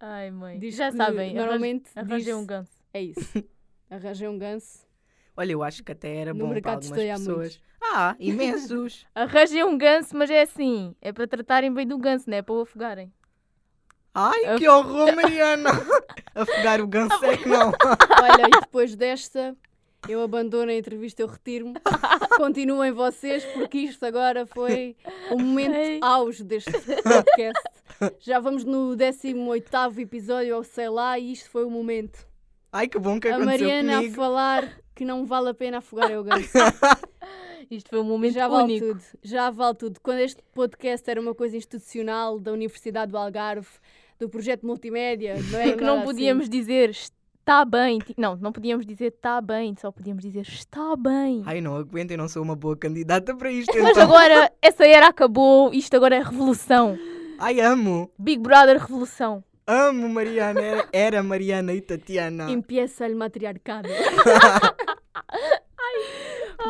Ai, 0.00 0.30
mãe. 0.30 0.58
Diz 0.58 0.74
Já 0.76 0.90
sabem, 0.92 1.32
normalmente 1.34 1.90
arranjei 1.94 2.32
diz- 2.32 2.34
um 2.34 2.44
ganso. 2.44 2.70
É 2.94 3.02
isso. 3.02 3.44
Arranjei 3.90 4.28
um 4.28 4.38
ganso. 4.38 4.86
Olha, 5.36 5.52
eu 5.52 5.62
acho 5.62 5.82
que 5.82 5.92
até 5.92 6.14
era 6.16 6.32
No 6.32 6.46
bom 6.46 6.60
para 6.60 6.74
algumas 6.74 7.18
pessoas. 7.18 7.60
Ah, 7.82 8.14
imensos. 8.18 9.04
Arranjei 9.14 9.64
um 9.64 9.76
ganso, 9.76 10.16
mas 10.16 10.30
é 10.30 10.42
assim, 10.42 10.94
é 11.02 11.12
para 11.12 11.26
tratarem 11.26 11.74
bem 11.74 11.86
do 11.86 11.98
ganso, 11.98 12.30
não 12.30 12.38
é 12.38 12.42
para 12.42 12.54
o 12.54 12.60
afogarem. 12.60 13.12
Ai, 14.14 14.56
que 14.58 14.68
horror, 14.68 15.14
Mariana! 15.16 15.70
Afogar 16.36 16.80
o 16.80 16.86
ganso 16.86 17.24
é 17.24 17.36
que 17.36 17.48
não. 17.48 17.70
Olha, 17.70 18.46
e 18.46 18.60
depois 18.60 18.94
desta, 18.94 19.56
eu 20.08 20.22
abandono 20.22 20.70
a 20.70 20.74
entrevista, 20.74 21.20
eu 21.20 21.26
retiro-me. 21.26 21.74
Continuem 22.36 22.92
vocês, 22.92 23.44
porque 23.46 23.78
isto 23.78 24.06
agora 24.06 24.46
foi 24.46 24.96
o 25.32 25.38
momento 25.38 25.74
Ei. 25.74 25.98
auge 26.00 26.44
deste 26.44 26.70
podcast. 26.70 27.62
Já 28.20 28.38
vamos 28.38 28.64
no 28.64 28.94
18 28.94 30.00
episódio, 30.00 30.56
ou 30.56 30.62
sei 30.62 30.88
lá, 30.88 31.18
e 31.18 31.32
isto 31.32 31.50
foi 31.50 31.64
o 31.64 31.70
momento. 31.70 32.24
Ai, 32.74 32.88
que 32.88 32.98
bom 32.98 33.20
que 33.20 33.28
A 33.28 33.36
aconteceu 33.36 33.68
Mariana 33.68 33.92
a 33.92 33.96
comigo. 33.98 34.14
falar 34.16 34.68
que 34.96 35.04
não 35.04 35.24
vale 35.24 35.50
a 35.50 35.54
pena 35.54 35.78
afogar 35.78 36.10
o 36.18 36.24
ganso. 36.24 36.48
Isto 37.70 37.88
foi 37.90 38.00
um 38.00 38.04
momento 38.04 38.34
Já 38.34 38.48
vale 38.48 38.64
único. 38.64 38.86
tudo, 38.88 39.02
já 39.22 39.50
vale 39.50 39.74
tudo. 39.76 40.00
Quando 40.02 40.18
este 40.18 40.42
podcast 40.52 41.08
era 41.08 41.20
uma 41.20 41.34
coisa 41.34 41.56
institucional 41.56 42.38
da 42.40 42.52
Universidade 42.52 43.12
do 43.12 43.16
Algarve, 43.16 43.68
do 44.18 44.28
projeto 44.28 44.66
multimédia, 44.66 45.36
não 45.52 45.58
é? 45.60 45.72
Que 45.72 45.80
não 45.84 45.94
Nada 45.96 46.06
podíamos 46.06 46.48
dizer 46.48 46.90
está 46.90 47.64
bem. 47.64 48.00
Não, 48.18 48.34
não 48.36 48.50
podíamos 48.52 48.84
dizer 48.84 49.12
está 49.14 49.40
bem, 49.40 49.74
só 49.80 49.92
podíamos 49.92 50.22
dizer 50.24 50.42
está 50.42 50.96
bem. 50.96 51.42
Ai, 51.46 51.60
não 51.60 51.76
aguento, 51.76 52.10
eu 52.10 52.18
não 52.18 52.28
sou 52.28 52.42
uma 52.42 52.56
boa 52.56 52.76
candidata 52.76 53.34
para 53.36 53.52
isto. 53.52 53.72
Mas 53.80 53.92
Então. 53.92 54.02
agora 54.02 54.52
essa 54.60 54.84
era 54.84 55.06
acabou, 55.08 55.72
isto 55.72 55.94
agora 55.94 56.16
é 56.16 56.22
revolução. 56.22 56.98
Ai, 57.38 57.60
amo. 57.60 58.10
Big 58.18 58.42
Brother 58.42 58.78
revolução. 58.78 59.42
Amo 59.66 60.08
Mariana. 60.08 60.60
Era, 60.60 60.88
era 60.92 61.22
Mariana 61.22 61.72
e 61.72 61.80
Tatiana. 61.80 62.50
Empieza 62.50 63.06
el 63.06 63.14
matriarcado. 63.16 63.88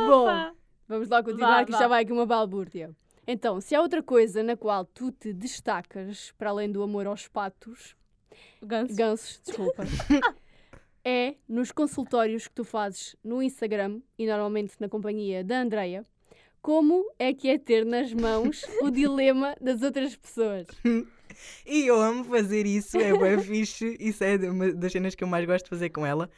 Bom, 0.07 0.27
Pá. 0.27 0.53
vamos 0.89 1.09
lá 1.09 1.23
continuar, 1.23 1.61
Vá, 1.61 1.65
que 1.65 1.73
vá. 1.73 1.79
já 1.79 1.89
vai 1.89 2.03
aqui 2.03 2.13
uma 2.13 2.27
balbúrdia. 2.27 2.91
Então, 3.27 3.61
se 3.61 3.75
há 3.75 3.81
outra 3.81 4.03
coisa 4.03 4.43
na 4.43 4.57
qual 4.57 4.85
tu 4.85 5.11
te 5.11 5.33
destacas, 5.33 6.33
para 6.37 6.51
além 6.51 6.71
do 6.71 6.83
amor 6.83 7.07
aos 7.07 7.27
patos, 7.27 7.97
Ganso. 8.63 8.95
gansos, 8.95 9.41
desculpa, 9.45 9.85
é 11.05 11.35
nos 11.49 11.73
consultórios 11.73 12.47
que 12.49 12.55
tu 12.55 12.65
fazes 12.65 13.17
no 13.25 13.43
Instagram 13.43 14.01
e 14.19 14.27
normalmente 14.27 14.75
na 14.79 14.89
companhia 14.89 15.43
da 15.43 15.61
Andreia, 15.61 16.05
como 16.61 17.11
é 17.19 17.33
que 17.33 17.49
é 17.49 17.59
ter 17.59 17.85
nas 17.87 18.13
mãos 18.13 18.63
o 18.83 18.91
dilema 18.91 19.55
das 19.61 19.81
outras 19.83 20.15
pessoas? 20.17 20.67
E 21.67 21.87
eu 21.87 22.01
amo 22.01 22.25
fazer 22.25 22.67
isso, 22.67 22.97
é 22.99 23.17
bem 23.17 23.39
fixe. 23.41 23.97
Isso 24.01 24.23
é 24.25 24.37
uma 24.51 24.73
das 24.73 24.93
cenas 24.93 25.15
que 25.15 25.23
eu 25.25 25.29
mais 25.29 25.45
gosto 25.47 25.65
de 25.65 25.71
fazer 25.71 25.91
com 25.91 26.05
ela. 26.07 26.31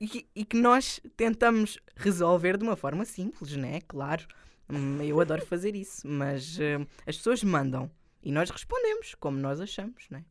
E 0.00 0.08
que, 0.08 0.26
e 0.34 0.44
que 0.44 0.56
nós 0.56 1.00
tentamos 1.16 1.78
resolver 1.96 2.56
de 2.58 2.64
uma 2.64 2.74
forma 2.76 3.04
simples, 3.04 3.54
né? 3.56 3.80
Claro. 3.86 4.26
Hum, 4.68 5.00
Eu 5.02 5.20
adoro 5.20 5.44
fazer 5.46 5.76
isso. 5.76 6.06
Mas 6.06 6.58
eh, 6.58 6.78
as 7.06 7.16
pessoas 7.16 7.42
mandam 7.44 7.90
e 8.22 8.32
nós 8.32 8.50
respondemos 8.50 9.14
como 9.16 9.38
nós 9.38 9.60
achamos, 9.60 10.08
né? 10.10 10.24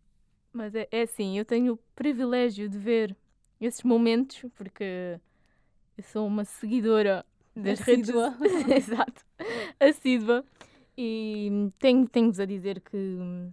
Mas 0.51 0.76
é, 0.76 0.88
é 0.91 1.03
assim, 1.03 1.38
eu 1.38 1.45
tenho 1.45 1.74
o 1.74 1.78
privilégio 1.95 2.67
de 2.67 2.78
ver 2.78 3.15
esses 3.61 3.84
momentos, 3.84 4.43
porque 4.55 5.17
eu 5.97 6.03
sou 6.03 6.28
uma 6.28 6.43
seguidora 6.43 7.26
das 7.55 7.80
redes 7.80 8.09
Assídua. 8.09 8.36
Exato. 8.76 9.26
Assídua. 9.80 10.43
E 10.97 11.69
tenho- 11.80 12.07
tenho-vos 12.07 12.39
a 12.39 12.45
dizer 12.45 12.82
que 12.82 12.97
hum, 12.97 13.51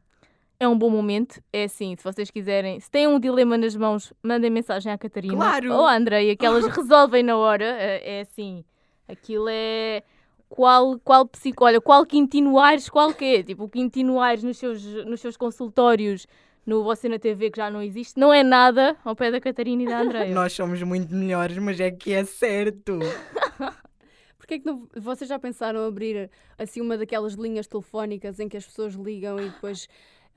é 0.61 0.67
um 0.67 0.77
bom 0.77 0.91
momento. 0.91 1.41
É 1.53 1.65
assim, 1.65 1.95
se 1.97 2.03
vocês 2.03 2.31
quiserem, 2.31 2.81
se 2.81 2.91
têm 2.91 3.07
um 3.07 3.21
dilema 3.21 3.57
nas 3.57 3.77
mãos, 3.77 4.13
mandem 4.23 4.51
mensagem 4.51 4.93
à 4.93 4.99
Catarina 4.99 5.37
Claro! 5.37 5.73
ou 5.73 5.87
à 5.87 5.97
Andreia, 5.97 6.37
que 6.37 6.45
elas 6.45 6.67
resolvem 6.75 7.23
na 7.23 7.37
hora. 7.37 7.65
É, 7.65 8.19
é 8.19 8.21
assim, 8.23 8.65
aquilo 9.07 9.47
é. 9.49 10.03
Qual, 10.49 10.99
qual 11.01 11.27
psico, 11.27 11.65
olha, 11.65 11.79
qual 11.79 12.07
Quintino 12.07 12.59
Aires, 12.59 12.89
qual 12.89 13.13
que 13.13 13.25
é? 13.37 13.43
Tipo, 13.43 13.65
o 13.65 13.69
Quintino 13.69 14.19
Aires 14.19 14.43
nos 14.43 14.57
seus, 14.57 14.83
nos 15.05 15.21
seus 15.21 15.37
consultórios, 15.37 16.27
no 16.65 16.83
Você 16.85 17.07
na 17.07 17.19
TV, 17.19 17.51
que 17.51 17.59
já 17.59 17.71
não 17.71 17.83
existe, 17.83 18.19
não 18.19 18.33
é 18.33 18.43
nada 18.43 18.97
ao 19.05 19.15
pé 19.15 19.31
da 19.31 19.41
Catarina 19.43 19.83
e 19.83 19.87
da 19.87 20.01
Andreia. 20.01 20.33
Nós 20.35 20.55
somos 20.55 20.83
muito 20.83 21.15
melhores, 21.15 21.59
mas 21.59 21.79
é 21.79 21.91
que 21.91 22.15
é 22.15 22.25
certo. 22.25 22.99
Porquê 24.39 24.55
é 24.55 24.59
que 24.59 24.65
não, 24.65 24.89
vocês 24.97 25.29
já 25.29 25.39
pensaram 25.39 25.87
abrir 25.87 26.31
assim 26.57 26.81
uma 26.81 26.97
daquelas 26.97 27.35
linhas 27.35 27.67
telefónicas 27.67 28.41
em 28.41 28.49
que 28.49 28.57
as 28.57 28.65
pessoas 28.65 28.95
ligam 28.95 29.39
e 29.39 29.51
depois 29.51 29.87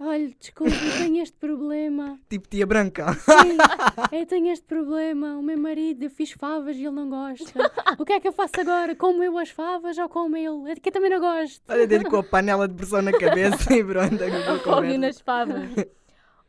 olha, 0.01 0.31
desculpa, 0.39 0.73
eu 0.73 0.97
tenho 0.97 1.21
este 1.21 1.37
problema. 1.37 2.19
Tipo 2.29 2.47
tia 2.47 2.65
branca. 2.65 3.13
Sim, 3.13 3.57
eu 4.11 4.25
tenho 4.25 4.51
este 4.51 4.65
problema. 4.65 5.37
O 5.37 5.43
meu 5.43 5.57
marido, 5.57 6.03
eu 6.03 6.09
fiz 6.09 6.31
favas 6.31 6.75
e 6.75 6.81
ele 6.85 6.95
não 6.95 7.09
gosta. 7.09 7.71
O 7.97 8.05
que 8.05 8.13
é 8.13 8.19
que 8.19 8.27
eu 8.27 8.33
faço 8.33 8.59
agora? 8.59 8.95
Como 8.95 9.23
eu 9.23 9.37
as 9.37 9.49
favas 9.49 9.97
ou 9.97 10.09
como 10.09 10.35
ele? 10.35 10.71
É 10.71 10.75
que 10.75 10.89
eu 10.89 10.93
também 10.93 11.09
não 11.09 11.19
gosto. 11.19 11.61
Olha 11.69 11.87
dele 11.87 12.05
com 12.05 12.17
a 12.17 12.23
panela 12.23 12.67
de 12.67 12.73
pressão 12.73 13.01
na 13.01 13.11
cabeça 13.11 13.73
e 13.73 13.83
pronto. 13.83 14.17
conversa. 14.63 14.97
nas 14.97 15.19
favas. 15.21 15.69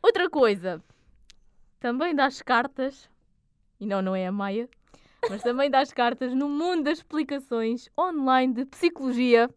Outra 0.01 0.29
coisa, 0.29 0.83
também 1.79 2.13
das 2.13 2.41
cartas, 2.41 3.09
e 3.79 3.85
não, 3.85 4.01
não 4.01 4.15
é 4.15 4.27
a 4.27 4.31
Maia, 4.31 4.67
mas 5.29 5.41
também 5.41 5.69
das 5.69 5.93
cartas 5.93 6.33
no 6.33 6.49
mundo 6.49 6.83
das 6.83 6.97
explicações 6.97 7.89
online 7.97 8.53
de 8.53 8.65
psicologia 8.65 9.49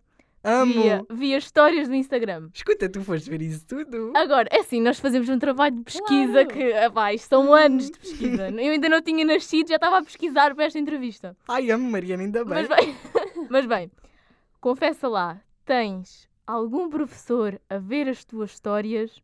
Amo. 0.46 0.72
via, 0.72 1.06
via 1.10 1.36
histórias 1.38 1.88
do 1.88 1.94
Instagram. 1.94 2.48
Escuta, 2.54 2.88
tu 2.88 3.02
foste 3.02 3.28
ver 3.28 3.42
isso 3.42 3.66
tudo? 3.66 4.12
Agora, 4.14 4.48
é 4.52 4.60
assim, 4.60 4.80
nós 4.80 5.00
fazemos 5.00 5.28
um 5.28 5.38
trabalho 5.38 5.74
de 5.76 5.82
pesquisa 5.82 6.44
Claro. 6.44 6.48
que, 6.48 7.14
isto 7.14 7.28
são 7.28 7.52
anos 7.52 7.90
de 7.90 7.98
pesquisa. 7.98 8.48
Eu 8.50 8.72
ainda 8.72 8.88
não 8.88 9.02
tinha 9.02 9.24
nascido, 9.24 9.68
já 9.68 9.74
estava 9.74 9.98
a 9.98 10.02
pesquisar 10.02 10.54
para 10.54 10.64
esta 10.64 10.78
entrevista. 10.78 11.36
Ai, 11.48 11.70
amo 11.70 11.90
Mariana, 11.90 12.22
ainda 12.22 12.44
bem. 12.44 12.54
Mas 12.54 12.68
bem, 12.68 12.96
mas 13.50 13.66
bem, 13.66 13.90
confessa 14.60 15.08
lá, 15.08 15.40
tens 15.64 16.28
algum 16.46 16.88
professor 16.88 17.60
a 17.68 17.78
ver 17.78 18.08
as 18.08 18.24
tuas 18.24 18.52
histórias 18.52 19.20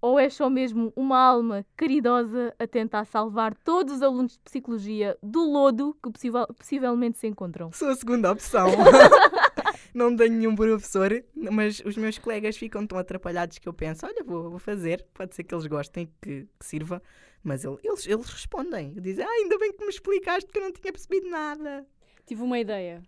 ou 0.00 0.18
és 0.18 0.34
só 0.34 0.50
mesmo 0.50 0.92
uma 0.94 1.18
alma 1.18 1.64
caridosa 1.76 2.54
a 2.58 2.66
tentar 2.66 3.04
salvar 3.06 3.54
todos 3.54 3.94
os 3.94 4.02
alunos 4.02 4.32
de 4.32 4.38
psicologia 4.40 5.16
do 5.22 5.40
lodo 5.50 5.96
que 6.02 6.10
possivelmente 6.56 7.18
se 7.18 7.26
encontram? 7.26 7.72
Sou 7.72 7.88
a 7.88 7.94
segunda 7.94 8.30
opção. 8.30 8.66
não 9.96 10.14
tenho 10.14 10.32
nenhum 10.34 10.54
professor, 10.54 11.24
mas 11.34 11.80
os 11.84 11.96
meus 11.96 12.18
colegas 12.18 12.56
ficam 12.56 12.86
tão 12.86 12.98
atrapalhados 12.98 13.58
que 13.58 13.68
eu 13.68 13.72
penso: 13.72 14.04
olha, 14.06 14.22
vou, 14.24 14.50
vou 14.50 14.58
fazer, 14.58 15.04
pode 15.14 15.34
ser 15.34 15.42
que 15.44 15.54
eles 15.54 15.66
gostem, 15.66 16.08
que, 16.20 16.46
que 16.58 16.66
sirva. 16.66 17.02
Mas 17.42 17.64
ele- 17.64 17.78
eles, 17.82 18.06
eles 18.06 18.26
respondem, 18.28 18.94
dizem: 19.00 19.24
ah, 19.24 19.28
ainda 19.30 19.58
bem 19.58 19.72
que 19.72 19.82
me 19.84 19.90
explicaste 19.90 20.50
que 20.52 20.58
eu 20.58 20.62
não 20.62 20.72
tinha 20.72 20.92
percebido 20.92 21.28
nada. 21.28 21.86
Tive 22.26 22.42
uma 22.42 22.58
ideia. 22.58 23.02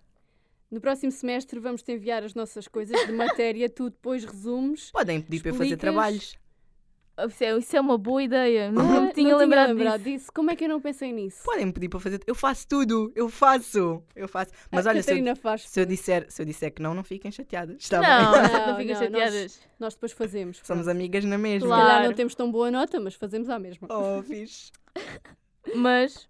No 0.70 0.80
próximo 0.80 1.10
semestre 1.10 1.58
vamos 1.58 1.82
te 1.82 1.92
enviar 1.92 2.22
as 2.22 2.34
nossas 2.34 2.68
coisas 2.68 2.98
de 3.06 3.12
matéria, 3.12 3.68
tu 3.70 3.90
depois 3.90 4.24
resumes. 4.24 4.90
Podem 4.90 5.20
pedir 5.20 5.40
para 5.40 5.50
eu 5.50 5.54
fazer 5.54 5.76
trabalhos. 5.76 6.36
Isso 7.26 7.42
é, 7.44 7.56
isso 7.58 7.76
é 7.76 7.80
uma 7.80 7.98
boa 7.98 8.22
ideia, 8.22 8.70
não, 8.72 8.98
Ah, 8.98 9.00
me 9.02 9.12
tinha 9.12 9.36
lembrado, 9.36 9.74
disso. 9.76 9.98
disso. 9.98 10.32
Como 10.32 10.50
é 10.50 10.56
que 10.56 10.64
eu 10.64 10.68
não 10.68 10.80
pensei 10.80 11.12
nisso? 11.12 11.42
Podem 11.44 11.70
pedir 11.72 11.88
para 11.88 11.98
fazer. 12.00 12.20
Eu 12.26 12.34
faço 12.34 12.66
tudo, 12.68 13.12
eu 13.16 13.28
faço, 13.28 14.02
eu 14.14 14.28
faço. 14.28 14.52
Mas 14.70 14.86
a 14.86 14.90
olha, 14.90 15.02
se 15.02 15.18
eu, 15.18 15.36
faz. 15.36 15.68
se 15.68 15.80
eu 15.80 15.84
disser, 15.86 16.26
se 16.28 16.40
eu 16.42 16.46
disser 16.46 16.72
que 16.72 16.80
não, 16.80 16.94
não 16.94 17.02
fiquem 17.02 17.30
chateadas. 17.32 17.76
Está 17.80 18.00
Não, 18.00 18.32
bem? 18.32 18.42
não, 18.52 18.66
Não, 18.68 18.76
fiquem 18.76 18.94
não, 18.94 19.00
chateadas. 19.02 19.60
Nós 19.80 19.94
depois 19.94 20.12
fazemos. 20.12 20.58
Somos 20.62 20.84
pronto. 20.84 20.96
amigas 20.96 21.24
na 21.24 21.38
mesma. 21.38 21.60
Se 21.68 21.74
Claro. 21.74 21.86
calhar 21.88 22.04
não 22.06 22.14
temos 22.14 22.34
tão 22.34 22.50
boa 22.50 22.70
nota, 22.70 23.00
mas 23.00 23.14
fazemos 23.14 23.48
à 23.48 23.58
mesma. 23.58 23.88
Oh, 23.90 24.22
fixe. 24.22 24.70
Mas 25.74 26.28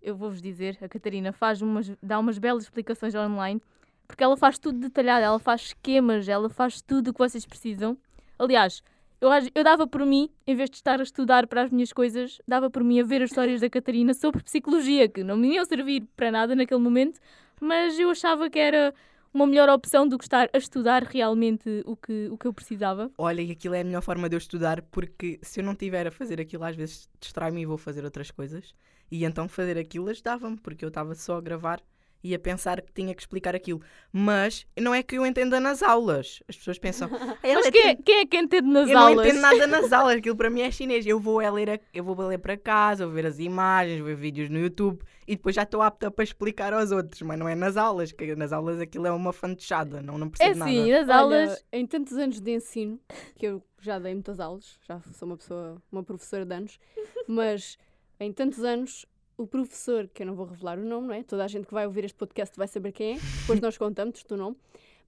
eu 0.00 0.16
vou-vos 0.16 0.40
dizer, 0.40 0.78
a 0.80 0.88
Catarina 0.88 1.32
faz 1.32 1.62
umas, 1.62 1.90
dá 2.02 2.18
umas 2.18 2.38
belas 2.38 2.64
explicações 2.64 3.14
online, 3.14 3.60
porque 4.08 4.24
ela 4.24 4.36
faz 4.36 4.58
tudo 4.58 4.78
detalhado, 4.78 5.24
ela 5.24 5.38
faz 5.38 5.62
esquemas, 5.66 6.28
ela 6.28 6.48
faz 6.48 6.80
tudo 6.80 7.08
o 7.08 7.12
que 7.12 7.18
vocês 7.18 7.44
precisam. 7.46 7.96
Aliás, 8.38 8.82
eu, 9.22 9.30
eu 9.54 9.62
dava 9.62 9.86
por 9.86 10.04
mim, 10.04 10.28
em 10.44 10.56
vez 10.56 10.68
de 10.68 10.76
estar 10.76 10.98
a 10.98 11.02
estudar 11.04 11.46
para 11.46 11.62
as 11.62 11.70
minhas 11.70 11.92
coisas, 11.92 12.40
dava 12.46 12.68
por 12.68 12.82
mim 12.82 13.00
a 13.00 13.04
ver 13.04 13.22
as 13.22 13.30
histórias 13.30 13.60
da 13.60 13.70
Catarina 13.70 14.12
sobre 14.14 14.42
psicologia, 14.42 15.08
que 15.08 15.22
não 15.22 15.36
me 15.36 15.54
iam 15.54 15.64
servir 15.64 16.08
para 16.16 16.32
nada 16.32 16.56
naquele 16.56 16.80
momento, 16.80 17.20
mas 17.60 17.96
eu 18.00 18.10
achava 18.10 18.50
que 18.50 18.58
era 18.58 18.92
uma 19.32 19.46
melhor 19.46 19.68
opção 19.68 20.08
do 20.08 20.18
que 20.18 20.24
estar 20.24 20.50
a 20.52 20.58
estudar 20.58 21.04
realmente 21.04 21.82
o 21.86 21.96
que, 21.96 22.28
o 22.32 22.36
que 22.36 22.46
eu 22.46 22.52
precisava. 22.52 23.12
Olha, 23.16 23.40
e 23.40 23.52
aquilo 23.52 23.76
é 23.76 23.80
a 23.80 23.84
melhor 23.84 24.02
forma 24.02 24.28
de 24.28 24.34
eu 24.34 24.38
estudar, 24.38 24.82
porque 24.82 25.38
se 25.40 25.60
eu 25.60 25.64
não 25.64 25.76
tiver 25.76 26.08
a 26.08 26.10
fazer 26.10 26.40
aquilo, 26.40 26.64
às 26.64 26.74
vezes 26.74 27.08
distrai-me 27.20 27.62
e 27.62 27.66
vou 27.66 27.78
fazer 27.78 28.04
outras 28.04 28.30
coisas. 28.32 28.74
E 29.08 29.24
então 29.24 29.48
fazer 29.48 29.78
aquilo 29.78 30.10
ajudava-me, 30.10 30.56
porque 30.56 30.84
eu 30.84 30.88
estava 30.88 31.14
só 31.14 31.36
a 31.36 31.40
gravar 31.40 31.80
e 32.22 32.34
a 32.34 32.38
pensar 32.38 32.80
que 32.80 32.92
tinha 32.92 33.14
que 33.14 33.20
explicar 33.22 33.54
aquilo. 33.54 33.80
Mas 34.12 34.66
não 34.78 34.94
é 34.94 35.02
que 35.02 35.16
eu 35.16 35.26
entenda 35.26 35.58
nas 35.58 35.82
aulas. 35.82 36.42
As 36.48 36.56
pessoas 36.56 36.78
pensam, 36.78 37.08
Mas 37.42 37.70
quem 37.70 37.88
é, 37.88 37.96
quem 37.96 38.18
é 38.20 38.26
que 38.26 38.36
entende 38.36 38.68
nas 38.68 38.88
eu 38.88 38.94
não 38.96 39.08
aulas? 39.08 39.26
entendo 39.26 39.40
nada 39.40 39.66
nas 39.66 39.92
aulas, 39.92 40.16
aquilo 40.16 40.36
para 40.36 40.50
mim 40.50 40.60
é 40.62 40.70
chinês. 40.70 41.06
Eu 41.06 41.18
vou 41.20 41.40
é 41.40 41.50
ler, 41.50 41.70
a- 41.70 41.80
eu 41.92 42.04
vou 42.04 42.14
ler 42.26 42.38
para 42.38 42.56
casa, 42.56 43.04
vou 43.06 43.14
ver 43.14 43.26
as 43.26 43.38
imagens, 43.38 43.98
vou 43.98 44.06
ver 44.08 44.16
vídeos 44.16 44.48
no 44.48 44.58
YouTube 44.58 45.00
e 45.26 45.36
depois 45.36 45.54
já 45.54 45.62
estou 45.62 45.80
apta 45.82 46.10
para 46.10 46.24
explicar 46.24 46.72
aos 46.72 46.90
outros, 46.90 47.22
mas 47.22 47.38
não 47.38 47.48
é 47.48 47.54
nas 47.54 47.76
aulas, 47.76 48.12
que 48.12 48.34
nas 48.34 48.52
aulas 48.52 48.80
aquilo 48.80 49.06
é 49.06 49.12
uma 49.12 49.32
fantochada, 49.32 50.02
não, 50.02 50.18
não 50.18 50.26
É 50.26 50.30
percebo 50.30 50.58
nada. 50.58 50.70
assim, 50.70 50.90
nas 50.90 51.08
Olha, 51.08 51.16
aulas 51.16 51.64
em 51.72 51.86
tantos 51.86 52.16
anos 52.16 52.40
de 52.40 52.50
ensino, 52.54 53.00
que 53.36 53.46
eu 53.46 53.62
já 53.80 53.98
dei 53.98 54.12
muitas 54.14 54.40
aulas, 54.40 54.78
já 54.86 55.00
sou 55.12 55.26
uma 55.28 55.36
pessoa, 55.36 55.80
uma 55.90 56.02
professora 56.02 56.44
de 56.44 56.54
anos, 56.54 56.78
mas 57.26 57.78
em 58.18 58.32
tantos 58.32 58.62
anos, 58.64 59.06
o 59.42 59.46
professor, 59.46 60.08
que 60.12 60.22
eu 60.22 60.26
não 60.26 60.34
vou 60.34 60.46
revelar 60.46 60.78
o 60.78 60.84
nome, 60.84 61.06
não 61.08 61.14
é? 61.14 61.22
Toda 61.22 61.44
a 61.44 61.48
gente 61.48 61.66
que 61.66 61.74
vai 61.74 61.86
ouvir 61.86 62.04
este 62.04 62.16
podcast 62.16 62.56
vai 62.56 62.68
saber 62.68 62.92
quem 62.92 63.16
é, 63.16 63.18
depois 63.40 63.60
nós 63.60 63.76
contamos 63.76 64.24
o 64.30 64.36
nome. 64.36 64.56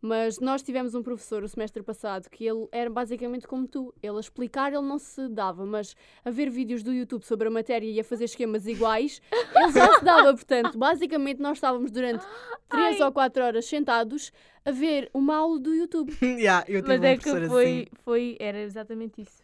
Mas 0.06 0.38
nós 0.38 0.62
tivemos 0.62 0.94
um 0.94 1.02
professor 1.02 1.42
o 1.42 1.48
semestre 1.48 1.82
passado 1.82 2.28
que 2.28 2.44
ele 2.44 2.68
era 2.70 2.90
basicamente 2.90 3.48
como 3.48 3.66
tu. 3.66 3.94
Ele 4.02 4.18
a 4.18 4.20
explicar, 4.20 4.70
ele 4.70 4.82
não 4.82 4.98
se 4.98 5.30
dava, 5.30 5.64
mas 5.64 5.96
a 6.22 6.30
ver 6.30 6.50
vídeos 6.50 6.82
do 6.82 6.92
YouTube 6.92 7.24
sobre 7.24 7.48
a 7.48 7.50
matéria 7.50 7.90
e 7.90 7.98
a 7.98 8.04
fazer 8.04 8.24
esquemas 8.24 8.66
iguais, 8.66 9.22
ele 9.32 9.72
já 9.72 9.98
se 9.98 10.04
dava. 10.04 10.34
Portanto, 10.34 10.76
basicamente 10.76 11.40
nós 11.40 11.56
estávamos 11.56 11.90
durante 11.90 12.22
três 12.68 13.00
Ai. 13.00 13.06
ou 13.06 13.12
quatro 13.12 13.42
horas 13.42 13.64
sentados 13.64 14.30
a 14.62 14.70
ver 14.70 15.08
uma 15.14 15.36
aula 15.36 15.58
do 15.58 15.72
YouTube. 15.74 16.12
Yeah, 16.22 16.66
eu 16.68 16.82
tive 16.82 16.98
Mas 16.98 17.00
um 17.00 17.04
é 17.04 17.16
que 17.16 17.30
foi, 17.30 17.44
assim. 17.44 17.86
foi, 18.02 18.36
era 18.38 18.60
exatamente 18.60 19.22
isso. 19.22 19.42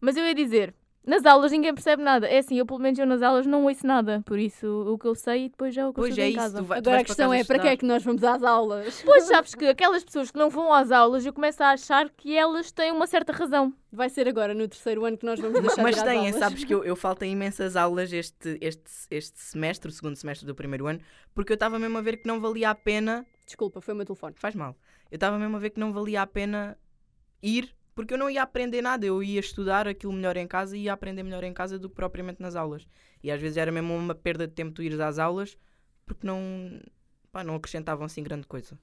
Mas 0.00 0.16
eu 0.16 0.24
ia 0.24 0.34
dizer, 0.34 0.72
nas 1.06 1.24
aulas 1.24 1.50
ninguém 1.50 1.72
percebe 1.74 2.02
nada. 2.02 2.26
É 2.28 2.38
assim, 2.38 2.58
eu 2.58 2.66
pelo 2.66 2.78
menos 2.78 2.98
eu 2.98 3.06
nas 3.06 3.22
aulas 3.22 3.46
não 3.46 3.64
ouço 3.64 3.86
nada. 3.86 4.22
Por 4.26 4.38
isso, 4.38 4.66
o 4.92 4.98
que 4.98 5.06
eu 5.06 5.14
sei 5.14 5.48
depois 5.48 5.76
é 5.76 5.84
o 5.86 5.92
que 5.92 6.00
Pois 6.00 6.16
eu 6.16 6.24
é 6.24 6.28
estudo 6.28 6.42
em 6.42 6.44
isso, 6.44 6.52
casa. 6.54 6.58
tu 6.58 6.64
vai- 6.64 6.78
tu 6.82 6.86
Agora 6.88 7.00
a 7.00 7.04
questão 7.04 7.32
é 7.34 7.42
para 7.44 7.58
que 7.58 7.68
é 7.68 7.76
que 7.76 7.84
nós 7.86 8.02
vamos 8.02 8.22
às 8.22 8.42
aulas? 8.42 9.02
Pois 9.02 9.24
sabes 9.28 9.54
que 9.54 9.66
aquelas 9.66 10.04
pessoas 10.04 10.30
que 10.30 10.38
não 10.38 10.50
vão 10.50 10.72
às 10.72 10.90
aulas, 10.90 11.24
eu 11.24 11.32
começo 11.32 11.62
a 11.62 11.70
achar 11.70 12.08
que 12.10 12.36
elas 12.36 12.70
têm 12.70 12.92
uma 12.92 13.06
certa 13.06 13.32
razão. 13.32 13.72
Vai 13.92 14.08
ser 14.08 14.28
agora 14.28 14.54
no 14.54 14.68
terceiro 14.68 15.04
ano 15.04 15.16
que 15.16 15.24
nós 15.26 15.40
vamos 15.40 15.60
deixar 15.60 15.82
Mas 15.82 15.96
de 15.96 16.04
têm, 16.04 16.18
aulas. 16.18 16.34
sabes 16.36 16.64
que 16.64 16.72
eu, 16.74 16.84
eu 16.84 16.94
falto 16.96 17.24
em 17.24 17.32
imensas 17.32 17.76
aulas 17.76 18.12
este, 18.12 18.58
este, 18.60 18.82
este 19.10 19.40
semestre, 19.40 19.88
o 19.90 19.92
segundo 19.92 20.16
semestre 20.16 20.46
do 20.46 20.54
primeiro 20.54 20.86
ano, 20.86 21.00
porque 21.34 21.52
eu 21.52 21.54
estava 21.54 21.78
mesmo 21.78 21.96
a 21.98 22.02
ver 22.02 22.18
que 22.18 22.28
não 22.28 22.40
valia 22.40 22.70
a 22.70 22.74
pena. 22.74 23.26
Desculpa, 23.46 23.80
foi 23.80 23.94
o 23.94 23.96
meu 23.96 24.06
telefone. 24.06 24.34
Faz 24.36 24.54
mal. 24.54 24.76
Eu 25.10 25.16
estava 25.16 25.36
mesmo 25.38 25.56
a 25.56 25.60
ver 25.60 25.70
que 25.70 25.80
não 25.80 25.92
valia 25.92 26.22
a 26.22 26.26
pena 26.26 26.76
ir, 27.42 27.74
porque 28.00 28.14
eu 28.14 28.18
não 28.18 28.30
ia 28.30 28.42
aprender 28.42 28.80
nada. 28.80 29.04
Eu 29.04 29.22
ia 29.22 29.40
estudar 29.40 29.86
aquilo 29.86 30.12
melhor 30.12 30.36
em 30.36 30.46
casa 30.46 30.74
e 30.74 30.84
ia 30.84 30.92
aprender 30.92 31.22
melhor 31.22 31.44
em 31.44 31.52
casa 31.52 31.78
do 31.78 31.88
que 31.88 31.94
propriamente 31.94 32.40
nas 32.40 32.56
aulas. 32.56 32.86
E 33.22 33.30
às 33.30 33.38
vezes 33.40 33.58
era 33.58 33.70
mesmo 33.70 33.94
uma 33.94 34.14
perda 34.14 34.46
de 34.46 34.54
tempo 34.54 34.72
tu 34.72 34.82
ires 34.82 34.98
às 35.00 35.18
aulas, 35.18 35.58
porque 36.06 36.26
não, 36.26 36.40
pá, 37.30 37.44
não 37.44 37.54
acrescentavam 37.54 38.06
assim 38.06 38.22
grande 38.22 38.46
coisa. 38.46 38.78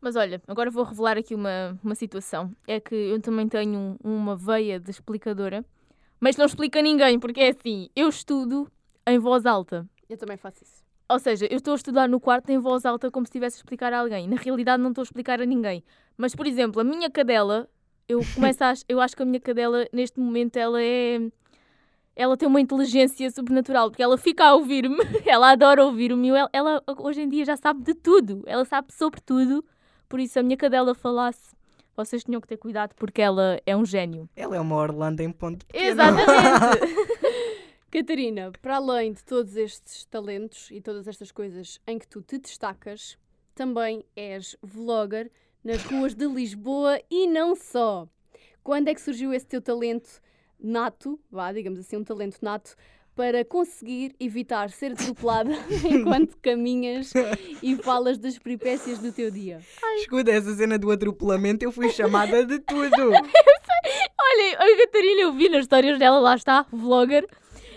Mas 0.00 0.16
olha, 0.16 0.40
agora 0.48 0.70
vou 0.70 0.82
revelar 0.82 1.18
aqui 1.18 1.34
uma, 1.34 1.78
uma 1.84 1.94
situação. 1.94 2.50
É 2.66 2.80
que 2.80 2.94
eu 2.94 3.20
também 3.20 3.46
tenho 3.46 3.98
uma 4.02 4.34
veia 4.34 4.80
de 4.80 4.90
explicadora, 4.90 5.62
mas 6.18 6.36
não 6.38 6.46
explica 6.46 6.78
a 6.78 6.82
ninguém, 6.82 7.20
porque 7.20 7.40
é 7.40 7.50
assim, 7.50 7.90
eu 7.94 8.08
estudo 8.08 8.72
em 9.06 9.18
voz 9.18 9.44
alta. 9.44 9.86
Eu 10.08 10.16
também 10.16 10.38
faço 10.38 10.64
isso. 10.64 10.82
Ou 11.06 11.18
seja, 11.18 11.46
eu 11.50 11.58
estou 11.58 11.72
a 11.72 11.76
estudar 11.76 12.08
no 12.08 12.18
quarto 12.18 12.48
em 12.48 12.58
voz 12.58 12.86
alta 12.86 13.10
como 13.10 13.26
se 13.26 13.30
estivesse 13.30 13.56
a 13.56 13.58
explicar 13.58 13.92
a 13.92 14.00
alguém. 14.00 14.26
Na 14.26 14.36
realidade 14.36 14.82
não 14.82 14.88
estou 14.88 15.02
a 15.02 15.04
explicar 15.04 15.42
a 15.42 15.44
ninguém. 15.44 15.84
Mas, 16.16 16.34
por 16.34 16.46
exemplo, 16.46 16.80
a 16.80 16.84
minha 16.84 17.10
cadela, 17.10 17.68
eu 18.12 18.20
começo 18.34 18.62
a, 18.62 18.74
eu 18.88 19.00
acho 19.00 19.16
que 19.16 19.22
a 19.22 19.26
minha 19.26 19.40
cadela, 19.40 19.86
neste 19.92 20.20
momento, 20.20 20.56
ela 20.56 20.82
é. 20.82 21.18
Ela 22.14 22.36
tem 22.36 22.46
uma 22.46 22.60
inteligência 22.60 23.30
sobrenatural, 23.30 23.90
porque 23.90 24.02
ela 24.02 24.18
fica 24.18 24.44
a 24.44 24.54
ouvir-me, 24.54 24.98
ela 25.24 25.52
adora 25.52 25.82
ouvir-me, 25.82 26.28
ela, 26.28 26.50
ela 26.52 26.82
hoje 26.98 27.22
em 27.22 27.28
dia 27.28 27.42
já 27.42 27.56
sabe 27.56 27.82
de 27.82 27.94
tudo, 27.94 28.42
ela 28.46 28.66
sabe 28.66 28.92
sobre 28.92 29.18
tudo, 29.22 29.64
por 30.10 30.20
isso 30.20 30.38
a 30.38 30.42
minha 30.42 30.58
cadela 30.58 30.94
falasse, 30.94 31.56
vocês 31.96 32.22
tinham 32.22 32.38
que 32.38 32.46
ter 32.46 32.58
cuidado, 32.58 32.94
porque 32.96 33.22
ela 33.22 33.58
é 33.64 33.74
um 33.74 33.86
gênio. 33.86 34.28
Ela 34.36 34.56
é 34.56 34.60
uma 34.60 34.76
Orlando 34.76 35.22
em 35.22 35.32
ponto 35.32 35.64
pequeno. 35.64 35.86
Exatamente! 35.86 36.80
Catarina, 37.90 38.52
para 38.60 38.76
além 38.76 39.12
de 39.14 39.24
todos 39.24 39.56
estes 39.56 40.04
talentos 40.04 40.70
e 40.70 40.82
todas 40.82 41.08
estas 41.08 41.32
coisas 41.32 41.80
em 41.86 41.98
que 41.98 42.06
tu 42.06 42.20
te 42.20 42.36
destacas, 42.36 43.16
também 43.54 44.04
és 44.14 44.54
vlogger 44.62 45.30
nas 45.64 45.82
ruas 45.84 46.14
de 46.14 46.26
Lisboa 46.26 47.00
e 47.10 47.26
não 47.26 47.54
só. 47.54 48.08
Quando 48.62 48.88
é 48.88 48.94
que 48.94 49.00
surgiu 49.00 49.32
esse 49.32 49.46
teu 49.46 49.60
talento 49.60 50.20
nato, 50.58 51.18
vá, 51.30 51.52
digamos 51.52 51.80
assim, 51.80 51.96
um 51.96 52.04
talento 52.04 52.38
nato, 52.42 52.76
para 53.14 53.44
conseguir 53.44 54.14
evitar 54.18 54.70
ser 54.70 54.92
atropelada 54.92 55.52
enquanto 55.84 56.36
caminhas 56.38 57.12
e 57.62 57.76
falas 57.76 58.16
das 58.18 58.38
peripécias 58.38 58.98
do 58.98 59.12
teu 59.12 59.30
dia? 59.30 59.60
Escuta, 59.96 60.30
essa 60.30 60.54
cena 60.54 60.78
do 60.78 60.90
atropelamento, 60.90 61.64
eu 61.64 61.72
fui 61.72 61.90
chamada 61.92 62.44
de 62.44 62.58
tudo. 62.60 63.10
Olha, 63.10 64.58
a 64.58 64.76
Catarina, 64.78 65.22
eu 65.22 65.32
vi 65.32 65.48
nas 65.48 65.62
histórias 65.62 65.98
dela, 65.98 66.20
lá 66.20 66.34
está, 66.34 66.64
vlogger, 66.72 67.26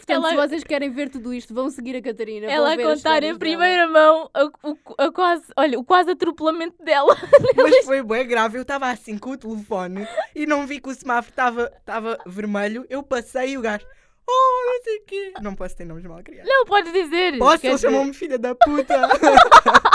Portanto, 0.06 0.26
Ela- 0.28 0.30
se 0.30 0.36
vocês 0.49 0.64
querem 0.64 0.91
ver 0.91 1.10
tudo 1.10 1.34
isto, 1.34 1.51
vão 1.53 1.70
seguir 1.70 1.95
a 1.95 2.01
Catarina. 2.01 2.45
ela 2.45 2.74
a 2.74 2.78
contar 2.78 3.24
em 3.24 3.36
primeira 3.36 3.88
mão 3.88 4.30
a, 4.34 4.45
o, 4.45 4.78
a 4.99 5.12
quase, 5.12 5.45
olha, 5.58 5.80
o 5.80 5.84
quase 5.84 6.12
atropelamento 6.12 6.76
dela. 6.84 7.18
Mas 7.58 7.86
foi 7.86 8.03
bem 8.03 8.28
grave. 8.28 8.58
Eu 8.58 8.62
estava 8.62 8.88
assim 8.89 9.18
com 9.18 9.32
o 9.32 9.38
telefone 9.38 10.08
e 10.36 10.45
não 10.45 10.68
vi 10.68 10.80
que 10.80 10.89
o 10.89 10.93
semáforo 10.93 11.32
estava 11.32 11.72
estava 11.80 12.20
vermelho. 12.28 12.86
Eu 12.88 13.01
passei 13.01 13.51
e 13.51 13.58
o 13.58 13.62
gajo. 13.62 13.86
Oh, 14.28 14.66
não 14.66 14.84
sei 14.84 14.97
o 14.97 15.03
quê. 15.06 15.34
Não 15.41 15.56
posso 15.56 15.76
ter 15.76 15.86
nomes 15.86 16.03
mal 16.06 16.22
criados. 16.24 16.51
Não, 16.51 16.66
podes 16.66 16.91
dizer. 16.91 17.38
Posso? 17.38 17.66
Ele 17.66 17.78
chamou-me 17.78 18.14
filha 18.14 18.38
da 18.39 18.53
puta. 18.56 18.95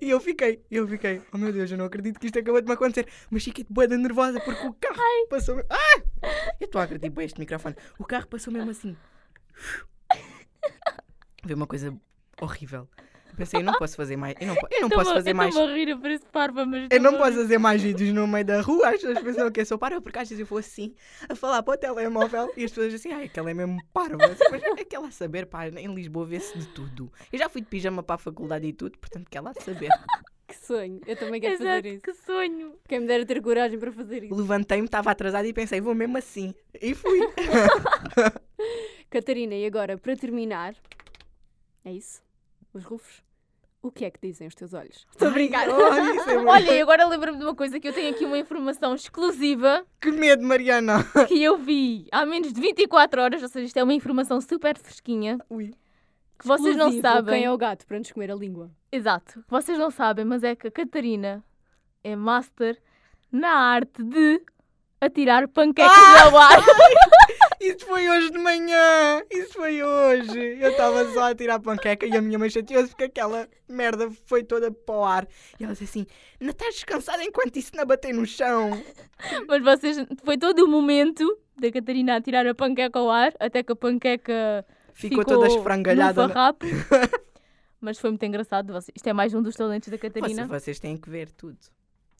e 0.00 0.10
eu 0.10 0.20
fiquei, 0.20 0.64
eu 0.70 0.86
fiquei. 0.86 1.20
Oh 1.32 1.38
meu 1.38 1.52
Deus, 1.52 1.70
eu 1.70 1.78
não 1.78 1.86
acredito 1.86 2.18
que 2.18 2.26
isto 2.26 2.38
acabou 2.38 2.60
de 2.60 2.66
me 2.66 2.74
acontecer. 2.74 3.06
Mas 3.30 3.44
fiquei 3.44 3.64
de 3.64 3.72
boeda 3.72 3.96
nervosa 3.96 4.40
porque 4.40 4.66
o 4.66 4.74
carro 4.74 5.26
passou. 5.28 5.62
Ah! 5.70 6.02
Eu 6.60 6.66
estou 6.66 6.80
a 6.80 6.84
acreditar 6.84 7.10
bem 7.10 7.26
este 7.26 7.40
microfone. 7.40 7.76
O 7.98 8.04
carro 8.04 8.26
passou 8.26 8.52
mesmo 8.52 8.70
assim. 8.70 8.96
Foi 11.42 11.54
uma 11.54 11.66
coisa 11.66 11.96
horrível. 12.40 12.88
Pensei, 13.36 13.60
eu 13.60 13.64
não 13.64 13.74
posso 13.74 13.96
fazer 13.96 14.16
mais. 14.16 14.34
Eu 14.40 14.46
não, 14.46 14.56
eu 14.70 14.80
não 14.82 14.88
posso 14.88 15.12
fazer 15.12 15.32
mais. 15.32 15.54
Eu 15.54 15.66
rir, 15.74 15.88
eu 15.88 15.98
pareço 15.98 16.26
parva, 16.26 16.66
mas. 16.66 16.88
Eu 16.90 17.00
não 17.00 17.16
posso 17.16 17.38
fazer 17.38 17.58
mais 17.58 17.82
vídeos 17.82 18.12
no 18.12 18.26
meio 18.26 18.44
da 18.44 18.60
rua, 18.60 18.88
as 18.88 19.00
pessoas 19.00 19.18
pensam 19.20 19.50
que 19.50 19.60
eu 19.60 19.66
sou 19.66 19.78
parva, 19.78 20.00
porque 20.00 20.18
às 20.18 20.28
vezes 20.28 20.40
eu 20.40 20.46
vou 20.46 20.58
assim, 20.58 20.94
a 21.28 21.34
falar 21.34 21.62
para 21.62 21.74
o 21.74 21.76
telemóvel 21.76 22.52
e 22.56 22.64
as 22.64 22.70
pessoas 22.70 22.94
assim, 22.94 23.12
ai, 23.12 23.24
aquela 23.24 23.50
é 23.50 23.54
mesmo 23.54 23.78
parva. 23.92 24.18
Mas 24.50 24.62
é 24.62 24.84
que 24.84 24.94
ela 24.94 25.08
a 25.08 25.10
saber, 25.10 25.46
pá, 25.46 25.68
em 25.68 25.94
Lisboa 25.94 26.26
vê-se 26.26 26.56
de 26.56 26.66
tudo. 26.68 27.12
Eu 27.32 27.38
já 27.38 27.48
fui 27.48 27.60
de 27.60 27.66
pijama 27.68 28.02
para 28.02 28.16
a 28.16 28.18
faculdade 28.18 28.66
e 28.66 28.72
tudo, 28.72 28.98
portanto 28.98 29.28
que 29.30 29.36
ela 29.36 29.50
há 29.50 29.52
de 29.52 29.62
saber. 29.62 29.88
Que 30.52 30.66
sonho. 30.66 31.00
Eu 31.06 31.16
também 31.16 31.40
quero 31.40 31.56
fazer 31.56 31.70
Exato, 31.70 31.88
isso. 31.88 32.02
que 32.02 32.12
sonho. 32.12 32.74
Quem 32.86 33.00
me 33.00 33.06
dera 33.06 33.24
ter 33.24 33.40
coragem 33.40 33.78
para 33.78 33.90
fazer 33.90 34.24
isso. 34.24 34.34
Levantei-me, 34.34 34.84
estava 34.84 35.10
atrasada 35.10 35.48
e 35.48 35.52
pensei, 35.54 35.80
vou 35.80 35.94
mesmo 35.94 36.18
assim. 36.18 36.54
E 36.78 36.94
fui. 36.94 37.20
Catarina, 39.08 39.54
e 39.54 39.64
agora, 39.64 39.96
para 39.96 40.14
terminar, 40.14 40.74
é 41.82 41.92
isso? 41.92 42.22
Os 42.74 42.84
rufos? 42.84 43.22
O 43.82 43.90
que 43.90 44.04
é 44.04 44.10
que 44.10 44.20
dizem 44.22 44.46
os 44.46 44.54
teus 44.54 44.72
olhos? 44.74 45.04
Estou 45.10 45.26
a 45.28 45.30
brincar. 45.32 45.66
Isso 45.66 46.30
é 46.30 46.36
Olha, 46.46 46.70
e 46.72 46.80
agora 46.80 47.04
lembro-me 47.06 47.38
de 47.38 47.44
uma 47.44 47.54
coisa 47.54 47.80
que 47.80 47.88
eu 47.88 47.92
tenho 47.92 48.10
aqui 48.14 48.24
uma 48.24 48.38
informação 48.38 48.94
exclusiva 48.94 49.84
Que 50.00 50.12
medo, 50.12 50.44
Mariana. 50.44 51.04
que 51.26 51.42
eu 51.42 51.56
vi 51.58 52.06
há 52.12 52.24
menos 52.24 52.52
de 52.52 52.60
24 52.60 53.20
horas, 53.20 53.42
ou 53.42 53.48
seja, 53.48 53.66
isto 53.66 53.76
é 53.76 53.82
uma 53.82 53.92
informação 53.92 54.40
super 54.40 54.78
fresquinha 54.78 55.38
Ui. 55.50 55.74
que 56.38 56.46
vocês 56.46 56.76
não 56.76 56.86
Exclusivo, 56.90 57.02
sabem. 57.02 57.34
Quem 57.34 57.44
é 57.44 57.50
o 57.50 57.58
gato 57.58 57.84
para 57.84 57.98
nos 57.98 58.12
comer 58.12 58.30
a 58.30 58.36
língua? 58.36 58.70
Exato, 58.92 59.40
que 59.42 59.50
vocês 59.50 59.76
não 59.76 59.90
sabem, 59.90 60.24
mas 60.24 60.44
é 60.44 60.54
que 60.54 60.68
a 60.68 60.70
Catarina 60.70 61.44
é 62.04 62.14
master 62.14 62.80
na 63.32 63.50
arte 63.50 64.00
de 64.04 64.40
atirar 65.00 65.48
panquecas 65.48 65.90
Ah! 65.92 66.24
ao 66.26 66.38
ar. 66.38 66.58
Isso 67.62 67.86
foi 67.86 68.08
hoje 68.10 68.30
de 68.30 68.38
manhã! 68.38 69.22
Isso 69.30 69.52
foi 69.54 69.82
hoje! 69.82 70.38
Eu 70.60 70.70
estava 70.70 71.04
só 71.12 71.30
a 71.30 71.34
tirar 71.34 71.60
panqueca 71.60 72.06
e 72.06 72.16
a 72.16 72.20
minha 72.20 72.38
mãe 72.38 72.50
chateou-se 72.50 72.88
porque 72.90 73.04
aquela 73.04 73.48
merda 73.68 74.10
foi 74.26 74.42
toda 74.42 74.70
para 74.70 74.94
o 74.94 75.04
ar. 75.04 75.28
E 75.60 75.64
ela 75.64 75.72
disse 75.72 75.84
assim: 75.84 76.06
Não 76.40 76.50
estás 76.50 76.74
descansada 76.74 77.22
enquanto 77.22 77.56
isso 77.56 77.70
não 77.74 77.86
bater 77.86 78.12
no 78.12 78.26
chão? 78.26 78.70
Mas 79.46 79.62
vocês, 79.62 79.96
foi 80.24 80.36
todo 80.36 80.64
o 80.64 80.68
momento 80.68 81.38
da 81.58 81.70
Catarina 81.70 82.16
a 82.16 82.20
tirar 82.20 82.46
a 82.46 82.54
panqueca 82.54 82.98
ao 82.98 83.08
ar, 83.10 83.32
até 83.38 83.62
que 83.62 83.72
a 83.72 83.76
panqueca 83.76 84.66
Ficou, 84.92 85.20
ficou 85.20 85.24
toda 85.24 85.46
esfrangalhada. 85.46 86.22
na- 86.26 86.34
farrapo. 86.34 86.66
Mas 87.80 87.98
foi 87.98 88.10
muito 88.10 88.24
engraçado. 88.24 88.72
vocês- 88.72 88.92
Isto 88.94 89.08
é 89.08 89.12
mais 89.12 89.34
um 89.34 89.42
dos 89.42 89.54
talentos 89.56 89.88
da 89.88 89.98
Catarina. 89.98 90.46
Vocês, 90.46 90.62
vocês 90.64 90.80
têm 90.80 90.96
que 90.96 91.08
ver 91.10 91.30
tudo 91.32 91.58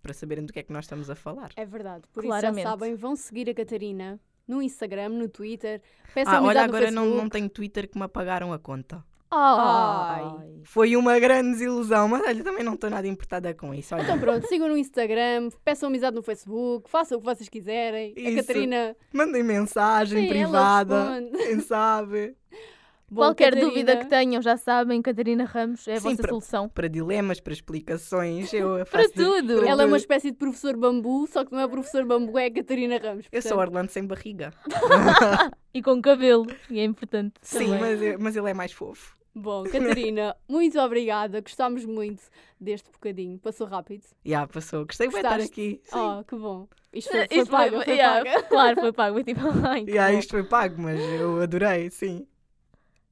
para 0.02 0.12
saberem 0.12 0.44
do 0.44 0.52
que 0.52 0.58
é 0.58 0.62
que 0.62 0.72
nós 0.72 0.84
estamos 0.84 1.08
a 1.10 1.14
falar. 1.14 1.50
É 1.56 1.64
verdade. 1.64 2.04
Por 2.12 2.22
Claramente. 2.24 2.58
isso 2.60 2.62
já 2.64 2.70
sabem, 2.70 2.94
vão 2.96 3.14
seguir 3.14 3.48
a 3.50 3.54
Catarina 3.54 4.20
no 4.46 4.62
Instagram, 4.62 5.10
no 5.10 5.28
Twitter. 5.28 5.80
Peçam 6.14 6.34
Ah, 6.34 6.42
olha, 6.42 6.62
agora 6.62 6.90
não, 6.90 7.06
não 7.06 7.28
tenho 7.28 7.48
Twitter 7.48 7.88
que 7.88 7.98
me 7.98 8.04
apagaram 8.04 8.52
a 8.52 8.58
conta. 8.58 9.04
Ai. 9.34 10.60
Foi 10.64 10.94
uma 10.94 11.18
grande 11.18 11.52
desilusão, 11.52 12.06
mas 12.06 12.22
olha, 12.22 12.44
também 12.44 12.62
não 12.62 12.74
estou 12.74 12.90
nada 12.90 13.06
importada 13.08 13.54
com 13.54 13.72
isso. 13.74 13.94
Olha, 13.94 14.04
Então 14.04 14.18
pronto, 14.18 14.46
sigam 14.46 14.68
no 14.68 14.76
Instagram, 14.76 15.48
peçam 15.64 15.88
amizade 15.88 16.14
no 16.14 16.22
Facebook, 16.22 16.90
façam 16.90 17.16
o 17.16 17.20
que 17.20 17.26
vocês 17.26 17.48
quiserem. 17.48 18.12
A 18.16 18.20
Isso. 18.20 18.36
Catarina. 18.46 18.96
mandem 19.12 19.42
mensagem 19.42 20.22
Sim, 20.24 20.28
privada, 20.28 21.22
quem 21.34 21.60
sabe? 21.60 22.36
Bom, 23.12 23.20
Qualquer 23.20 23.50
Catarina, 23.50 23.68
dúvida 23.68 23.96
que 23.98 24.06
tenham, 24.06 24.40
já 24.40 24.56
sabem, 24.56 25.02
Catarina 25.02 25.44
Ramos 25.44 25.86
é 25.86 25.92
a 25.92 25.96
Sim, 26.00 26.02
vossa 26.10 26.16
para- 26.22 26.28
solução. 26.30 26.68
Para 26.70 26.88
dilemas, 26.88 27.40
para 27.40 27.52
explicações, 27.52 28.50
eu 28.54 28.84
Para 28.90 29.06
tudo. 29.10 29.58
para 29.58 29.68
Ela 29.68 29.82
é 29.82 29.84
uma 29.84 29.88
tudo. 29.88 29.96
espécie 29.96 30.30
de 30.30 30.36
professor 30.38 30.76
bambu, 30.78 31.26
só 31.26 31.44
que 31.44 31.52
não 31.52 31.60
é 31.60 31.68
professor 31.68 32.06
bambu, 32.06 32.38
é 32.38 32.46
a 32.46 32.50
Catarina 32.50 32.96
Ramos. 32.96 33.26
Eu 33.30 33.42
sou 33.42 33.50
portanto- 33.52 33.68
Orlando 33.68 33.90
sem 33.90 34.06
barriga. 34.06 34.52
E 35.74 35.80
com 35.82 36.00
cabelo, 36.02 36.46
e 36.70 36.80
é 36.80 36.84
importante. 36.84 37.34
Sim, 37.40 37.64
também. 37.66 37.80
mas, 37.80 38.02
eu- 38.02 38.18
mas 38.20 38.36
ele 38.36 38.50
é 38.50 38.54
mais 38.54 38.72
fofo. 38.72 39.16
Bom, 39.34 39.64
Catarina, 40.04 40.36
muito 40.48 40.78
obrigada. 40.78 41.40
Gostámos 41.40 41.84
muito 41.86 42.22
deste 42.60 42.90
bocadinho. 42.92 43.38
Passou 43.38 43.66
rápido. 43.66 44.02
Já, 44.24 44.46
passou. 44.46 44.84
Gostei 44.84 45.08
de 45.08 45.16
estar 45.16 45.40
aqui. 45.40 45.80
Sim. 45.84 45.98
Oh, 45.98 46.24
que 46.24 46.36
bom. 46.36 46.68
Isto 46.92 47.10
foi, 47.10 47.26
foi 47.26 47.36
Isto 47.38 47.50
foi- 47.50 47.58
pago, 47.70 47.82
foi 47.84 47.94
yeah, 47.94 48.24
paga. 48.24 48.42
Claro, 48.48 48.80
foi 48.80 48.92
pago. 48.92 49.22
Tipo, 49.24 49.40
ai, 49.66 49.84
bom. 49.86 50.18
isto 50.18 50.30
foi 50.32 50.44
pago, 50.44 50.82
mas 50.82 51.00
eu 51.00 51.40
adorei, 51.40 51.88
sim. 51.90 52.26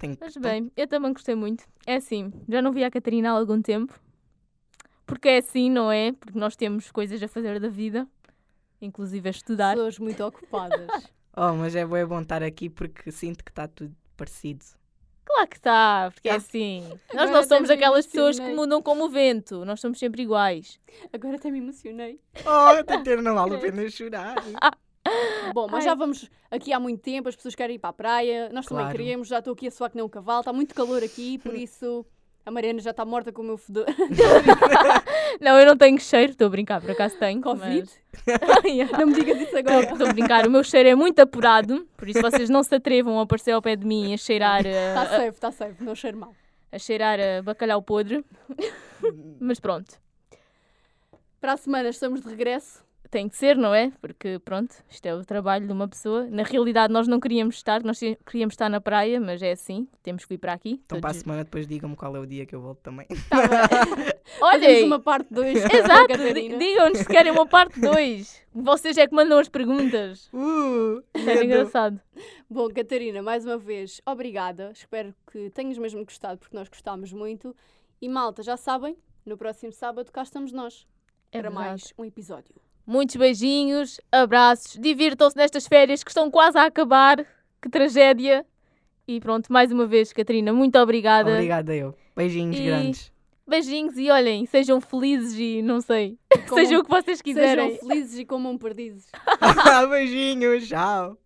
Tenho 0.01 0.17
Mas 0.19 0.35
bem, 0.39 0.73
eu 0.79 0.87
também 0.89 1.13
gostei 1.13 1.35
muito. 1.35 1.63
É 1.87 1.97
assim, 1.97 2.33
já 2.49 2.63
não 2.63 2.73
vi 2.73 2.83
a 2.83 2.91
Catarina 2.91 3.29
há 3.31 3.33
algum 3.33 3.61
tempo. 3.61 3.93
Porque 5.05 5.29
é 5.29 5.37
assim, 5.39 5.69
não 5.71 5.93
é? 5.93 6.13
Porque 6.13 6.39
nós 6.39 6.57
temos 6.57 6.91
coisas 6.91 7.23
a 7.23 7.29
fazer 7.29 7.61
da 7.61 7.69
vida, 7.69 8.09
inclusive 8.81 9.29
a 9.29 9.31
estudar. 9.31 9.75
Pessoas 9.75 9.99
muito 9.99 10.25
ocupadas. 10.25 10.89
Oh, 11.37 11.55
mas 11.55 11.77
é 11.77 11.87
bom, 11.87 12.21
estar 12.21 12.43
aqui 12.43 12.69
porque 12.69 13.13
sinto 13.13 13.45
que 13.45 13.53
está 13.53 13.69
tudo 13.69 13.95
parecido. 14.17 14.65
Claro 15.25 15.49
que 15.49 15.57
está, 15.57 16.11
porque 16.13 16.29
é 16.29 16.33
Ah. 16.33 16.37
assim. 16.37 16.81
Nós 17.15 17.23
Agora 17.23 17.31
não 17.31 17.43
somos 17.45 17.71
até 17.71 17.75
aquelas 17.79 18.05
pessoas 18.05 18.41
que 18.41 18.53
mudam 18.53 18.83
como 18.83 19.05
o 19.05 19.09
vento. 19.09 19.65
Nós 19.65 19.81
somos 19.81 20.01
sempre 20.01 20.23
iguais. 20.23 20.81
Agora 21.13 21.37
até 21.37 21.49
me 21.49 21.59
emocionei. 21.59 22.21
Oh, 22.45 22.83
tem 22.85 23.03
ter, 23.05 23.23
não 23.23 23.37
vale 23.37 23.55
a 23.55 23.59
pena 23.59 23.89
chorar. 23.89 24.35
Bom, 25.55 25.67
mas 25.71 25.81
Ai. 25.85 25.91
já 25.91 25.95
vamos 25.95 26.31
aqui 26.51 26.73
há 26.73 26.79
muito 26.81 27.01
tempo, 27.01 27.29
as 27.29 27.35
pessoas 27.37 27.55
querem 27.55 27.77
ir 27.77 27.79
para 27.79 27.91
a 27.91 27.93
praia, 27.95 28.49
nós 28.53 28.67
também 28.67 28.85
Claro. 28.85 28.97
queremos, 28.99 29.29
já 29.29 29.39
estou 29.39 29.53
aqui 29.55 29.67
a 29.67 29.71
suar 29.71 29.91
que 29.91 29.97
nem 29.97 30.05
um 30.05 30.09
cavalo, 30.09 30.41
está 30.41 30.53
muito 30.53 30.75
calor 30.75 31.03
aqui, 31.03 31.39
por 31.39 31.55
isso 31.57 32.05
a 32.45 32.51
Mariana 32.51 32.81
já 32.81 32.91
está 32.91 33.05
morta 33.05 33.33
com 33.33 33.43
o 33.43 33.45
meu 33.45 33.57
fedor. 33.59 33.87
Não, 35.41 35.59
eu 35.59 35.65
não 35.65 35.77
tenho 35.77 35.99
cheiro, 36.01 36.33
estou 36.33 36.49
a 36.49 36.51
brincar, 36.51 36.81
por 36.81 36.91
acaso 36.91 37.17
tenho. 37.17 37.41
Covid? 37.41 37.89
mas- 38.27 38.65
Yeah. 38.65 38.99
Não 38.99 39.07
me 39.07 39.15
digas 39.15 39.41
isso 39.41 39.57
agora. 39.57 39.93
Estou 39.93 40.07
a 40.09 40.13
brincar, 40.13 40.47
o 40.47 40.51
meu 40.51 40.63
cheiro 40.65 40.89
é 40.89 40.95
muito 40.95 41.19
apurado, 41.21 41.87
por 41.97 42.09
isso 42.09 42.21
vocês 42.21 42.51
não 42.51 42.63
se 42.63 42.75
atrevam 42.75 43.19
a 43.19 43.23
aparecer 43.23 43.53
ao 43.53 43.63
pé 43.63 43.77
de 43.77 43.87
mim 43.87 44.13
a 44.13 44.17
cheirar, 44.17 44.67
Está 44.67 45.03
a, 45.03 45.07
safe, 45.07 45.29
está 45.29 45.51
safe, 45.53 45.83
não 45.85 45.95
cheiro 45.95 46.19
mal. 46.19 46.35
a 46.73 46.79
cheirar 46.79 47.19
a 47.21 47.43
bacalhau 47.43 47.81
podre. 47.81 48.25
Mas 49.41 49.61
pronto, 49.61 49.99
Para 51.41 51.53
a 51.53 51.57
semana 51.57 51.89
estamos 51.89 52.21
de 52.21 52.29
regresso. 52.29 52.83
Tem 53.11 53.29
que 53.29 53.37
ser, 53.37 53.57
não 53.57 53.75
é? 53.75 53.91
Porque 54.01 54.39
pronto, 54.45 54.75
isto 54.89 55.05
é 55.07 55.15
o 55.15 55.25
trabalho 55.25 55.67
de 55.67 55.73
uma 55.73 55.89
pessoa. 55.89 56.27
Na 56.31 56.43
realidade, 56.43 56.93
nós 56.93 57.09
não 57.09 57.19
queríamos 57.19 57.57
estar, 57.57 57.83
nós 57.83 57.99
queríamos 58.25 58.53
estar 58.55 58.69
na 58.69 58.81
praia, 58.81 59.21
mas 59.21 59.43
é 59.43 59.53
assim, 59.53 59.89
temos 60.03 60.25
que 60.25 60.35
ir 60.35 60.39
para 60.39 60.53
aqui. 60.53 60.81
Então, 60.85 61.01
para 61.01 61.11
a 61.11 61.13
todos- 61.13 61.23
semana, 61.23 61.45
depois 61.45 61.67
digam-me 61.67 61.97
qual 61.97 62.15
é 62.17 62.21
o 62.21 62.27
dia 62.27 62.47
que 62.47 62.55
eu 62.55 62.61
volto 62.61 62.79
também. 62.81 63.07
Tá 63.29 63.39
Olhem, 64.43 64.85
uma 64.85 65.01
parte 65.01 65.27
2 65.33 65.57
exato, 65.65 66.15
digam-nos 66.59 66.99
se 66.99 67.07
querem 67.07 67.33
uma 67.33 67.47
parte 67.47 67.81
2. 67.81 68.43
Vocês 68.55 68.97
é 68.97 69.07
que 69.07 69.15
mandam 69.15 69.39
as 69.39 69.49
perguntas. 69.49 70.29
Uh, 70.33 71.03
É 71.15 71.45
engraçado. 71.45 72.01
Bom, 72.49 72.69
Catarina, 72.69 73.23
mais 73.23 73.45
uma 73.45 73.59
vez, 73.59 74.01
obrigada. 74.07 74.71
Espero 74.73 75.15
que 75.31 75.51
tenhas 75.51 75.79
mesmo 75.79 76.05
gostado, 76.05 76.39
porque 76.39 76.57
nós 76.57 76.69
gostámos 76.69 77.13
muito. 77.13 77.55
E 78.01 78.09
malta, 78.09 78.43
já 78.43 78.57
sabem, 78.57 78.97
no 79.27 79.37
próximo 79.37 79.73
sábado 79.73 80.11
cá 80.11 80.23
estamos 80.23 80.53
nós 80.53 80.87
É 81.33 81.41
para 81.41 81.51
verdade. 81.51 81.69
mais 81.71 81.95
um 81.99 82.05
episódio. 82.05 82.55
Muitos 82.91 83.15
beijinhos, 83.15 84.01
abraços, 84.11 84.77
divirtam-se 84.77 85.37
nestas 85.37 85.65
férias 85.69 86.03
que 86.03 86.11
estão 86.11 86.29
quase 86.29 86.59
a 86.59 86.65
acabar. 86.65 87.25
Que 87.63 87.69
tragédia. 87.69 88.45
E 89.07 89.21
pronto, 89.21 89.47
mais 89.53 89.71
uma 89.71 89.87
vez, 89.87 90.13
Catarina, 90.13 90.53
muito 90.53 90.77
obrigada. 90.77 91.31
Obrigada 91.31 91.73
eu. 91.73 91.95
Beijinhos 92.17 92.59
E- 92.59 92.65
grandes. 92.65 93.13
Beijinhos 93.47 93.97
e 93.97 94.11
olhem, 94.11 94.45
sejam 94.45 94.81
felizes 94.81 95.39
e 95.39 95.63
não 95.63 95.81
sei, 95.81 96.19
sejam 96.53 96.81
o 96.81 96.85
que 96.85 96.91
vocês 96.91 97.23
quiserem. 97.23 97.75
Sejam 97.77 97.89
felizes 97.89 98.19
e 98.19 98.25
comam 98.25 98.59
perdizes. 98.59 99.07
Beijinhos, 99.89 100.67
tchau. 100.67 101.17